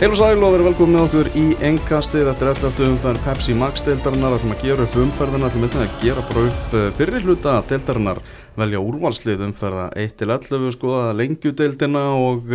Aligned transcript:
Heil 0.00 0.14
og 0.14 0.16
sæl 0.16 0.40
og 0.40 0.54
verið 0.54 0.66
velkomið 0.70 0.94
með 0.94 1.02
okkur 1.02 1.28
í 1.36 1.42
engkastið 1.68 2.28
eftir 2.30 2.48
11. 2.48 2.86
umferð 2.86 3.18
Pepsi 3.20 3.52
Max 3.52 3.82
deildarinnar 3.84 4.38
ætlum 4.38 4.54
að 4.54 4.62
gera 4.64 4.86
upp 4.86 4.94
umferðina 5.02 5.50
ætlum 5.50 5.66
að 5.68 5.98
gera 6.00 6.22
bara 6.30 6.44
upp 6.48 6.76
fyrir 6.96 7.26
hluta 7.26 7.58
deildarinnar 7.68 8.22
velja 8.56 8.80
úrvalslið 8.80 9.44
umferða 9.50 9.90
1-11 10.00 10.72
skoða 10.78 11.12
lengjudeildina 11.18 12.06
og 12.16 12.48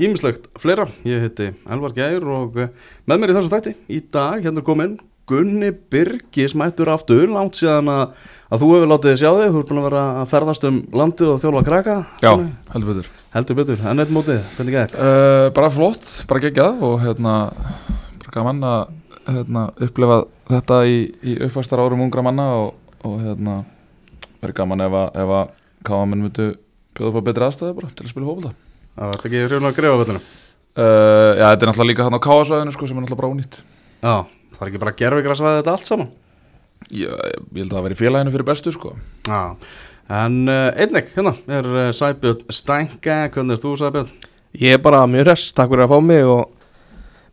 ímislegt 0.00 0.48
fleira 0.56 0.88
ég 1.04 1.26
heiti 1.26 1.50
Elvar 1.68 1.92
Gjær 1.92 2.24
og 2.38 2.56
með 2.56 3.20
mér 3.20 3.34
í 3.34 3.36
þessu 3.36 3.52
tætti 3.52 3.76
í 3.92 4.00
dag 4.08 4.40
hérna 4.48 4.64
komin 4.64 4.96
Gunni 5.28 5.70
Birgis 5.92 6.54
mættur 6.58 6.88
aftur 6.92 7.26
langt 7.32 7.58
síðan 7.60 7.90
að, 7.92 8.14
að 8.48 8.62
þú 8.62 8.68
hefur 8.74 8.90
látið 8.92 9.10
þið 9.12 9.18
sjá 9.22 9.30
þig 9.38 9.50
þú 9.54 9.60
ert 9.62 9.70
búin 9.72 9.80
að 9.82 9.86
vera 9.88 10.02
að 10.22 10.30
ferðast 10.32 10.66
um 10.68 10.78
landið 11.02 11.32
og 11.34 11.40
þjálfa 11.42 11.64
kraka. 11.68 11.96
Já, 12.24 12.30
heldur 12.74 12.90
betur. 12.94 13.10
Heldur 13.34 13.58
betur, 13.60 13.82
en 13.90 14.00
eitt 14.04 14.12
mótið, 14.16 14.38
hvernig 14.56 14.76
gekk? 14.78 14.94
uh, 14.96 15.48
Bara 15.56 15.68
flott, 15.74 16.06
bara 16.30 16.40
geggjað 16.46 16.80
og 16.88 16.94
hérna, 17.04 17.34
bara 18.22 18.32
gaman 18.38 18.62
að 18.64 18.78
hérna, 19.28 19.64
upplefa 19.84 20.16
þetta 20.48 20.78
í, 20.88 20.96
í 21.20 21.34
uppvæstar 21.44 21.82
árum 21.84 22.00
ungra 22.06 22.24
manna 22.24 22.46
og, 22.62 22.70
og 23.04 23.18
hérna, 23.20 23.58
verið 24.40 24.56
gaman 24.62 24.86
ef 24.86 24.96
að, 25.02 25.10
ef 25.20 25.34
að 25.42 25.52
káamenn 25.88 26.24
myndu 26.24 26.46
bjóða 26.96 27.12
upp 27.12 27.20
á 27.20 27.26
betri 27.28 27.46
aðstæði 27.50 27.76
bara 27.76 27.92
til 27.92 28.06
að 28.06 28.12
spila 28.14 28.30
hófalda 28.30 28.54
Það 28.98 29.10
var 29.12 29.26
ekki 29.28 29.42
hrjóðan 29.44 29.68
að 29.68 29.76
greiða 29.76 29.98
völlunum 30.00 30.24
uh, 30.24 31.30
Já, 31.38 31.44
þetta 31.44 31.52
er 31.52 31.68
náttúrulega 31.70 31.90
líka 31.92 32.06
hann 32.08 32.16
á 32.18 32.26
káasvæðinu 32.26 32.74
sko, 32.74 32.88
sem 32.88 32.96
er 32.98 33.04
náttúrulega 33.04 33.20
bara 33.20 33.32
ónýtt. 33.36 33.60
Já, 34.00 34.14
það 34.58 34.64
er 34.64 34.72
ekki 34.72 34.82
bara 34.82 34.96
gerfigræsvæði 34.98 35.60
þetta 35.60 35.76
allt 35.76 35.88
saman? 35.88 36.10
Ég, 36.94 37.06
ég 37.06 37.62
held 37.62 37.70
að 37.70 37.76
það 37.76 37.86
veri 37.88 37.98
félaginu 37.98 38.34
fyrir 38.34 38.48
bestu 38.48 38.72
sko. 38.74 38.92
Já, 39.28 39.40
en 40.18 40.36
uh, 40.48 40.68
einnig, 40.78 41.10
hérna 41.14 41.34
er 41.58 41.70
uh, 41.70 41.88
Sæbjörn 41.94 42.44
Stænka, 42.54 43.18
hvernig 43.34 43.56
er 43.56 43.62
þú 43.62 43.74
Sæbjörn? 43.80 44.12
Ég 44.58 44.78
er 44.78 44.82
bara 44.82 45.02
mjög 45.10 45.28
hress, 45.28 45.50
takk 45.54 45.72
fyrir 45.72 45.86
að 45.86 45.92
fá 45.92 45.98
mig 46.04 46.24
og 46.26 46.46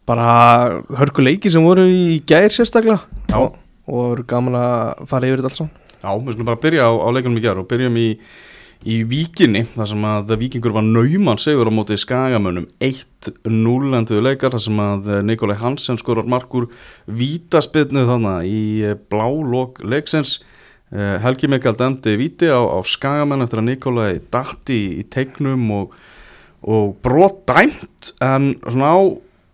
bara 0.05 0.81
hörku 0.99 1.23
leiki 1.25 1.49
sem 1.53 1.65
voru 1.65 1.85
í 1.89 2.19
gær 2.27 2.53
sérstaklega. 2.53 3.01
Já. 3.31 3.37
og, 3.39 3.55
og 3.89 4.01
voru 4.01 4.25
gaman 4.29 4.57
að 4.59 5.05
fara 5.09 5.29
yfir 5.29 5.41
þetta 5.41 5.53
alls 5.53 5.61
saman. 5.63 5.73
Já, 5.95 6.11
við 6.13 6.35
skulum 6.35 6.49
bara 6.51 6.61
byrja 6.61 6.85
á, 6.85 6.91
á 6.93 7.07
leikunum 7.15 7.39
í 7.39 7.45
gerð 7.45 7.63
og 7.63 7.69
byrjum 7.71 7.97
í, 7.97 8.09
í 8.85 8.99
Víkinni 9.09 9.63
þar 9.73 9.89
sem 9.89 10.03
að 10.05 10.33
Víkingur 10.43 10.75
var 10.75 10.85
nauman 10.85 11.39
segur 11.41 11.69
á 11.69 11.73
móti 11.73 11.97
Skagamönnum 11.97 12.67
1-0 12.83 13.97
enduðu 13.97 14.21
leikar 14.21 14.53
þar 14.53 14.63
sem 14.67 14.81
að 14.83 15.09
Nikolai 15.25 15.57
Hansen 15.57 15.97
skorur 15.97 16.27
markur 16.29 16.67
vítaspilnu 17.09 18.05
þannig 18.05 18.49
í 18.51 18.61
eh, 18.85 18.97
blá 19.09 19.25
lok 19.25 19.81
leiksins. 19.81 20.37
Eh, 20.93 21.17
Helgi 21.23 21.49
Mikael 21.49 21.77
dæmdi 21.79 22.13
víti 22.21 22.51
á, 22.53 22.61
á 22.61 22.79
Skagamenn 22.85 23.45
eftir 23.45 23.63
að 23.63 23.69
Nikolai 23.71 24.11
datti 24.33 24.77
í, 24.77 24.89
í 25.01 25.07
teiknum 25.09 25.65
og, 25.73 25.95
og 26.61 26.93
brot 27.01 27.41
dæmt 27.49 28.13
en 28.21 28.53
svona 28.67 28.93
á 28.93 29.01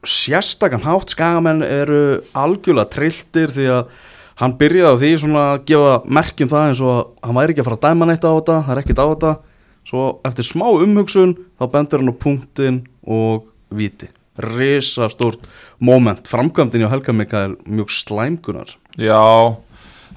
sérstakann 0.04 0.84
hátt 0.84 1.16
Skagamenn 1.16 1.64
eru 1.64 2.20
algjörlega 2.36 2.92
trilltir 2.92 3.56
því 3.56 3.72
að 3.80 4.02
hann 4.42 4.58
byrjaði 4.58 4.90
á 4.90 5.02
því 5.02 5.12
svona 5.22 5.46
að 5.52 5.64
gefa 5.70 5.94
merkjum 6.18 6.52
það 6.52 6.68
eins 6.70 6.84
og 6.84 6.92
að 6.94 7.04
hann 7.28 7.38
væri 7.38 7.54
ekki 7.54 7.64
að 7.64 7.70
fara 7.70 7.80
að 7.80 7.86
dæma 7.88 8.10
neitt 8.10 8.26
á 8.26 8.32
þetta, 8.32 8.58
það 8.66 8.74
er 8.74 8.82
ekkit 8.84 9.02
á 9.02 9.06
þetta. 9.06 9.34
Svo 9.92 10.08
eftir 10.28 10.46
smá 10.46 10.68
umhugsun 10.70 11.36
þá 11.58 11.66
bendur 11.74 12.02
hann 12.04 12.14
á 12.14 12.22
punktin 12.26 12.82
og 13.06 13.48
víti. 13.74 14.10
Risa 14.42 15.10
stórt 15.12 15.46
moment. 15.80 16.26
Framkvæmdinn 16.30 16.86
hjá 16.86 16.92
Helga 16.94 17.14
Mikael 17.14 17.58
mjög 17.68 17.92
slæmkunar 17.94 18.72
Já, 19.00 19.56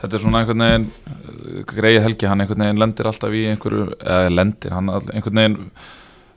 þetta 0.00 0.16
er 0.16 0.22
svona 0.22 0.40
einhvern 0.42 0.64
veginn 0.64 0.86
uh, 0.90 1.60
greið 1.68 2.00
helgi, 2.02 2.26
hann 2.26 2.42
einhvern 2.42 2.64
veginn 2.64 2.80
lendir 2.82 3.10
alltaf 3.10 3.34
í 3.34 3.44
einhverju, 3.52 3.84
eða 4.00 4.32
lendir 4.32 4.74
hann 4.74 4.90
einhvern 4.90 5.40
veginn, 5.40 5.58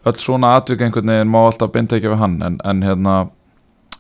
öll 0.07 0.19
svona 0.21 0.53
atvik 0.59 0.83
einhvern 0.85 1.13
veginn 1.13 1.31
má 1.33 1.39
alltaf 1.45 1.73
ekki 1.81 2.11
við 2.11 2.21
hann 2.21 2.37
en, 2.45 2.59
en 2.61 2.83
hérna, 2.85 3.15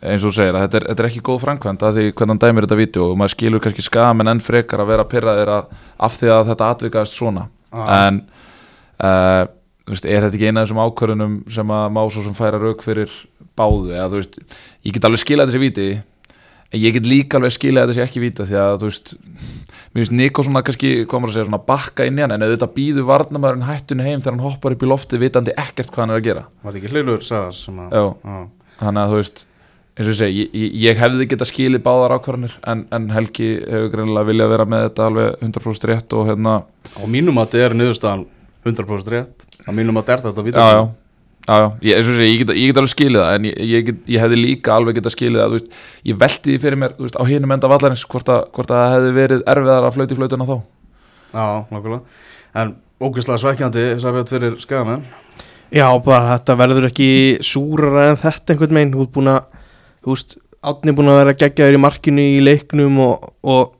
eins 0.01 0.21
og 0.23 0.29
þú 0.29 0.33
segir 0.37 0.55
að 0.55 0.65
þetta 0.65 0.79
er, 0.79 0.87
þetta 0.91 1.03
er 1.03 1.09
ekki 1.09 1.23
góð 1.25 1.43
framkvæmd 1.43 1.85
að 1.87 1.97
því 1.97 2.07
hvernig 2.11 2.33
hann 2.33 2.41
dæmir 2.43 2.67
þetta 2.67 2.79
vídeo 2.79 3.05
og 3.11 3.19
maður 3.19 3.33
skilur 3.33 3.63
kannski 3.63 3.85
skamen 3.85 4.31
enn 4.31 4.43
frekar 4.43 4.83
að 4.83 4.91
vera 4.91 5.07
pyrraðir 5.09 5.53
að, 5.55 5.71
af 6.07 6.17
því 6.19 6.33
að 6.35 6.51
þetta 6.51 6.71
atvikaðist 6.73 7.17
svona 7.17 7.47
en 7.73 8.19
uh, 9.01 9.43
veist, 9.89 10.05
er 10.05 10.27
þetta 10.27 10.37
ekki 10.37 10.51
eina 10.51 10.61
af 10.61 10.67
þessum 10.67 10.83
ákvörðunum 10.85 11.39
sem 11.57 11.73
að 11.79 11.87
má 11.97 12.03
svo 12.13 12.27
sem 12.27 12.37
færa 12.37 12.61
rauk 12.61 12.85
fyrir 12.85 13.15
báðu 13.57 13.95
eða 13.95 14.11
þú 14.13 14.21
veist, 14.21 14.39
ég 14.85 14.95
get 14.97 15.09
alveg 15.09 15.23
skilað 15.23 15.51
þessi 15.51 15.63
víti 15.65 15.89
en 16.67 16.81
ég 16.83 16.95
get 16.97 17.09
líka 17.09 17.39
alveg 17.39 17.55
skilað 17.55 17.95
sé 17.95 18.03
ekki 18.05 18.21
víta 18.21 18.45
því 18.47 18.59
að 18.61 18.77
þú 18.83 18.91
veist 18.91 19.13
mér 19.17 20.03
finnst 20.03 20.15
Nikko 20.19 20.43
svona 20.45 20.61
kannski, 20.67 20.93
komur 21.09 21.31
að 21.31 21.39
segja 21.39 21.47
svona 21.47 21.63
bakka 21.65 22.05
inn 22.05 22.19
í 22.19 22.23
hann 22.25 22.35
en 22.35 22.43
auðvitað 22.43 22.73
býður 22.75 23.07
varnamæðurinn 23.07 23.65
hættunni 23.65 24.05
heim 24.05 24.21
þegar 24.21 24.35
hann 24.35 24.45
hoppar 24.45 24.75
upp 24.75 24.83
í 24.83 24.89
lofti 24.91 25.19
vitandi 25.21 25.55
ekkert 25.57 25.93
hvað 25.93 26.03
hann 26.03 26.13
er 26.13 26.19
að 26.19 26.27
gera 26.27 26.43
Var 26.61 26.75
þetta 26.75 26.81
ekki 26.83 26.91
hlilur 26.93 27.23
sagðar 27.25 27.55
sem 27.55 27.79
að. 27.81 27.95
Já. 27.95 28.41
þannig 28.83 29.01
að 29.01 29.13
þú 29.13 29.21
veist 29.21 29.45
eins 29.97 30.05
og 30.05 30.13
ég 30.13 30.19
segi, 30.19 30.45
ég, 30.53 30.75
ég, 30.83 30.99
hefði 30.99 31.25
geta 31.31 31.47
skilið 31.47 31.81
báðar 31.85 32.13
ákvarðanir 32.17 32.53
en, 32.69 32.85
en 32.93 33.09
Helgi 33.13 33.49
hefur 33.63 33.89
greinilega 33.95 34.29
viljað 34.29 34.53
vera 34.53 34.67
með 34.69 34.85
þetta 34.87 35.07
alveg 35.09 35.43
100% 35.47 35.89
rétt 35.89 36.15
og 36.17 36.29
hérna 36.29 36.53
Á 36.93 37.03
mínum 37.09 37.41
að 37.41 37.49
þetta 37.49 37.65
er 37.65 37.75
niðurstaðan 37.81 38.23
100% 38.67 39.11
rétt. 39.15 39.45
Á 39.65 39.69
mínum 39.73 39.99
að 39.99 40.07
þetta 40.11 40.31
er 40.31 40.37
þetta 40.37 40.61
já, 40.61 40.69
já, 40.77 40.85
já, 41.47 41.57
já. 41.57 41.67
Ég, 41.81 41.97
eins 41.97 42.07
og 42.07 42.13
ég, 42.13 42.21
segi, 42.21 42.31
ég, 42.31 42.39
get, 42.43 42.55
ég 42.61 42.71
get 42.71 42.81
alveg 42.81 42.93
skilið 42.93 43.23
það 43.23 43.35
en 43.39 43.49
ég, 43.49 43.59
ég, 43.73 43.85
get, 43.89 44.01
ég 44.13 44.25
hefði 44.25 44.41
líka 44.41 44.77
alveg 44.77 44.99
geta 44.99 45.13
skilið 45.13 45.41
það 45.41 45.53
þú 45.53 45.59
veist, 45.59 45.77
ég 46.11 46.23
velti 46.23 46.53
því 46.53 46.63
fyrir 46.65 46.81
mér 46.83 46.97
þú 46.97 47.07
veist, 47.07 47.19
á 47.19 47.23
hinum 47.29 47.55
enda 47.57 47.71
vallarins 47.71 48.07
hvort, 48.07 48.33
að, 48.33 48.43
hvort 48.55 48.73
að 48.73 48.83
það 48.83 48.97
hefði 48.97 49.13
verið 49.17 49.45
erfiðar 49.53 49.87
að 49.87 49.95
flauti 49.97 50.19
flautuna 50.19 50.49
þá. 50.49 50.57
Já, 51.33 51.47
nákvæmlega. 51.73 52.19
En 52.57 52.75
ógeðslega 53.01 54.27
fyrir 54.29 54.59
skagamenn. 54.61 55.07
Já, 55.67 55.87
bara 55.99 56.37
þetta 56.37 56.55
verður 56.61 56.87
ekki 56.87 57.09
súrara 57.43 58.05
en 58.13 58.19
þetta 58.21 58.53
einhvern 58.53 58.77
veginn. 58.77 58.93
Þú 58.93 59.03
ert 59.03 59.13
búin 59.17 59.29
að, 59.33 59.56
þú 60.07 60.13
veist, 60.15 60.37
átni 60.63 60.93
búin 60.95 61.11
að 61.11 61.19
vera 61.19 61.33
geggjaður 61.43 61.75
í 61.77 61.81
markinu 61.83 62.23
í 62.23 62.39
leiknum 62.41 62.95
og, 63.03 63.27
og, 63.43 63.73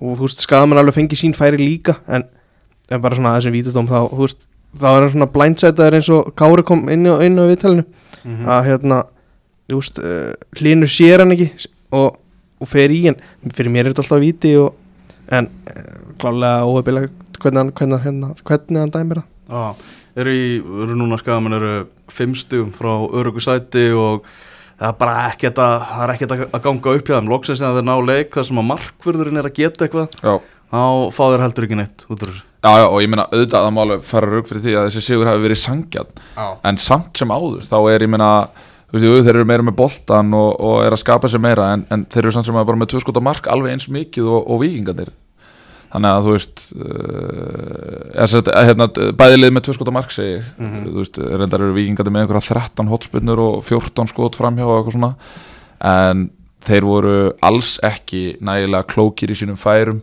og 0.00 0.18
þú 0.20 0.26
veist, 0.28 0.44
skadamann 0.44 0.78
alveg 0.82 0.98
fengið 0.98 1.22
sín 1.24 1.34
færi 1.36 1.56
líka 1.60 1.96
en, 2.06 2.26
en 2.90 3.00
bara 3.02 3.16
svona 3.16 3.32
þessum 3.38 3.56
vítudóm 3.56 3.88
þá, 3.88 3.98
þú 4.12 4.20
veist, 4.26 4.44
þá 4.76 4.86
er 4.92 5.00
hann 5.06 5.12
svona 5.16 5.30
blindsætaður 5.34 5.96
eins 5.98 6.10
og 6.14 6.28
Kári 6.38 6.62
kom 6.68 6.84
inn 6.92 7.08
á, 7.08 7.16
inn 7.24 7.40
á 7.40 7.48
viðtalinu 7.48 7.86
Mhm. 8.20 8.44
að 8.52 8.66
hérna, 8.68 8.96
þú 9.70 9.78
veist, 9.80 9.98
uh, 10.04 10.34
hlinur 10.60 10.90
sér 10.92 11.22
hann 11.22 11.32
ekki 11.32 11.46
og, 11.96 12.18
og 12.60 12.68
fer 12.68 12.92
í 12.92 12.98
hann 13.06 13.16
fyrir 13.56 13.72
mér 13.72 13.86
er 13.88 13.94
þetta 13.94 14.02
alltaf 14.04 14.20
víti 14.20 14.50
og, 14.60 14.74
en 15.32 15.48
uh, 15.48 15.94
klálega 16.20 16.66
óhefilega 16.68 17.08
hvernig 17.40 17.62
hann, 17.62 17.70
hvernig, 17.72 18.02
hann, 18.04 18.20
hvernig 18.44 18.82
hann 18.82 18.92
dæmir 18.92 19.22
það 19.22 19.56
Já, 19.56 19.88
eru, 20.20 20.34
í, 20.36 20.50
eru 20.84 20.98
núna 21.00 21.16
skagamenn 21.22 21.56
eru 21.56 21.72
fimmstugum 22.12 22.74
frá 22.76 22.92
örugu 23.08 23.40
sæti 23.40 23.86
og 23.96 24.28
það 24.80 24.88
er 24.88 25.00
bara 25.00 25.16
ekkert 25.28 25.60
að, 25.60 25.74
það 25.90 26.04
er 26.06 26.14
ekkert 26.14 26.36
að 26.40 26.62
ganga 26.66 26.94
upp 26.96 27.10
hjá 27.10 27.16
þeim. 27.18 27.32
Loksins 27.34 27.64
að 27.64 27.78
þeir 27.78 27.88
ná 27.90 27.96
leik 28.08 28.38
þar 28.38 28.48
sem 28.48 28.62
að 28.62 28.70
markvörðurinn 28.70 29.40
er 29.40 29.50
að 29.50 29.58
geta 29.60 29.86
eitthvað 29.86 30.16
já, 30.16 30.32
þá 30.70 30.80
fá 31.16 31.22
þeir 31.26 31.44
heldur 31.44 31.68
ekki 31.68 31.78
neitt 31.80 32.06
út 32.08 32.16
úr 32.24 32.32
þessu. 32.32 32.46
Já, 32.60 32.72
já, 32.76 32.86
og 32.86 32.98
ég 33.00 33.08
meina 33.08 33.24
auðvitað 33.30 33.56
að 33.56 33.66
það 33.66 33.72
má 33.72 33.78
alveg 33.80 34.02
fara 34.04 34.28
rauk 34.28 34.48
fyrir 34.50 34.64
því 34.66 34.72
að 34.76 34.86
þessi 34.90 35.02
sigur 35.06 35.28
hafi 35.30 35.40
verið 35.46 35.58
sangjarn 35.62 36.18
Já, 36.34 36.48
en 36.68 36.80
samt 36.84 37.16
sem 37.16 37.32
áður 37.32 37.62
þá 37.64 37.76
er 37.88 38.04
ég 38.04 38.10
meina 38.12 38.28
þú 38.90 38.98
veist, 38.98 39.28
þeir 39.28 39.38
eru 39.38 39.46
meira 39.48 39.64
með 39.64 39.78
boltan 39.78 40.34
og, 40.36 40.50
og 40.60 40.82
er 40.84 40.92
að 40.92 41.00
skapa 41.00 41.30
sér 41.32 41.40
meira 41.40 41.70
en, 41.72 41.86
en 41.88 42.04
þeir 42.10 42.26
eru 42.26 42.34
samt 42.36 42.50
sem 42.50 42.58
að 42.60 42.66
bara 42.68 42.82
með 42.82 42.90
tvö 42.92 43.00
skota 43.06 43.22
mark 43.24 43.48
alveg 43.48 43.72
eins 43.72 43.88
mikið 43.88 44.28
og, 44.28 44.44
og 44.44 44.60
vikingarnir 44.64 45.12
þannig 45.90 46.10
að 46.10 46.26
þú 46.26 46.34
veist 46.36 46.64
uh, 46.78 48.50
hérna, 48.68 48.88
bæðilið 49.18 49.54
með 49.54 49.64
tvö 49.66 49.76
skota 49.76 49.94
mark 49.94 50.12
segi 50.14 50.36
ég, 50.36 50.50
þú 50.58 50.98
veist, 51.00 51.18
reyndar 51.18 51.64
eru 51.66 51.76
vikingarnir 51.76 52.14
með 52.14 52.26
einhverja 52.26 52.60
13 52.60 52.92
hotspinnur 52.92 53.42
og 53.42 53.64
14 53.66 54.12
skot 54.12 54.38
framhjá 54.38 54.68
og 54.68 54.76
eitthvað 54.78 54.96
svona. 54.98 55.14
En 55.90 56.28
þeir 56.64 56.86
voru 56.86 57.16
alls 57.46 57.76
ekki 57.86 58.36
nægilega 58.44 58.88
klókir 58.90 59.32
í 59.32 59.38
sínum 59.38 59.58
færum. 59.60 60.02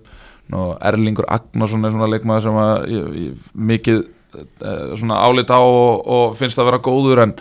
Og 0.56 0.77
Erlingur 0.88 1.27
Agnarsson 1.27 1.83
er 1.83 1.91
svona 1.94 2.07
leikmaður 2.07 2.45
sem 2.45 2.59
að 2.61 2.75
ég, 2.94 3.07
ég, 3.19 3.47
mikið 3.71 3.97
eh, 4.39 4.94
svona 4.95 5.19
álit 5.27 5.51
á 5.51 5.59
og, 5.59 6.06
og 6.07 6.38
finnst 6.39 6.59
að 6.61 6.69
vera 6.69 6.83
góður 6.83 7.25
en, 7.25 7.33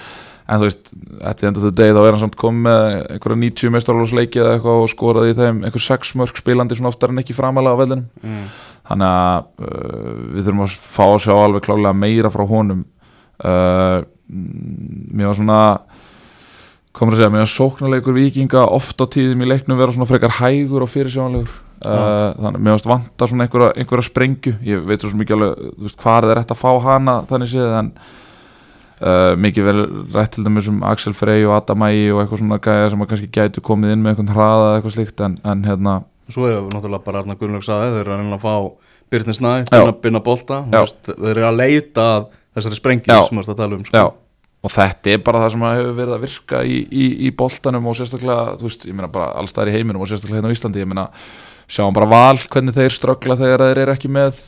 en 0.46 0.60
þú 0.60 0.68
veist, 0.68 0.92
eftir 1.26 1.48
enda 1.50 1.62
þau 1.62 1.74
degi 1.80 1.94
þá 1.96 2.00
er 2.02 2.12
hann 2.14 2.22
samt 2.22 2.38
komið 2.38 2.64
með 2.68 2.84
einhverja 3.16 3.40
90 3.42 3.74
mestarálfsleiki 3.74 4.42
eða 4.42 4.54
eitthvað 4.54 4.82
og 4.84 4.92
skoraði 4.92 5.32
í 5.32 5.36
þeim 5.40 5.60
einhver 5.66 5.84
6 5.86 6.12
mörg 6.20 6.38
spilandi 6.38 6.78
svona 6.78 6.92
oftar 6.92 7.12
en 7.12 7.22
ekki 7.22 7.36
framalega 7.36 7.74
á 7.74 7.80
vellinum. 7.82 8.06
Mm. 8.22 8.46
þannig 8.86 9.10
að 9.10 9.66
uh, 9.66 10.12
við 10.36 10.46
þurfum 10.46 10.64
að 10.66 10.78
fá 10.94 11.04
að 11.08 11.22
sjá 11.24 11.34
alveg 11.34 11.66
klálega 11.66 12.00
meira 12.04 12.30
frá 12.30 12.44
honum. 12.46 12.84
Uh, 13.42 13.98
mér 14.26 15.32
var 15.32 15.38
svona 15.40 15.60
komur 16.96 17.16
að 17.16 17.20
segja, 17.20 17.32
mér 17.34 17.44
var 17.44 17.52
sóknarleikur 17.52 18.16
vikinga 18.16 18.66
oft 18.72 19.02
á 19.02 19.06
tíðum 19.10 19.42
í 19.42 19.48
leiknum 19.50 19.78
vera 19.78 19.92
svona 19.92 20.08
frekar 20.08 20.38
hægur 20.38 20.86
og 20.86 20.92
fyrirsjónlegur 20.92 21.50
uh, 21.84 22.32
þannig 22.38 22.54
að 22.54 22.62
mér 22.62 22.76
varst 22.76 22.88
vanta 22.88 23.28
svona 23.28 23.46
einhverja, 23.46 23.72
einhverja 23.76 24.06
sprengju. 24.08 24.54
Ég 24.66 24.86
veit 24.86 25.02
svo 25.02 25.12
mikið 25.18 25.36
alveg, 25.36 25.66
veist, 25.82 25.98
hvað 26.00 26.30
er 26.30 26.40
rétt 26.40 26.54
að 26.54 26.62
fá 26.62 26.70
hana 26.86 27.18
þannig 27.28 27.52
séð 27.52 27.76
en 27.80 27.90
uh, 29.00 29.32
mikið 29.40 29.68
vel 29.68 29.84
rætt 30.14 30.36
til 30.36 30.44
dæmis 30.46 30.68
um 30.70 30.82
Axel 30.86 31.16
Frey 31.16 31.46
og 31.46 31.56
Adam 31.58 31.86
Ægi 31.88 32.10
og 32.14 32.22
eitthvað 32.22 32.42
svona 32.42 32.60
gæja 32.62 32.90
sem 32.92 33.06
kannski 33.06 33.30
gætu 33.32 33.64
komið 33.64 33.94
inn 33.94 34.04
með 34.04 34.14
einhvern 34.14 34.34
hraða 34.34 34.66
eða 34.66 34.76
eitthvað 34.80 34.96
slíkt 34.98 35.24
en, 35.26 35.38
en 35.44 35.64
hérna 35.66 35.96
Svo 36.26 36.48
er 36.48 36.56
það 36.56 36.72
náttúrulega 36.74 37.06
bara 37.06 37.22
Arna 37.22 37.36
Gunnlaug 37.38 37.62
saði 37.62 37.92
þeir 37.94 38.00
eru 38.02 38.14
að 38.16 38.22
reyna 38.22 38.38
að 38.38 38.42
fá 38.42 38.54
Byrni 39.14 39.34
Snæ, 39.36 39.50
binna 40.02 40.20
bolta 40.26 40.64
Já. 40.72 40.80
Vist, 40.82 41.02
þeir 41.12 41.36
eru 41.36 41.44
að 41.46 41.58
leita 41.60 42.06
þessari 42.56 42.78
sprengju 42.80 43.12
Já. 43.12 43.20
sem 43.28 43.38
við 43.38 43.44
erum 43.44 43.52
að 43.54 43.60
tala 43.60 43.76
um 43.76 43.84
sko. 43.86 44.06
Og 44.66 44.72
þetta 44.72 45.12
er 45.12 45.20
bara 45.22 45.42
það 45.44 45.52
sem 45.54 45.64
hefur 45.68 45.92
verið 45.94 46.14
að 46.16 46.24
virka 46.24 46.62
í, 46.66 46.78
í, 46.90 47.04
í 47.28 47.30
boltanum 47.38 47.86
og 47.86 47.94
sérstaklega, 47.94 48.56
þú 48.58 48.66
veist, 48.66 48.86
ég 48.88 48.96
meina 48.98 49.10
bara 49.12 49.28
allstaðar 49.38 49.70
í 49.70 49.76
heiminum 49.76 50.02
og 50.02 50.10
sérstaklega 50.10 50.40
hérna 50.40 50.50
á 50.50 50.56
Íslandi, 50.56 50.82
ég 50.82 50.90
meina 50.90 51.04
sjáum 51.70 51.94
bara 51.94 52.08
val 52.10 52.40
hvernig 52.50 52.74
þeir 52.74 52.96
ströggla 52.96 53.36
þegar 53.38 53.62
þeir 53.68 53.82
eru 53.84 53.94
ekki 53.94 54.10
með 54.10 54.40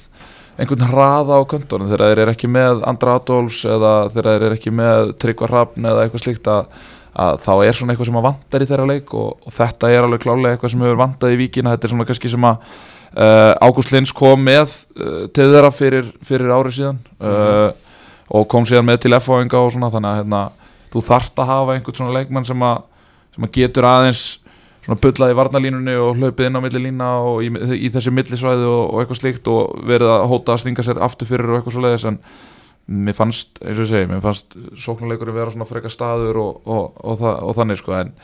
einhvern 0.58 0.90
hraða 0.90 1.38
á 1.38 1.42
köntunum, 1.48 1.88
þegar 1.88 2.10
þeir 2.10 2.20
eru 2.24 2.34
ekki 2.34 2.50
með 2.50 2.84
Andra 2.90 3.16
Adolfs 3.20 3.62
eða 3.68 3.94
þegar 4.10 4.28
þeir 4.28 4.46
eru 4.48 4.56
ekki 4.58 4.72
með 4.74 5.12
Tryggvar 5.22 5.52
Hrafn 5.54 5.86
eða 5.86 6.04
eitthvað 6.04 6.24
slíkt 6.24 6.50
að, 6.50 6.72
að 7.14 7.40
þá 7.44 7.52
er 7.54 7.78
svona 7.78 7.94
eitthvað 7.94 8.10
sem 8.10 8.18
að 8.18 8.26
vantar 8.26 8.64
í 8.64 8.68
þeirra 8.70 8.88
leik 8.90 9.14
og, 9.14 9.28
og 9.46 9.54
þetta 9.54 9.90
er 9.94 10.06
alveg 10.06 10.24
klálega 10.24 10.56
eitthvað 10.56 10.72
sem 10.74 10.82
hefur 10.86 11.02
vantað 11.02 11.34
í 11.34 11.40
víkina, 11.44 11.74
þetta 11.76 11.88
er 11.88 11.94
svona 11.94 12.08
kannski 12.08 12.32
sem 12.32 12.48
að 12.50 12.56
uh, 12.58 13.52
Ágúst 13.68 13.94
Lins 13.94 14.14
kom 14.18 14.42
með 14.48 14.74
uh, 14.98 15.22
til 15.30 15.46
þeirra 15.52 15.70
fyrir, 15.74 16.10
fyrir 16.26 16.50
árið 16.50 16.76
síðan 16.80 17.00
uh, 17.22 17.70
og 18.34 18.50
kom 18.50 18.66
síðan 18.68 18.88
með 18.90 19.04
til 19.06 19.14
F-fáinga 19.20 19.62
og 19.62 19.72
svona 19.76 19.92
þannig 19.94 20.10
að 20.10 20.20
hérna, 20.24 20.42
þú 20.90 21.04
þarft 21.06 21.38
að 21.38 21.50
hafa 21.52 21.78
einhvern 21.78 22.00
svona 22.02 22.18
leikmann 22.18 22.48
sem 22.48 22.66
að, 22.66 22.82
sem 23.36 23.46
að 23.46 23.54
getur 23.60 23.88
aðeins 23.88 24.26
svona 24.88 25.02
bullað 25.04 25.32
í 25.32 25.36
varnalínunni 25.36 25.96
og 26.00 26.16
hlaupið 26.16 26.48
inn 26.48 26.56
á 26.56 26.64
milli 26.64 26.80
lína 26.86 27.08
og 27.20 27.42
í, 27.44 27.50
í 27.76 27.90
þessi 27.92 28.12
millisvæði 28.14 28.64
og, 28.64 28.84
og 28.88 29.02
eitthvað 29.02 29.20
slíkt 29.20 29.50
og 29.52 29.82
verið 29.88 30.12
að 30.14 30.28
hóta 30.32 30.54
að 30.54 30.62
stinga 30.62 30.84
sér 30.86 31.00
aftur 31.04 31.28
fyrir 31.28 31.52
og 31.52 31.58
eitthvað 31.58 31.76
svo 31.76 31.84
leiðis 31.84 32.06
en 32.08 32.20
mér 32.88 33.16
fannst, 33.18 33.58
eins 33.60 33.76
og 33.76 33.84
ég 33.84 33.90
segi, 33.90 34.08
mér 34.08 34.22
fannst 34.24 34.56
sóknuleikurinn 34.80 35.36
vera 35.36 35.52
svona 35.52 35.68
frekar 35.68 35.92
staður 35.92 36.40
og, 36.40 36.62
og, 36.64 36.86
og, 37.04 37.18
það, 37.20 37.34
og 37.44 37.58
þannig 37.58 37.80
sko 37.82 37.96
en 37.98 38.14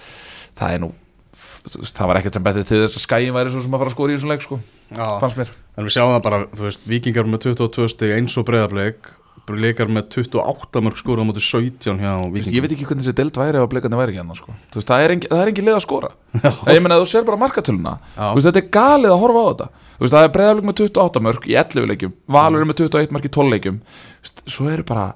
það 0.56 0.76
er 0.76 0.81
nú, 0.87 0.88
það 1.34 2.08
var 2.08 2.20
ekkert 2.20 2.38
sem 2.38 2.46
betið 2.46 2.70
til 2.70 2.81
þess 2.87 2.96
að 2.96 3.05
skæin 3.05 3.37
væri 3.37 3.52
svo 3.52 3.64
sem 3.67 3.76
að 3.76 3.84
fara 3.84 3.93
að 3.93 3.96
skora 3.99 4.14
í 4.14 4.17
þessum 4.17 4.32
leik 4.32 4.46
sko, 4.46 4.58
Já, 4.88 5.05
fannst 5.20 5.43
mér. 5.43 5.52
En 5.75 5.84
við 5.84 5.96
sjáum 5.99 6.14
það 6.14 6.25
bara, 6.31 6.40
þú 6.55 6.64
veist, 6.70 6.88
vikingar 6.88 7.28
með 7.28 7.44
22 7.50 7.90
stig 7.93 8.17
eins 8.17 8.38
og 8.40 8.49
breyðarbleik 8.49 9.12
leikar 9.52 9.91
með 9.93 10.06
28 10.14 10.82
mörg 10.85 11.00
skóra 11.00 11.25
á 11.25 11.29
móti 11.29 11.43
17 11.44 12.00
hjá 12.00 12.12
vikingar 12.32 12.55
ég 12.56 12.64
veit 12.64 12.75
ekki 12.75 12.87
hvernig 12.88 13.05
þessi 13.05 13.17
delt 13.19 13.38
væri 13.41 13.61
ef 13.61 13.67
að 13.67 13.70
bleikarnir 13.75 14.00
væri 14.00 14.14
ekki 14.14 14.23
hann 14.23 14.38
sko. 14.38 14.55
Þú 14.73 14.81
veist, 14.81 14.88
það 14.88 15.05
er 15.05 15.14
engin, 15.14 15.31
það 15.32 15.43
er 15.43 15.50
engin 15.52 15.69
leið 15.69 15.76
að 15.76 15.85
skora. 15.85 16.11
Ég 16.75 16.81
meina 16.85 17.00
þú 17.02 17.08
sér 17.11 17.26
bara 17.29 17.41
markatöluna. 17.43 17.94
Veist, 18.17 18.49
þetta 18.49 18.62
er 18.62 18.70
galið 18.79 19.12
að 19.14 19.20
horfa 19.25 19.44
á 19.44 19.46
þetta. 19.50 19.69
Veist, 20.00 20.14
það 20.14 20.29
er 20.29 20.32
breyðarblik 20.38 20.69
með 20.70 20.81
28 20.81 21.25
mörg 21.29 21.49
í 21.50 21.58
11 21.61 21.91
leikjum 21.93 22.14
Valur 22.35 22.64
er 22.64 22.70
með 22.70 22.81
21 22.81 23.14
mörg 23.14 23.29
í 23.29 23.35
12 23.37 23.52
leikjum. 23.55 23.79
Þú 23.85 24.25
veist, 24.25 24.43
svo 24.56 24.70
eru 24.73 24.87
bara 24.88 25.06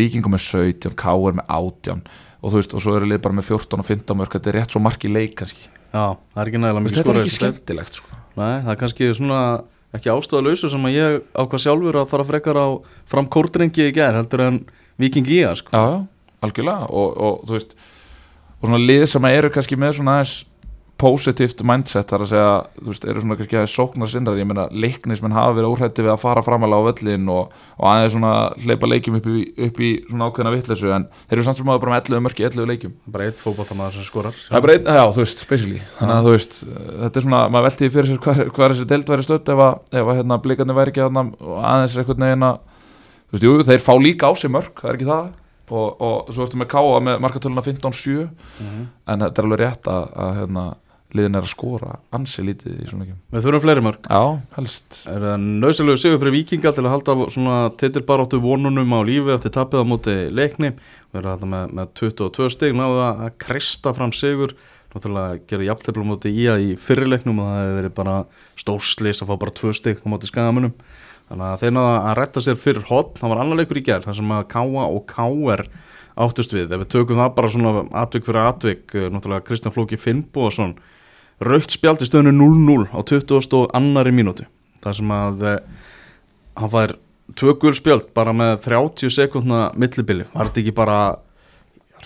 vikingum 0.00 0.34
með 0.34 0.44
17, 0.48 0.96
káur 0.98 1.36
með 1.36 1.52
18 1.60 2.02
og 2.40 2.56
og 2.56 2.80
svo 2.80 2.94
eru 2.96 3.08
lið 3.08 3.20
bara 3.20 3.36
með 3.36 3.50
14 3.52 3.82
og 3.82 3.86
15 3.86 4.16
mörg 4.16 4.32
þetta 4.32 4.50
er 4.50 4.56
rétt 4.56 4.72
svo 4.74 4.80
mark 4.80 5.04
í 5.04 5.12
leik 5.12 5.36
kannski. 5.36 5.66
Já, 5.90 6.16
það 6.16 6.40
er 6.40 6.50
ekki 6.50 6.60
nægilega 6.62 6.84
mikið 6.84 6.96
veist, 6.96 7.04
þetta 7.04 7.12
er 7.12 7.26
ekki 7.26 7.36
skemmtilegt 7.36 7.98
sko. 8.00 8.20
Nei, 8.38 8.54
það 8.64 8.70
er 8.72 8.78
kannski 8.80 9.08
svona 9.18 9.40
ekki 9.96 10.12
ástæðalausu 10.12 10.70
sem 10.70 10.86
að 10.86 10.96
ég 10.96 11.16
ákvað 11.34 11.64
sjálfur 11.64 11.98
að 12.00 12.10
fara 12.12 12.26
frekar 12.28 12.60
á 12.60 12.68
fram 13.10 13.28
kórdrengi 13.30 13.88
í 13.88 13.94
gær 13.96 14.18
heldur 14.18 14.44
en 14.46 14.60
viking 15.00 15.26
í 15.26 15.40
að 15.46 15.60
sko. 15.62 15.74
Já, 15.74 16.04
algjörlega 16.46 16.90
og, 16.90 17.16
og 17.16 17.42
þú 17.48 17.56
veist 17.56 17.74
og 18.60 18.68
svona 18.68 18.82
lið 18.84 19.06
sem 19.08 19.28
eru 19.30 19.50
kannski 19.52 19.78
með 19.80 19.98
svona 19.98 20.18
aðeins 20.18 20.34
positivt 21.00 21.62
mindset 21.66 22.12
þar 22.12 22.24
að 22.24 22.30
segja, 22.30 22.50
þú 22.76 22.92
veist, 22.92 23.06
eru 23.08 23.22
svona 23.22 23.36
kannski 23.38 23.56
aðeins 23.56 23.76
sóknar 23.76 24.10
sinnar, 24.12 24.38
ég 24.38 24.48
meina, 24.48 24.66
leiknismenn 24.70 25.34
hafa 25.34 25.54
verið 25.56 25.72
óhrætti 25.72 26.04
við 26.04 26.12
að 26.12 26.20
fara 26.22 26.44
framalega 26.44 26.84
á 26.84 26.88
völlin 26.90 27.30
og, 27.32 27.54
og 27.78 27.88
aðeins 27.90 28.14
svona 28.14 28.32
hleypa 28.60 28.90
leikjum 28.90 29.18
upp 29.18 29.28
í, 29.32 29.44
upp 29.66 29.80
í 29.80 29.90
svona 30.10 30.28
ákveðna 30.28 30.54
vitleysu 30.54 30.92
en 30.96 31.06
þeir 31.24 31.38
eru 31.38 31.46
samt 31.48 31.60
sem 31.60 31.72
áður 31.72 31.84
bara 31.86 31.94
með 31.96 32.10
11 32.12 32.24
mörki, 32.26 32.46
11 32.50 32.70
leikjum. 32.70 32.96
Bara 33.16 33.28
eitt 33.30 33.40
fótballtamaður 33.40 33.98
sem 33.98 34.08
skorar. 34.08 34.40
Er 34.50 34.64
bara 34.66 34.76
einn, 34.76 34.90
já, 35.00 35.04
þú 35.16 35.24
veist, 35.24 35.44
basically. 35.50 35.82
Þannig 35.98 36.16
að 36.18 36.28
þú 36.28 36.34
veist, 36.36 36.58
þetta 37.04 37.22
er 37.22 37.26
svona, 37.28 37.44
maður 37.48 37.70
velti 37.70 37.92
fyrir 37.96 38.10
sér 38.10 38.24
hvað, 38.26 38.42
hvað 38.56 38.74
þessi 38.74 38.90
deild 38.92 39.14
væri 39.14 39.28
stödd 39.28 39.54
ef 39.54 39.64
að, 39.66 39.78
ef 39.96 40.12
að 40.12 40.20
hérna, 40.20 40.40
blikarnir 40.44 40.78
væri 40.80 40.94
ekki 40.94 41.06
aðeins 41.06 41.96
einhvern 41.96 42.28
veginn 42.28 42.50
að 42.50 42.60
Þú 43.30 43.36
veist, 43.36 43.44
jú, 43.46 43.50
þeir 43.62 43.82
fá 43.86 43.92
líka 44.02 44.26
á 44.26 44.34
sig 44.34 44.50
mörg, 44.50 44.72
það 44.74 44.90
er 44.90 44.96
ekki 44.98 45.06
það. 45.06 45.26
Og, 45.70 46.00
og 46.02 46.30
svo 46.34 46.42
ertu 46.42 46.58
með 46.58 46.68
káa 46.72 46.96
með 47.06 47.20
markatöluna 47.22 47.62
15-7 47.62 48.24
en 49.06 49.20
þetta 49.22 49.38
er 49.38 49.46
alveg 49.46 49.60
rétt 49.60 49.86
að, 49.86 50.08
að 50.24 50.30
hérna, 50.40 50.64
liðin 51.16 51.38
er 51.38 51.46
að 51.46 51.52
skora 51.52 51.96
ansi 52.16 52.44
lítið 52.46 52.78
í 52.80 52.88
svona 52.88 53.06
leikum 53.06 53.18
Við 53.34 53.46
þurfum 53.46 53.64
fleiri 53.64 53.84
mörg 53.86 54.08
Já, 54.08 54.22
helst. 54.56 54.98
Er 55.10 55.26
það 55.26 55.46
nöðsilegu 55.64 56.00
sigur 56.02 56.22
fyrir 56.22 56.36
vikinga 56.36 56.74
til 56.76 56.84
að 56.84 56.94
halda 56.94 57.16
svona 57.34 57.58
titilbaráttu 57.80 58.40
vonunum 58.42 58.96
á 58.96 59.00
lífi 59.06 59.34
eftir 59.36 59.54
tapið 59.56 59.84
á 59.84 59.90
móti 59.90 60.16
leikni? 60.34 60.72
Við 61.10 61.22
erum 61.22 61.34
þetta 61.34 61.50
með, 61.54 61.76
með 61.80 61.92
22 62.02 62.50
stig 62.56 62.78
náðu 62.78 63.04
að 63.06 63.28
krista 63.42 63.94
fram 63.96 64.14
sigur. 64.14 64.56
Náttúrulega 64.90 65.44
gera 65.50 65.68
jafntefla 65.68 66.02
á 66.02 66.10
móti 66.10 66.34
í 66.34 66.48
að 66.50 66.64
í 66.64 66.72
fyrirleiknum 66.82 67.42
og 67.42 67.50
það 67.50 67.60
hefur 67.60 67.78
verið 67.80 67.94
bara 68.00 68.16
stórslis 68.58 69.22
að 69.22 69.30
fá 69.30 69.36
bara 69.44 69.58
2 69.60 69.76
stig 69.78 70.02
á 70.02 70.06
móti 70.10 70.30
skagamunum 70.30 70.74
Þannig 71.30 71.46
að 71.46 71.60
þeir 71.62 71.74
náðu 71.76 71.90
að 71.94 72.16
retta 72.18 72.40
sér 72.42 72.56
fyrir 72.58 72.86
hotn, 72.88 73.18
það 73.20 73.30
var 73.30 73.40
annar 73.44 73.58
leikur 73.60 73.78
í 73.78 73.82
gerð 73.86 74.06
þar 74.08 74.16
sem 74.18 74.30
að 74.34 74.46
Káa 74.50 74.86
og 74.90 75.04
Káer 75.06 75.60
áttust 76.20 76.54
við. 76.56 76.72
Ef 76.74 76.80
við 76.82 76.88
tökum 76.90 77.20
það 77.22 77.36
bara 77.36 77.50
svona 77.54 77.82
atvik 78.00 78.24
fyrir 78.26 78.48
atvik, 78.48 78.82
eh, 78.98 79.06
náttúrulega 79.14 79.46
Kristján 79.46 79.74
Flóki 79.76 79.98
Finnbóðsson 80.00 80.74
Raukt 81.40 81.72
spjald 81.72 82.02
í 82.04 82.08
stöðinu 82.08 82.34
0-0 82.36 82.90
á 82.92 83.00
20 83.00 83.54
og 83.56 83.70
annari 83.76 84.12
mínútu 84.12 84.44
þar 84.84 84.96
sem 84.96 85.12
að 85.14 85.44
eh, 85.48 85.58
hann 86.60 86.72
fær 86.72 86.94
tvö 87.38 87.54
gul 87.62 87.74
spjöld 87.76 88.10
bara 88.16 88.34
með 88.36 88.64
30 88.66 89.12
sekundna 89.14 89.68
millibili. 89.78 90.26
Var 90.34 90.50
þetta 90.50 90.62
ekki 90.62 90.74
bara 90.76 90.98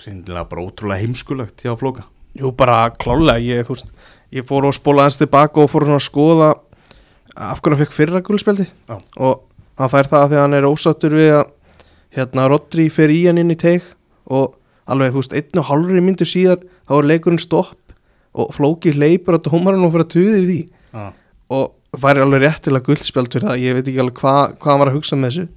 reyndilega 0.03 0.47
bara 0.49 0.65
ótrúlega 0.65 1.01
heimskulegt 1.01 1.65
hjá 1.65 1.73
Flóka? 1.79 2.05
Jú, 2.35 2.51
bara 2.55 2.89
klálega, 2.91 3.39
ég, 3.39 3.67
veist, 3.67 3.91
ég 4.35 4.47
fór 4.47 4.67
og 4.67 4.75
spóla 4.75 5.05
aðeins 5.05 5.19
tilbaka 5.21 5.63
og 5.63 5.71
fór 5.71 5.87
að 5.87 6.03
skoða 6.03 6.49
af 7.35 7.61
hvernig 7.61 7.79
hann 7.79 7.83
fekk 7.83 7.95
fyrra 7.95 8.23
gulspjaldi 8.23 8.65
Já. 8.67 8.97
og 9.19 9.45
hann 9.79 9.91
fær 9.91 10.09
það 10.11 10.25
að 10.25 10.41
hann 10.43 10.57
er 10.57 10.67
ósattur 10.67 11.15
við 11.15 11.31
að 11.41 11.47
hérna 12.15 12.47
Rodri 12.51 12.87
fer 12.91 13.11
í 13.11 13.21
hann 13.27 13.39
inn 13.41 13.51
í 13.51 13.59
teig 13.59 13.87
og 14.31 14.55
alveg, 14.87 15.15
þú 15.15 15.23
veist, 15.23 15.35
einn 15.35 15.61
og 15.61 15.67
hálfri 15.69 16.03
myndur 16.03 16.29
síðar 16.29 16.61
þá 16.87 16.93
er 16.99 17.09
leikurinn 17.11 17.41
stopp 17.41 17.75
og 18.35 18.51
flóki 18.55 18.93
hleypur 18.95 19.39
á 19.39 19.45
tómarinn 19.45 19.85
og 19.87 19.93
fyrir 19.93 20.05
að 20.05 20.13
tuði 20.15 20.41
því 20.45 20.59
ah. 20.99 21.11
og 21.55 21.99
fær 22.01 22.19
alveg 22.19 22.43
réttilega 22.43 22.89
guldspjald 22.89 23.31
fyrir 23.31 23.47
það, 23.47 23.63
ég 23.63 23.77
veit 23.77 23.87
ekki 23.87 24.03
alveg 24.03 24.19
hvað 24.19 24.57
hva 24.59 24.71
hann 24.71 24.81
var 24.81 24.91
að 24.91 24.97
hugsa 24.97 25.19
með 25.19 25.31
þessu 25.31 25.47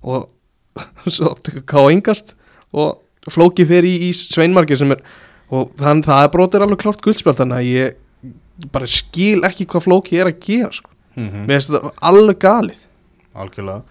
og 0.00 0.28
svo 1.16 1.32
tekur 1.44 1.66
ká 1.68 1.80
engast 1.88 2.36
og 2.76 3.00
flóki 3.30 3.66
fer 3.68 3.88
í, 3.88 3.96
í 4.08 4.12
sveinmarkið 4.16 4.82
sem 4.82 4.94
er 4.96 5.02
og 5.50 5.72
þann, 5.80 6.04
það 6.06 6.24
er 6.24 6.30
brotir 6.34 6.64
alveg 6.64 6.82
klárt 6.84 7.02
guldspjald 7.04 7.40
þannig 7.40 7.58
að 7.58 7.70
ég 7.70 8.68
bara 8.70 8.90
skil 8.90 9.40
ekki 9.48 9.66
hvað 9.70 9.86
flóki 9.86 10.20
er 10.20 10.30
að 10.30 10.38
gera 10.44 10.70
sko. 10.76 10.90
mm 11.16 11.26
-hmm. 11.28 11.46
mér 11.48 11.58
finnst 11.58 11.72
þetta 11.72 11.92
alveg 12.10 12.38
galið 12.38 12.86
algjörlega 13.34 13.82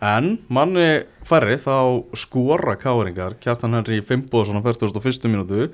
en 0.00 0.38
manni 0.48 1.02
færri 1.26 1.56
þá 1.58 2.04
skora 2.14 2.76
káringar 2.76 3.34
kjartan 3.40 3.74
Henry 3.74 4.00
Fimboðsson 4.00 4.60
á 4.60 4.62
41. 4.62 5.26
mínútu 5.26 5.70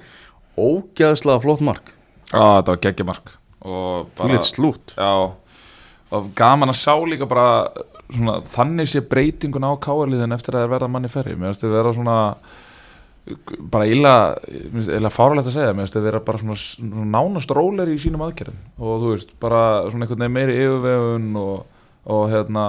ógeðslega 0.57 1.43
flott 1.43 1.61
mark 1.61 1.93
Já, 2.35 2.45
þetta 2.59 2.75
var 2.75 2.83
geggjamark 2.89 3.33
og 3.65 4.11
þú 4.19 4.29
lit 4.29 4.45
slút. 4.45 4.93
Já, 4.99 5.33
og 6.15 6.29
gaman 6.37 6.73
að 6.75 6.81
sjá 6.83 6.95
líka 7.09 7.29
bara 7.31 7.47
svona, 8.11 8.37
þannig 8.55 8.91
sé 8.91 9.01
breytingun 9.09 9.65
á 9.65 9.73
káarliðin 9.81 10.37
eftir 10.37 10.55
að 10.55 10.61
það 10.61 10.67
er 10.69 10.75
verða 10.75 10.91
manni 10.93 11.11
ferri 11.13 11.35
mér 11.39 11.53
finnst 11.53 11.65
þið 11.65 11.75
vera 11.79 11.95
svona 11.97 12.19
bara 13.73 13.87
illa, 13.89 14.15
illa 14.85 15.11
fáralegt 15.13 15.49
að 15.49 15.55
segja 15.57 15.73
mér 15.73 15.87
finnst 15.87 15.97
þið 15.97 16.09
vera 16.11 16.21
bara 16.27 16.43
svona, 16.43 16.59
svona 16.61 17.07
nánast 17.15 17.55
róleri 17.57 17.95
í 17.97 18.03
sínum 18.03 18.25
aðgerðum. 18.27 18.59
Og 18.85 18.99
þú 19.01 19.15
veist, 19.15 19.33
bara 19.41 19.63
svona 19.89 20.05
einhvern 20.05 20.27
veginn 20.27 20.37
meiri 20.37 20.59
yfirvegun 20.61 21.31
og, 21.41 21.55
og 22.05 22.27
hérna 22.35 22.67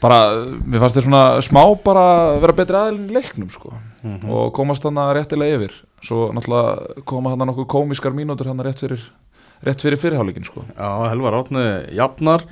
bara, 0.00 0.20
mér 0.64 0.80
fannst 0.80 0.96
þið 0.96 1.06
svona 1.10 1.24
smá 1.44 1.62
bara 1.84 2.04
vera 2.40 2.56
betri 2.56 2.80
aðilin 2.80 3.10
í 3.10 3.18
leiknum 3.18 3.52
sko. 3.52 3.74
Mhm. 4.00 4.30
og 4.32 4.54
komast 4.56 4.80
þannig 4.86 5.10
réttilega 5.18 5.58
yfir 5.58 5.74
svo 6.04 6.28
náttúrulega 6.36 7.04
koma 7.08 7.34
þannig 7.34 7.50
nokkuð 7.52 7.70
komiskar 7.70 8.16
mínútur 8.16 8.50
hann 8.50 8.62
rétt 8.64 8.84
fyrir 8.84 9.02
rétt 9.66 9.82
fyrir 9.84 10.00
fyrirháleikin 10.00 10.46
sko. 10.46 10.64
Já, 10.76 10.88
Helvar 11.10 11.40
Átni 11.40 11.66
jafnar. 11.96 12.46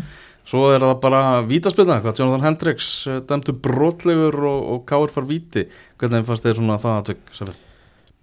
Svo 0.48 0.70
er 0.72 0.80
það 0.80 0.98
bara 1.02 1.22
vítaspilna, 1.44 2.00
hvað 2.00 2.22
Jonathan 2.22 2.46
Hendricks 2.46 2.90
eh, 3.08 3.22
dæmdu 3.28 3.52
brotlegur 3.52 4.36
og, 4.48 4.60
og 4.72 4.84
Káur 4.88 5.12
far 5.12 5.28
víti. 5.28 5.66
Hvernig 6.00 6.24
fannst 6.28 6.46
þér 6.46 6.62
svona 6.62 6.78
það 6.80 7.00
aðtök? 7.02 7.24
Sefir? 7.36 7.56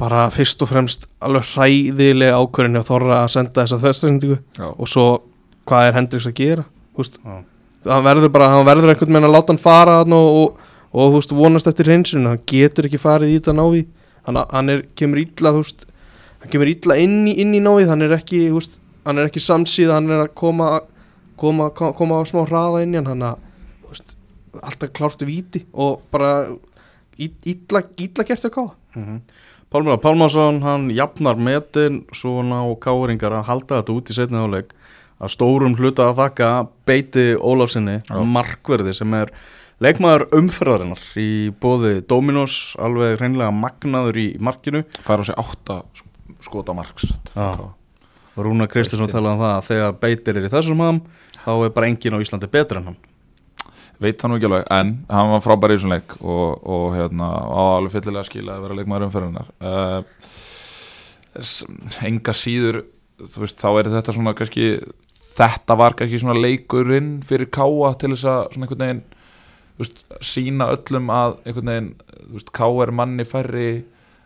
bara 0.02 0.28
fyrst 0.34 0.64
og 0.64 0.70
fremst 0.72 1.08
alveg 1.24 1.46
hræðilega 1.54 2.40
ákvörðin 2.40 2.80
hjá 2.80 2.88
Þorra 2.90 3.20
að 3.24 3.34
senda 3.36 3.64
þessa 3.64 3.80
þverstendingu 3.80 4.38
Já, 4.58 4.68
og 4.68 4.90
svo 4.92 5.06
hvað 5.68 5.90
er 5.90 5.98
Hendriks 6.00 6.28
að 6.30 6.40
gera? 6.40 6.66
Húst, 6.96 7.20
hann 7.24 8.06
verður 8.06 8.32
bara, 8.34 8.50
hann 8.52 8.68
verður 8.68 8.92
einhvern 8.92 9.16
veginn 9.16 9.30
að 9.30 9.36
láta 9.36 9.54
hann 9.54 9.62
fara 9.62 10.00
hann 10.02 10.16
og, 10.16 10.40
og, 10.42 10.74
og 10.96 11.16
veist, 11.16 11.36
vonast 11.36 11.72
eftir 11.72 11.90
hreinsinu, 11.92 12.34
hann 12.34 12.44
getur 12.50 12.90
ekki 12.90 13.00
farið 13.02 13.32
í 13.32 13.38
þetta 13.40 13.56
návi 13.56 13.86
hann, 14.26 14.40
hann 14.52 14.70
er, 14.74 14.84
kemur 15.00 15.22
illa 15.22 15.52
þú 15.56 15.62
veist, 15.64 15.86
hann 16.42 16.52
kemur 16.54 16.72
illa 16.72 16.98
inn 17.02 17.22
í, 17.30 17.36
inn 17.44 17.54
í 17.58 17.62
náið 17.64 17.90
hann 17.94 18.06
er 18.06 18.16
ekki, 18.18 18.44
veist, 18.56 18.80
hann 19.06 19.22
er 19.22 19.30
ekki 19.30 19.44
samsíða 19.44 19.98
hann 20.00 20.10
er 20.12 20.26
að 20.28 20.34
koma 20.38 20.70
koma, 21.38 21.70
koma, 21.76 21.94
koma 21.98 22.22
á 22.22 22.24
smá 22.28 22.46
hraða 22.48 22.84
inn 22.86 22.96
í 22.96 23.02
hann 23.02 23.12
hann 23.26 23.42
veist, 23.90 24.16
alltaf 24.62 24.94
klárt 24.96 25.26
viti 25.28 25.66
og 25.74 26.02
bara 26.14 26.48
í- 27.20 27.32
illa, 27.52 27.84
illa 28.00 28.24
gert 28.28 28.48
að 28.50 28.56
káða 28.60 28.74
Mm 28.96 29.20
Pálmur 29.76 29.98
Pálmarsson, 30.00 30.62
hann 30.64 30.84
jafnar 30.94 31.36
metin 31.42 32.04
svona 32.16 32.62
á 32.64 32.70
Káuringar 32.80 33.34
að 33.34 33.48
halda 33.50 33.80
þetta 33.82 33.96
út 33.98 34.12
í 34.14 34.16
setni 34.16 34.38
áleik 34.40 34.70
að 35.20 35.32
stórum 35.34 35.74
hluta 35.76 36.06
að 36.12 36.20
þakka 36.22 36.50
beiti 36.88 37.24
Ólafsinni, 37.36 37.98
markverði 38.30 38.94
sem 38.96 39.14
er 39.18 39.34
leikmaður 39.84 40.28
umferðarinnar 40.38 41.02
í 41.20 41.30
bóði 41.62 41.98
Dominos 42.08 42.76
alveg 42.80 43.18
hreinlega 43.20 43.52
magnaður 43.56 44.20
í 44.22 44.28
markinu. 44.40 44.84
Fær 45.04 45.20
á 45.20 45.24
sig 45.28 45.36
átta 45.42 45.82
sk- 45.96 46.38
skota 46.46 46.76
marks. 46.78 47.10
Rúna 48.36 48.68
Kristinsson 48.68 49.08
talaði 49.12 49.36
um 49.38 49.44
það 49.44 49.54
að 49.56 49.68
þegar 49.70 49.94
beitir 50.02 50.38
er 50.40 50.48
í 50.48 50.52
þessum 50.52 50.82
ham 50.84 51.02
þá 51.46 51.52
er 51.66 51.76
bara 51.76 51.88
enginn 51.92 52.16
á 52.18 52.24
Íslandi 52.24 52.50
betur 52.52 52.82
en 52.82 52.90
hann. 52.92 52.98
Veit 54.04 54.18
það 54.20 54.28
nú 54.32 54.36
ekki 54.36 54.48
alveg, 54.50 54.66
en 54.76 54.90
hann 55.08 55.30
var 55.32 55.44
frábær 55.46 55.72
í 55.72 55.78
þessum 55.78 55.94
leik 55.94 56.16
og, 56.20 56.66
og 56.68 56.88
hérna, 56.98 57.30
á 57.32 57.62
alveg 57.78 57.94
fyllilega 57.94 58.28
skila 58.28 58.58
að 58.58 58.66
vera 58.66 58.76
leikmaður 58.80 59.06
umferðunar 59.08 59.52
uh, 59.64 60.02
enga 62.08 62.36
síður 62.36 62.82
veist, 63.20 63.60
þá 63.62 63.70
er 63.80 63.90
þetta 63.94 64.16
svona 64.16 64.34
kannski 64.36 64.68
þetta 65.36 65.78
var 65.80 65.96
kannski 66.00 66.20
svona 66.22 66.36
leikurinn 66.40 67.22
fyrir 67.28 67.48
káa 67.56 67.94
til 68.00 68.12
þess 68.16 68.28
að 68.32 68.42
svona 68.56 68.68
einhvern 68.68 68.84
veginn 68.84 69.02
veist, 69.82 70.04
sína 70.24 70.70
öllum 70.74 71.12
að 71.14 71.38
einhvern 71.44 71.72
veginn, 71.72 71.92
þú 72.16 72.40
veist, 72.40 72.52
er 72.86 72.92
manni 73.02 73.28
færri 73.28 73.70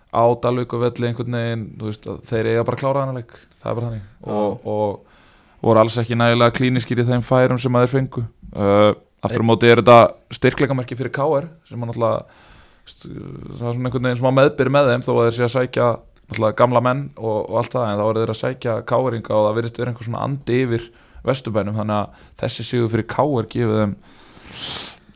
á 0.09 0.23
Dalvíkuvelli 0.43 1.09
einhvern 1.09 1.37
veginn, 1.39 1.67
þú 1.79 1.91
veist, 1.91 2.09
að 2.09 2.23
þeir 2.29 2.51
eiga 2.53 2.65
bara 2.67 2.79
að 2.79 2.83
klára 2.83 3.05
þannig 3.05 3.21
leik, 3.21 3.37
það 3.61 3.71
er 3.71 3.79
bara 3.79 3.89
þannig. 3.89 4.09
Og, 4.35 4.65
og 4.65 5.65
voru 5.65 5.83
alls 5.83 5.97
ekki 6.01 6.17
nægilega 6.17 6.55
klíniskir 6.55 7.01
í 7.01 7.07
þeim 7.07 7.25
færum 7.25 7.61
sem 7.61 7.75
að 7.75 7.85
þeir 7.85 7.95
fengu. 7.95 8.25
Uh, 8.55 8.91
aftur 9.23 9.43
á 9.43 9.49
móti 9.49 9.69
er 9.69 9.81
þetta 9.81 9.97
styrkleikamerki 10.37 10.97
fyrir 10.97 11.13
KR 11.15 11.49
sem 11.67 11.81
að 11.81 11.91
náttúrulega 11.91 12.45
það 12.89 13.65
er 13.67 13.75
svona 13.75 13.89
einhvern 13.89 14.07
veginn 14.07 14.19
smá 14.21 14.31
meðbyr 14.33 14.71
með 14.73 14.91
þeim 14.93 15.03
þó 15.05 15.11
að 15.13 15.25
þeir 15.25 15.35
sé 15.37 15.45
að 15.45 15.53
sækja 15.55 15.89
náttúrulega 16.29 16.57
gamla 16.61 16.81
menn 16.85 17.03
og, 17.17 17.37
og 17.49 17.59
allt 17.59 17.75
það 17.75 17.89
en 17.89 17.99
þá 17.99 18.05
er 18.07 18.19
þeir 18.19 18.33
að 18.33 18.39
sækja 18.39 18.77
KR-inga 18.89 19.35
og 19.35 19.47
það 19.47 19.57
virðist 19.59 19.81
vera 19.81 19.93
einhver 19.93 20.07
svona 20.07 20.23
andi 20.25 20.61
yfir 20.63 20.87
vesturbænum 21.27 21.77
þannig 21.77 21.97
að 21.99 22.23
þessi 22.43 22.65
sigur 22.69 22.93
fyrir 22.93 23.09
KR 23.11 23.49
gefið 23.51 23.81
þeim 23.83 23.95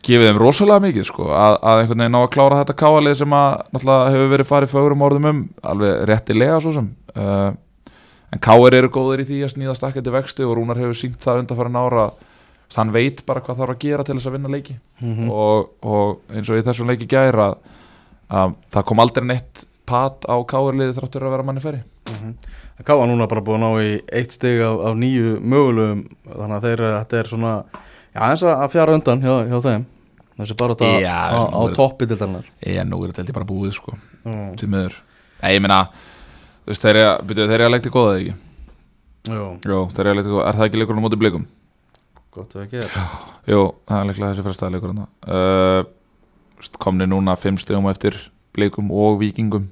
gefið 0.04 0.30
þeim 0.30 0.42
rosalega 0.42 0.84
mikið 0.84 1.08
sko 1.08 1.30
að, 1.32 1.58
að 1.62 1.82
einhvern 1.82 2.04
veginn 2.04 2.16
ná 2.16 2.20
að 2.22 2.34
klára 2.36 2.60
þetta 2.62 2.78
KR-lið 2.82 3.16
sem 3.22 3.36
að 3.38 3.50
náttúrulega 3.70 4.12
hefur 4.14 4.34
verið 4.34 4.50
farið 4.50 4.74
fögurum 4.74 5.06
orðum 5.08 5.30
um 5.30 5.42
alveg 5.72 6.04
réttilega 6.10 6.60
svo 6.64 6.76
sem. 6.76 6.92
Uh, 7.16 7.50
en 8.34 8.44
KR 8.44 8.78
eru 8.80 8.92
góðir 8.94 9.24
í 9.24 9.28
því 9.30 9.40
að 9.46 9.54
snýða 9.56 9.78
stakkandi 9.80 10.14
vexti 10.14 10.46
og 10.48 10.56
Rúnar 10.58 10.82
hefur 10.82 10.98
sínt 10.98 11.20
það 11.24 11.44
undan 11.44 11.80
ára 11.80 12.12
hann 12.74 12.94
veit 12.94 13.22
bara 13.28 13.42
hvað 13.44 13.60
þarf 13.62 13.76
að 13.76 13.84
gera 13.84 14.06
til 14.06 14.16
þess 14.18 14.30
að 14.30 14.36
vinna 14.38 14.52
leiki. 14.54 14.76
Mhm. 15.02 15.30
og, 15.30 15.70
og 15.86 16.34
eins 16.34 16.50
og 16.50 16.58
í 16.58 16.66
þessum 16.66 16.90
leiki 16.90 17.10
gæra 17.10 17.52
að, 17.52 17.56
að 18.30 18.56
það 18.74 18.88
kom 18.90 19.04
aldrei 19.04 19.26
neitt 19.30 19.66
pat 19.86 20.26
á 20.26 20.36
káurliði 20.48 20.96
þráttur 20.98 21.28
að 21.28 21.36
vera 21.36 21.46
manni 21.46 21.64
færi. 21.64 21.84
Það 22.74 22.86
káða 22.88 23.08
núna 23.10 23.28
bara 23.30 23.44
búin 23.46 23.66
á 23.66 23.72
í 23.84 23.98
eitt 24.12 24.34
stig 24.34 24.62
af, 24.64 24.80
af 24.90 24.96
nýju 24.98 25.38
mögulegum 25.42 26.06
þannig 26.26 26.56
að 26.58 26.68
þeir, 26.68 26.84
þetta 26.98 27.20
er 27.20 27.30
svona 27.30 27.54
já, 28.14 28.22
eins 28.30 28.44
að 28.44 28.70
fjara 28.72 28.94
undan 28.98 29.22
hjá, 29.24 29.34
hjá 29.50 29.60
þeim. 29.68 29.86
Þessi 30.38 30.56
bara 30.58 30.74
þetta 30.74 31.02
Já, 31.02 31.14
á, 31.14 31.34
veist, 31.36 31.50
á 31.54 31.60
nú 31.60 31.68
er- 31.70 31.76
toppi 31.78 32.08
til 32.10 32.18
þannig 32.18 32.46
ég 32.66 32.88
nú 32.90 33.04
er 33.04 33.12
þetta 33.12 33.22
held 33.22 33.30
ég 33.30 33.38
bara 33.38 33.46
búið 33.50 33.74
sko. 33.76 33.98
Mm. 34.26 34.56
til 34.58 34.70
miður. 34.70 34.94
Nei, 35.44 35.52
ég 35.54 35.62
meina 35.62 35.82
þú 36.64 36.72
veist, 36.72 36.82
þeir 36.82 36.96
eru 36.96 37.10
að- 37.12 37.22
byrju, 37.28 37.48
þeir 37.52 37.60
eru 37.60 37.66
að 37.68 37.74
leikta 37.76 37.92
góða 37.94 38.14
eða 38.14 38.22
ekki? 38.24 38.36
Jú, 39.30 39.44
Jó, 39.70 39.78
þeir 39.94 40.00
eru 40.06 40.10
að 40.14 40.18
leikta 40.18 40.32
góða, 40.34 40.48
er 40.48 40.54
það 40.58 40.66
ekki 40.70 40.80
leikurinn 40.82 41.04
á 41.04 41.06
móti 41.06 41.20
blikum? 41.20 41.46
gott 42.34 42.56
ef 42.56 42.64
ekki 42.66 42.80
er. 42.82 42.90
Jú, 43.46 43.60
það 43.88 44.00
er 44.00 44.08
leiklega 44.10 44.32
þessi 44.34 44.44
fyrsta 44.48 44.70
leikurinn 44.74 45.04
uh, 45.06 45.84
komni 46.80 47.06
núna 47.06 47.36
fimm 47.38 47.58
stegum 47.62 47.86
eftir 47.92 48.16
blikum 48.56 48.90
og 48.92 49.20
vikingum 49.22 49.68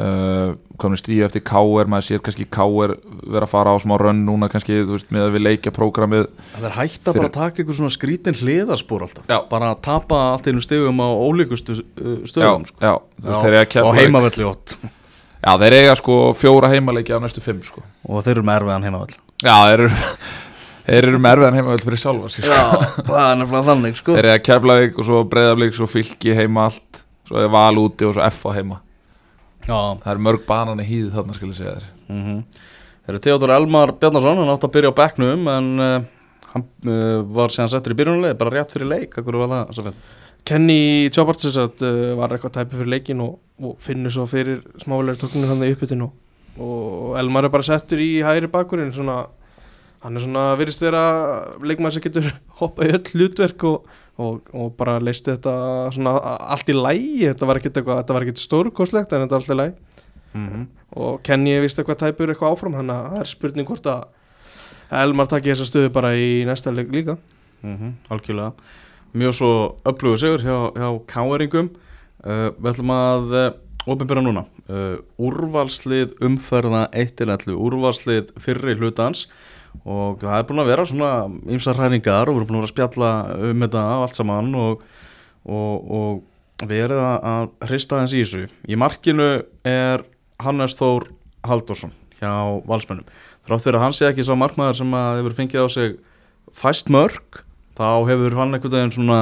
uh, 0.00 0.54
komni 0.80 0.96
stíu 0.98 1.24
eftir 1.26 1.42
K.R. 1.46 1.88
maður 1.90 2.06
sér 2.08 2.22
kannski 2.24 2.46
K.R. 2.50 2.94
vera 3.32 3.46
að 3.46 3.52
fara 3.52 3.74
á 3.74 3.76
smá 3.82 3.94
rönn 4.00 4.22
núna 4.26 4.48
kannski, 4.52 4.80
veist, 4.88 5.10
með 5.14 5.26
að 5.28 5.36
við 5.36 5.44
leikja 5.46 5.72
prógramið 5.76 6.26
Það 6.56 6.66
er 6.70 6.76
hægt 6.78 7.02
að 7.02 7.12
Fyrir- 7.12 7.20
bara 7.26 7.34
taka 7.36 7.62
ykkur 7.64 7.78
svona 7.80 7.94
skrítin 7.94 8.38
hliðarspor 8.40 9.04
alltaf 9.06 9.28
Já. 9.30 9.38
bara 9.50 9.72
að 9.74 9.82
tapa 9.88 10.20
allt 10.32 10.48
einu 10.50 10.64
stigum 10.64 11.02
á 11.04 11.08
ólíkustu 11.12 11.78
Já, 11.78 11.84
stöðum 12.32 12.66
sko. 12.70 12.78
já, 12.82 12.94
veist, 12.98 13.28
Já, 13.28 13.42
þeir 13.44 13.58
eiga 13.62 13.84
og 13.86 13.98
heimavelli 14.00 14.48
ótt 14.48 14.76
Já, 15.42 15.52
þeir 15.58 15.76
eiga 15.80 15.98
sko 15.98 16.16
fjóra 16.38 16.70
heimaleiki 16.72 17.12
á 17.14 17.18
næstu 17.22 17.42
fimm 17.44 17.60
sko 17.66 17.82
og 18.08 18.22
þeir 18.24 18.36
eru 18.38 18.46
með 18.48 18.60
erfiðan 18.62 18.88
heimavell 18.88 19.16
Já, 19.42 19.56
þeir 19.68 19.78
eru 19.86 19.92
Þeir 20.82 21.06
eru 21.12 21.18
með 21.22 21.32
erfiðan 21.36 21.56
heimavöld 21.60 21.84
fyrir 21.86 22.00
sjálfa 22.02 22.28
sko. 22.32 22.42
Já, 22.42 22.62
það 23.06 23.18
er 23.22 23.36
nefnilega 23.38 23.66
þannig 23.68 23.98
sko 24.00 24.14
Þeir 24.16 24.26
eiga 24.32 24.40
Keflavík 24.48 24.96
og 24.98 25.06
svo 25.06 25.20
Breiðablík 25.30 25.76
svo 25.78 25.86
fylki 25.86 26.32
heima 26.34 26.64
allt 26.66 27.04
svo 27.28 27.38
er 27.38 27.52
val 27.54 27.78
úti 27.78 28.08
og 28.08 28.16
svo 28.16 28.24
F 28.26 28.40
á 28.50 28.56
heima 28.56 28.80
Já, 29.66 29.98
Það 30.02 30.12
er 30.14 30.22
mörg 30.28 30.46
banan 30.48 30.82
í 30.82 30.86
hýði 30.86 31.12
þarna 31.14 31.36
skal 31.36 31.50
ég 31.50 31.58
segja 31.58 31.74
þér. 31.78 31.90
Mm 32.12 32.44
Þeir 33.02 33.16
eru 33.16 33.20
Theodor 33.24 33.50
Elmar 33.50 33.90
Bjarnason 33.98 34.38
hann 34.38 34.50
átti 34.52 34.68
að 34.68 34.74
byrja 34.76 34.90
á 34.94 34.98
bekknum 35.00 35.48
en 35.50 35.70
uh, 35.82 36.04
hann 36.52 36.66
uh, 36.86 37.22
var 37.34 37.50
síðan 37.50 37.72
settur 37.72 37.94
í 37.94 37.98
byrjunarleið 37.98 38.36
bara 38.38 38.52
rétt 38.54 38.74
fyrir 38.76 38.90
leik, 38.92 39.16
akkur 39.18 39.38
var 39.40 39.50
það 39.50 39.80
fyrir 39.80 39.96
Kenny 40.46 41.08
Jobarts 41.10 41.48
uh, 41.50 41.66
var 42.18 42.34
eitthvað 42.34 42.54
tæpi 42.60 42.78
fyrir 42.78 42.92
leikin 42.94 43.24
og, 43.24 43.40
og 43.58 43.74
finnur 43.82 44.14
svo 44.14 44.28
fyrir 44.30 44.62
smávelega 44.82 45.18
tóknir 45.18 45.50
hann 45.50 45.66
í 45.66 45.72
uppbytun 45.74 46.06
og, 46.06 46.14
og 46.62 47.18
Elmar 47.18 47.48
er 47.48 47.54
bara 47.54 47.66
settur 47.66 48.02
í 48.02 48.22
hægri 48.22 48.50
bakkurinn 48.54 48.94
svona, 48.94 49.24
hann 50.06 50.18
er 50.18 50.26
svona 50.26 50.46
virðist 50.60 50.86
vera 50.86 51.04
leikmaður 51.58 51.98
sem 51.98 52.06
getur 52.06 52.30
hoppað 52.62 52.86
í 52.86 52.96
öll 53.00 53.04
hlutverk 53.16 53.66
og, 53.66 53.90
og, 54.20 54.48
og 54.52 54.74
bara 54.76 54.98
leisti 55.00 55.32
þetta 55.32 55.54
svona 55.94 56.16
allt 56.52 56.68
í 56.68 56.76
lægi 56.76 57.28
þetta 57.30 57.48
var 57.48 57.60
ekkert 57.60 57.78
eitthvað, 57.80 58.02
þetta 58.02 58.16
var 58.16 58.26
ekkert 58.26 58.42
stórkoslegt 58.42 59.12
en 59.12 59.24
þetta 59.24 59.38
var 59.38 59.42
allt 59.42 59.54
í 59.54 59.60
lægi 59.60 59.74
mm 60.32 60.48
-hmm. 60.48 60.66
og 60.96 61.22
Kenny 61.22 61.60
vist 61.60 61.78
eitthvað 61.78 62.02
tæpur 62.04 62.28
eitthvað 62.28 62.52
áfram 62.52 62.76
þannig 62.76 62.96
að 62.96 63.10
það 63.12 63.20
er 63.20 63.32
spurning 63.32 63.68
hvort 63.68 63.86
að 63.86 64.02
Elmar 64.92 65.28
takki 65.30 65.52
þessa 65.52 65.66
stöðu 65.68 65.90
bara 65.92 66.12
í 66.20 66.42
næsta 66.44 66.72
leik 66.72 66.92
líka. 66.92 67.16
Mm 67.64 67.94
algjörlega. 68.12 68.52
Mjög 69.12 69.34
svo 69.36 69.52
öflugur 69.84 70.18
sigur 70.18 70.40
hjá, 70.40 70.72
hjá 70.76 70.88
káeringum 71.06 71.70
uh, 72.24 72.50
við 72.58 72.70
ætlum 72.72 72.92
að 72.92 73.34
uh, 73.36 73.52
opinbera 73.86 74.24
núna. 74.24 74.44
Uh, 74.68 75.00
úrvalslið 75.20 76.14
umferða 76.20 76.88
1-11 76.92 77.56
úrvalslið 77.56 78.32
fyrri 78.40 78.76
hlutans 78.76 79.28
og 79.84 80.20
það 80.22 80.36
er 80.38 80.44
búin 80.50 80.62
að 80.62 80.70
vera 80.72 80.84
svona 80.86 81.12
ymsar 81.56 81.78
hræningar 81.78 82.28
og 82.30 82.36
við 82.36 82.42
erum 82.42 82.50
búin 82.50 82.58
að 82.58 82.62
vera 82.62 82.68
að 82.70 82.74
spjalla 82.74 83.10
um 83.50 83.64
þetta 83.66 83.82
allt 83.96 84.18
saman 84.20 84.52
og, 84.54 84.82
og, 85.46 85.90
og 85.98 86.68
verið 86.68 87.00
að- 87.02 87.24
að 87.32 87.48
hrista 87.70 87.98
þess 88.02 88.14
í 88.14 88.22
þessu. 88.22 88.42
Í 88.70 88.78
markinu 88.78 89.30
er 89.66 90.04
Hannes 90.42 90.76
Þór 90.78 91.08
Halldórsson 91.42 91.90
hjá 92.20 92.30
valsmönnum. 92.68 93.06
Þrátt 93.46 93.64
fyrir 93.66 93.78
að 93.80 93.82
hann 93.88 93.96
sé 93.98 94.06
ekki 94.12 94.22
sá 94.28 94.36
markmaður 94.38 94.76
sem 94.78 94.92
að 94.94 95.16
hefur 95.22 95.34
fengið 95.40 95.64
á 95.64 95.68
sig 95.74 95.96
fæst 96.54 96.86
mörg 96.92 97.42
þá 97.74 97.88
hefur 98.06 98.36
hann 98.38 98.54
einhvern 98.54 98.76
veginn 98.76 98.92
svona 98.94 99.20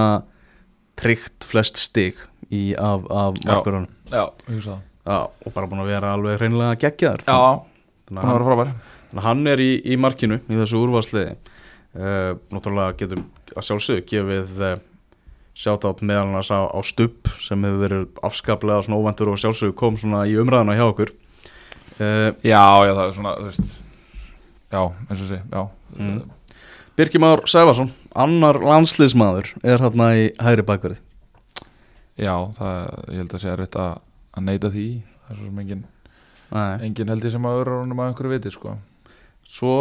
tryggt 1.01 1.47
flest 1.49 1.79
stig 1.81 2.19
í 2.53 2.75
af, 2.77 3.07
af 3.09 3.39
markverðunum 3.47 3.89
Já, 4.11 4.25
ég 4.51 4.57
hugsa 4.59 4.75
það. 4.75 4.81
Já, 5.07 5.19
og 5.47 5.53
bara 5.55 5.69
búin 5.71 5.81
að 5.85 5.91
vera 5.95 6.11
alveg 6.17 6.41
hreinlega 6.43 6.77
geggjaður. 6.83 7.23
Já, 7.25 7.39
hann 8.11 8.19
að 8.19 8.21
var 8.21 8.27
hann, 8.35 8.49
frábær. 8.51 8.73
þannig 8.73 8.75
að 8.75 9.00
hann 9.19 9.47
er 9.51 9.63
í, 9.63 9.73
í 9.83 9.97
markinu 9.99 10.39
í 10.47 10.59
þessu 10.61 10.79
úrvarsliði 10.85 11.35
uh, 11.35 12.37
Náttúrulega 12.53 12.95
getum 13.01 13.27
að 13.57 13.67
sjálfsögðu 13.67 14.05
gefið 14.11 14.63
uh, 14.63 14.79
sjátátt 15.61 16.03
meðal 16.07 16.29
annars 16.29 16.51
á, 16.55 16.71
á 16.71 16.79
stubb 16.87 17.29
sem 17.43 17.65
hefur 17.67 17.83
verið 17.85 18.07
afskaplega 18.27 18.85
svona 18.87 19.01
óventur 19.01 19.33
og 19.33 19.41
sjálfsögðu 19.43 19.77
kom 19.77 19.99
svona 20.01 20.23
í 20.31 20.37
umræðuna 20.41 20.77
hjá 20.79 20.87
okkur. 20.87 21.13
Uh, 21.99 22.31
Já, 22.47 22.63
já, 22.87 22.93
það 22.95 23.07
er 23.07 23.15
svona, 23.17 23.33
þú 23.41 23.49
veist 23.51 23.73
Já, 24.71 24.83
eins 25.11 25.23
og 25.25 25.27
sé, 25.27 25.41
já. 25.51 25.63
Mm. 25.99 26.21
Birkir 26.97 27.21
Már 27.23 27.43
Sæfarsson, 27.51 27.91
annar 28.15 28.61
landsliðsmaður 28.63 29.49
er 29.67 29.83
hérna 29.83 30.13
í 30.15 30.29
hægri 30.39 30.65
bakverði. 30.69 31.01
Já, 32.21 32.35
það, 32.55 32.77
ég 33.11 33.19
held 33.25 33.35
að 33.35 33.43
sé 33.43 33.51
erfitt 33.51 33.79
að, 33.81 33.97
að 34.37 34.47
neyta 34.47 34.71
því. 34.71 34.87
Það 35.25 35.33
er 35.35 35.41
svo 35.41 35.49
sem 35.49 35.61
engin, 35.65 35.83
Nei. 36.55 36.87
engin 36.87 37.11
held 37.11 37.27
ég 37.27 37.35
sem 37.35 37.51
að 37.51 37.59
öðru 37.59 37.81
honum 37.81 38.05
að 38.05 38.13
einhverju 38.13 38.33
viti, 38.37 38.55
sko 38.55 38.77
Svo 39.51 39.75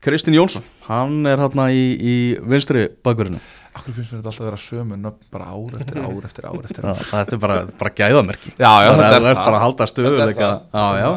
Kristinn 0.00 0.36
Jónsson, 0.36 0.64
hann 0.86 1.26
er 1.28 1.40
hérna 1.40 1.66
í, 1.72 1.80
í 2.00 2.14
vinstri 2.48 2.86
bakverðinu 3.04 3.40
Akkur 3.70 3.94
finnst 3.94 4.10
mér 4.12 4.20
þetta 4.22 4.30
alltaf 4.32 4.42
að 4.42 4.48
vera 4.48 4.60
sömu 4.60 4.96
nöfn 4.98 5.26
bara 5.30 5.50
ár 5.52 5.76
eftir 5.78 6.00
ár 6.06 6.24
eftir 6.26 6.48
ár 6.48 6.64
eftir 6.66 6.84
Já, 6.84 6.90
ár? 6.90 7.02
þetta 7.12 7.36
er 7.36 7.42
bara, 7.44 7.58
bara 7.80 7.92
gæðamerki. 8.00 8.52
Já, 8.56 8.70
já, 8.84 8.88
þetta 8.90 9.10
er, 9.10 9.20
er 9.20 9.28
er 9.30 9.40
bara 9.40 9.58
að 9.60 9.64
halda 9.66 9.88
stöðuleika 9.92 10.48
er 10.48 10.56
Já, 10.74 10.86
já, 11.00 11.10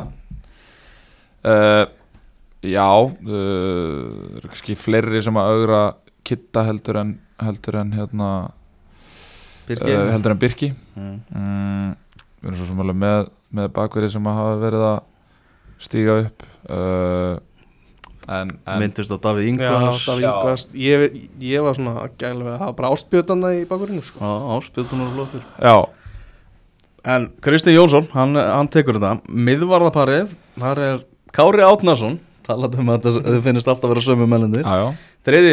uh, 1.50 1.86
Já, 2.64 2.88
uh, 2.88 3.18
það 3.26 4.38
eru 4.40 4.52
kannski 4.54 4.78
fleiri 4.80 5.24
sem 5.26 5.40
að 5.42 5.56
augra 5.58 5.82
kitta 6.24 6.64
heldur 6.68 7.02
en 7.02 7.16
heldur 7.44 7.80
en 7.82 7.92
hérna 7.98 8.30
Birkir 9.68 9.98
uh, 9.98 10.08
heldur 10.12 10.36
en 10.36 10.40
Birki. 10.40 10.70
Mm. 10.96 11.18
mm, 11.34 11.92
Við 12.44 12.50
erum 12.52 12.60
svo 12.62 12.70
sem 12.70 12.84
alveg 12.84 13.00
með, 13.00 13.30
með 13.56 13.70
bakverði 13.76 14.14
sem 14.16 14.28
að 14.28 14.40
hafa 14.40 14.58
verið 14.64 14.86
að 14.92 14.98
stíga 15.84 16.18
upp 16.28 16.48
uh, 16.70 17.40
en, 18.28 18.54
en 18.64 18.80
Myndust 18.84 19.12
á 19.12 19.18
Davíð 19.18 19.50
Ingvars. 19.54 20.06
Davíð 20.08 20.28
Já. 20.28 20.32
Ingvast 20.32 20.78
ég, 20.78 21.18
ég 21.44 21.66
var 21.66 21.76
svona 21.80 22.08
gæli 22.20 22.46
við 22.46 22.54
að 22.56 22.64
hafa 22.64 22.78
bara 22.80 22.94
ástbjötanda 22.96 23.54
í 23.58 23.66
bakkurinu 23.70 24.06
sko. 24.06 24.34
Áspjöldun 24.58 25.06
og 25.08 25.14
flottur. 25.18 25.46
Já, 25.60 25.76
En 27.04 27.26
Kristinn 27.44 27.76
Jónsson, 27.76 28.06
hann, 28.16 28.32
hann 28.40 28.70
tekur 28.72 28.96
þetta. 28.96 29.18
Miðvarðaparið, 29.28 30.38
þar 30.56 30.80
er 30.80 31.02
Kári 31.36 31.66
Átnason 31.68 32.16
talað 32.48 32.78
um 32.80 32.92
að 32.94 33.10
þau 33.18 33.42
finnist 33.44 33.68
alltaf 33.68 33.90
að 33.90 33.94
vera 33.94 34.04
sömu 34.06 34.28
já, 34.64 34.86
Þriði 35.24 35.52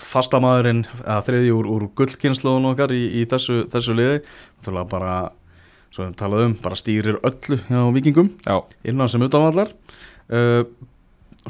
fastamæðurinn, 0.00 0.82
að 1.08 1.20
þriði 1.28 1.52
úr, 1.56 1.68
úr 1.74 1.84
gullkynnslóðun 1.96 2.70
okkar 2.72 2.92
í, 2.92 3.02
í 3.20 3.22
þessu, 3.28 3.62
þessu 3.72 3.96
liði. 3.96 4.18
Þannig 4.64 4.88
bara, 4.92 5.14
svo 5.92 6.06
við 6.06 6.16
talað 6.20 6.46
um, 6.46 6.56
bara 6.64 6.80
stýrir 6.80 7.20
öllu 7.20 7.60
hjá 7.68 7.80
vikingum 7.96 8.32
já, 8.44 8.56
innan 8.88 9.12
sem 9.12 9.24
utanvallar 9.24 9.72
uh, 10.32 10.64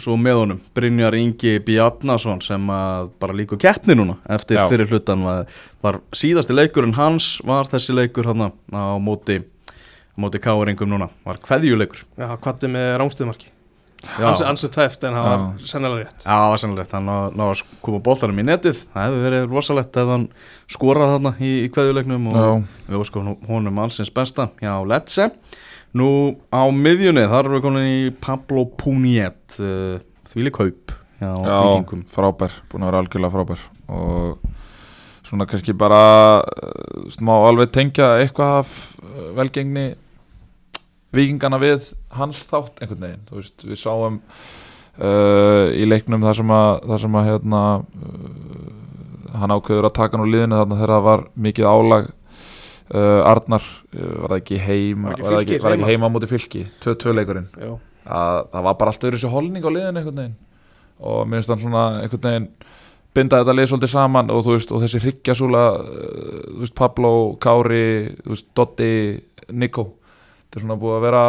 Svo 0.00 0.14
með 0.16 0.38
honum 0.38 0.60
Brynjar 0.72 1.12
Ingi 1.18 1.58
Bjarnason 1.60 2.38
sem 2.40 2.70
að 2.72 3.10
bara 3.20 3.34
líku 3.36 3.58
keppni 3.60 3.92
núna 3.92 4.14
eftir 4.32 4.56
Já. 4.56 4.62
fyrir 4.70 4.88
hlutan 4.88 5.20
var, 5.26 5.50
var 5.84 5.98
síðasti 6.16 6.56
leikurinn 6.56 6.96
hans 6.96 7.34
var 7.44 7.68
þessi 7.68 7.98
leikur 7.98 8.30
hann 8.30 8.46
á 8.72 8.96
móti 8.96 9.42
móti 10.16 10.40
káringum 10.42 10.90
núna, 10.92 11.08
var 11.24 11.40
kveðjuleikur. 11.42 12.04
Já, 12.20 12.28
kvatti 12.42 12.70
með 12.70 12.94
rángstöðumarki. 13.00 13.50
Ansið 14.02 14.46
ansið 14.48 14.70
tæft 14.74 15.04
en 15.06 15.14
það 15.14 15.28
var 15.28 15.42
sennilega 15.70 16.00
rétt. 16.02 16.24
Já, 16.24 16.32
það 16.32 16.48
var 16.50 16.60
sannlega 16.60 16.96
hann 16.96 17.06
náði 17.06 17.36
ná 17.38 17.42
að 17.46 17.60
koma 17.86 18.00
bóltarum 18.02 18.40
í 18.42 18.44
netið. 18.48 18.80
Það 18.92 19.04
hefði 19.06 19.20
verið 19.28 19.44
rosalegt 19.52 19.98
ef 20.02 20.10
hann 20.10 20.24
skorað 20.74 21.12
þarna 21.14 21.32
í, 21.38 21.52
í 21.62 21.68
kveðjuleiknum 21.72 22.26
og 22.32 22.40
já, 22.40 22.48
við 22.88 23.04
óskum 23.04 23.30
honum 23.46 23.78
allsins 23.84 24.10
besta 24.14 24.48
hjá 24.58 24.74
Lecce 24.90 25.28
Nú 25.98 26.08
á 26.48 26.62
miðjunni 26.72 27.26
þar 27.28 27.44
erum 27.44 27.58
við 27.58 27.64
komin 27.66 27.90
í 27.90 28.02
Pablo 28.22 28.64
Puniet 28.80 29.58
uh, 29.60 29.98
þvíli 30.32 30.52
kaup 30.54 30.94
já, 31.20 31.32
vikingum 31.36 32.06
frábær, 32.08 32.54
búin 32.70 32.86
að 32.86 32.92
vera 32.92 33.02
algjörlega 33.02 33.34
frábær. 33.34 33.66
Og 33.92 35.26
svona 35.26 35.48
kannski 35.50 35.74
bara 35.76 36.00
uh, 36.40 36.72
þú 37.02 37.04
veist, 37.10 37.24
má 37.28 37.34
alveg 37.36 37.74
tengja 37.74 38.14
eitthvað 38.22 38.56
af 38.62 38.72
uh, 39.02 39.28
velgengni 39.36 39.90
vikingana 41.12 41.60
við 41.60 41.92
hans 42.16 42.40
þátt 42.48 42.80
einhvern 42.80 43.04
veginn, 43.04 43.24
þú 43.28 43.40
veist, 43.42 43.66
við 43.68 43.80
sáum 43.82 44.18
uh, 44.22 45.68
í 45.76 45.84
leiknum 45.88 46.24
þar 46.24 46.40
sem 46.40 46.54
að, 46.56 46.70
þar 46.88 47.04
sem 47.04 47.20
að 47.20 47.28
hérna 47.28 47.62
uh, 47.82 49.36
hann 49.42 49.54
ákveður 49.54 49.88
að 49.88 49.96
taka 50.00 50.20
nú 50.20 50.28
liðinu 50.28 50.58
þarna 50.60 50.80
þegar 50.80 50.94
það 50.96 51.06
var 51.08 51.24
mikið 51.46 51.68
álag 51.68 52.10
uh, 52.92 53.22
Arnar, 53.28 53.64
uh, 53.96 54.12
var 54.22 54.34
það 54.34 54.38
ekki 54.40 54.60
heim 54.62 55.06
Var 55.08 55.22
það 55.22 55.38
ekki, 55.40 55.58
ekki 55.60 55.88
heima? 55.88 56.08
á 56.08 56.14
móti 56.14 56.28
fylki? 56.30 56.64
2-2 56.84 57.14
leikurinn. 57.16 57.48
Já, 57.56 57.72
að 58.06 58.40
það 58.52 58.66
var 58.68 58.78
bara 58.80 58.94
alltaf 58.94 59.08
verið 59.08 59.20
þessi 59.20 59.32
holning 59.32 59.66
á 59.66 59.70
liðinu 59.72 60.02
einhvern 60.02 60.20
veginn. 60.22 60.36
Og 61.02 61.22
mér 61.26 61.40
finnst 61.40 61.52
hann 61.54 61.62
svona 61.64 61.84
einhvern 62.02 62.28
veginn 62.28 62.48
binda 63.12 63.42
þetta 63.42 63.54
lið 63.56 63.70
svolítið 63.70 63.92
saman 63.92 64.32
og 64.32 64.44
veist 64.48 64.72
og 64.72 64.82
þessi 64.84 65.02
hryggjasúla 65.04 65.64
uh, 65.78 66.42
veist 66.62 66.76
Pablo, 66.78 67.14
Kári 67.42 67.86
veist 68.26 68.50
Dotti, 68.56 68.92
Nico. 69.52 69.88
Þetta 70.44 70.60
er 70.60 70.66
svona 70.66 70.78
búið 70.80 70.98
að 70.98 71.06
vera 71.08 71.24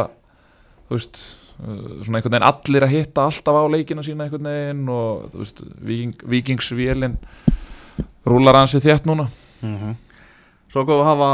veist 0.91 1.20
uh, 1.63 2.00
svona 2.03 2.20
einhvern 2.20 2.38
veginn 2.38 2.50
allir 2.51 2.88
að 2.88 2.96
hitta 2.98 3.27
alltaf 3.27 3.60
á 3.60 3.63
leikina 3.72 4.05
sína 4.05 4.27
einhvern 4.27 4.50
veginn 4.51 4.88
og 4.93 5.38
Viking, 5.84 6.15
Vikingsvélin 6.36 7.20
rúlar 8.27 8.62
hansi 8.62 8.79
þétt 8.84 9.08
núna. 9.10 9.27
Mm 9.63 9.96
Svo 10.74 10.82
kom 10.88 10.98
við 10.98 11.03
að 11.03 11.10
hafa 11.12 11.32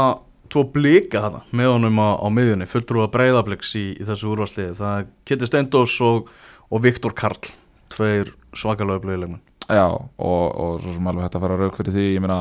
tvo 0.52 0.64
blika 0.74 1.22
þarna 1.24 1.38
með 1.56 1.70
honum 1.72 2.00
á, 2.02 2.08
á 2.20 2.26
miðjunni 2.36 2.66
fulltrúa 2.68 3.06
breyðabliks 3.12 3.70
í, 3.78 3.86
í 3.96 4.04
þessu 4.04 4.32
úrvarsliði 4.34 4.74
það 4.76 4.96
er 4.98 5.06
Kitty 5.30 5.48
Steindós 5.48 5.94
og, 6.04 6.28
og 6.68 6.82
Viktor 6.84 7.14
Karl 7.16 7.54
tveir 7.94 8.34
svakalega 8.52 9.00
upplöðilegum 9.00 9.38
Já, 9.70 9.86
og, 9.86 10.44
og 10.50 10.82
svo 10.82 10.96
sem 10.96 11.08
alveg 11.08 11.24
hægt 11.24 11.38
að 11.38 11.44
fara 11.46 11.56
rauk 11.60 11.76
fyrir 11.78 11.94
því, 11.94 12.06
ég 12.16 12.24
meina 12.24 12.40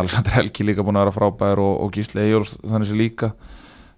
Alexander 0.00 0.34
Helgi 0.38 0.64
líka 0.64 0.84
búin 0.86 0.96
að 0.98 1.06
vera 1.06 1.14
frábær 1.14 1.62
og, 1.62 1.74
og 1.84 1.94
Gísli 1.94 2.24
Eyjóls 2.24 2.56
þannig 2.62 2.88
sem 2.88 2.98
líka. 2.98 3.28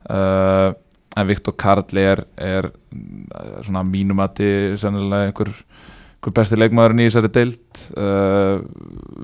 Uh, 0.09 0.75
en 1.17 1.29
Viktor 1.31 1.55
Karl 1.59 2.01
er, 2.03 2.25
er 2.37 2.69
svona 3.65 3.85
mínum 3.87 4.21
að 4.23 4.43
sennilega 4.81 5.31
einhver, 5.31 5.53
einhver 6.19 6.35
besti 6.35 6.59
leikmaðurinn 6.59 7.05
í 7.05 7.09
þessari 7.09 7.31
deild? 7.31 7.83
Uh, 7.95 8.65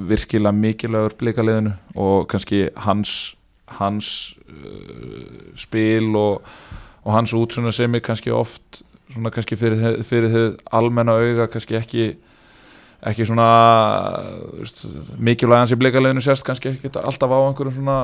virkilega 0.09 0.55
mikilvægur 0.55 1.17
blíkaliðinu 1.19 1.75
og 1.99 2.29
kannski 2.31 2.69
hans 2.87 3.35
hans 3.81 4.37
uh, 4.47 5.55
spil 5.59 6.15
og, 6.17 6.45
og 7.03 7.17
hans 7.17 7.35
útsuna 7.35 7.73
sem 7.75 7.95
er 7.95 8.05
kannski 8.05 8.31
oft 8.31 8.85
svona 9.13 9.33
kannski 9.35 9.59
fyrir, 9.59 10.03
fyrir 10.07 10.31
þið 10.31 10.47
almenna 10.73 11.17
auga 11.19 11.49
kannski 11.51 11.79
ekki 11.81 12.07
ekki 13.05 13.27
svona 13.29 13.49
veist, 14.55 14.87
mikilvæg 15.19 15.65
hans 15.65 15.75
í 15.75 15.81
bleikaleginu 15.81 16.23
sérst 16.25 16.47
kannski 16.47 16.73
ekki 16.73 16.93
alltaf 16.95 17.35
á 17.35 17.39
einhverjum 17.43 17.77
svona 17.81 17.99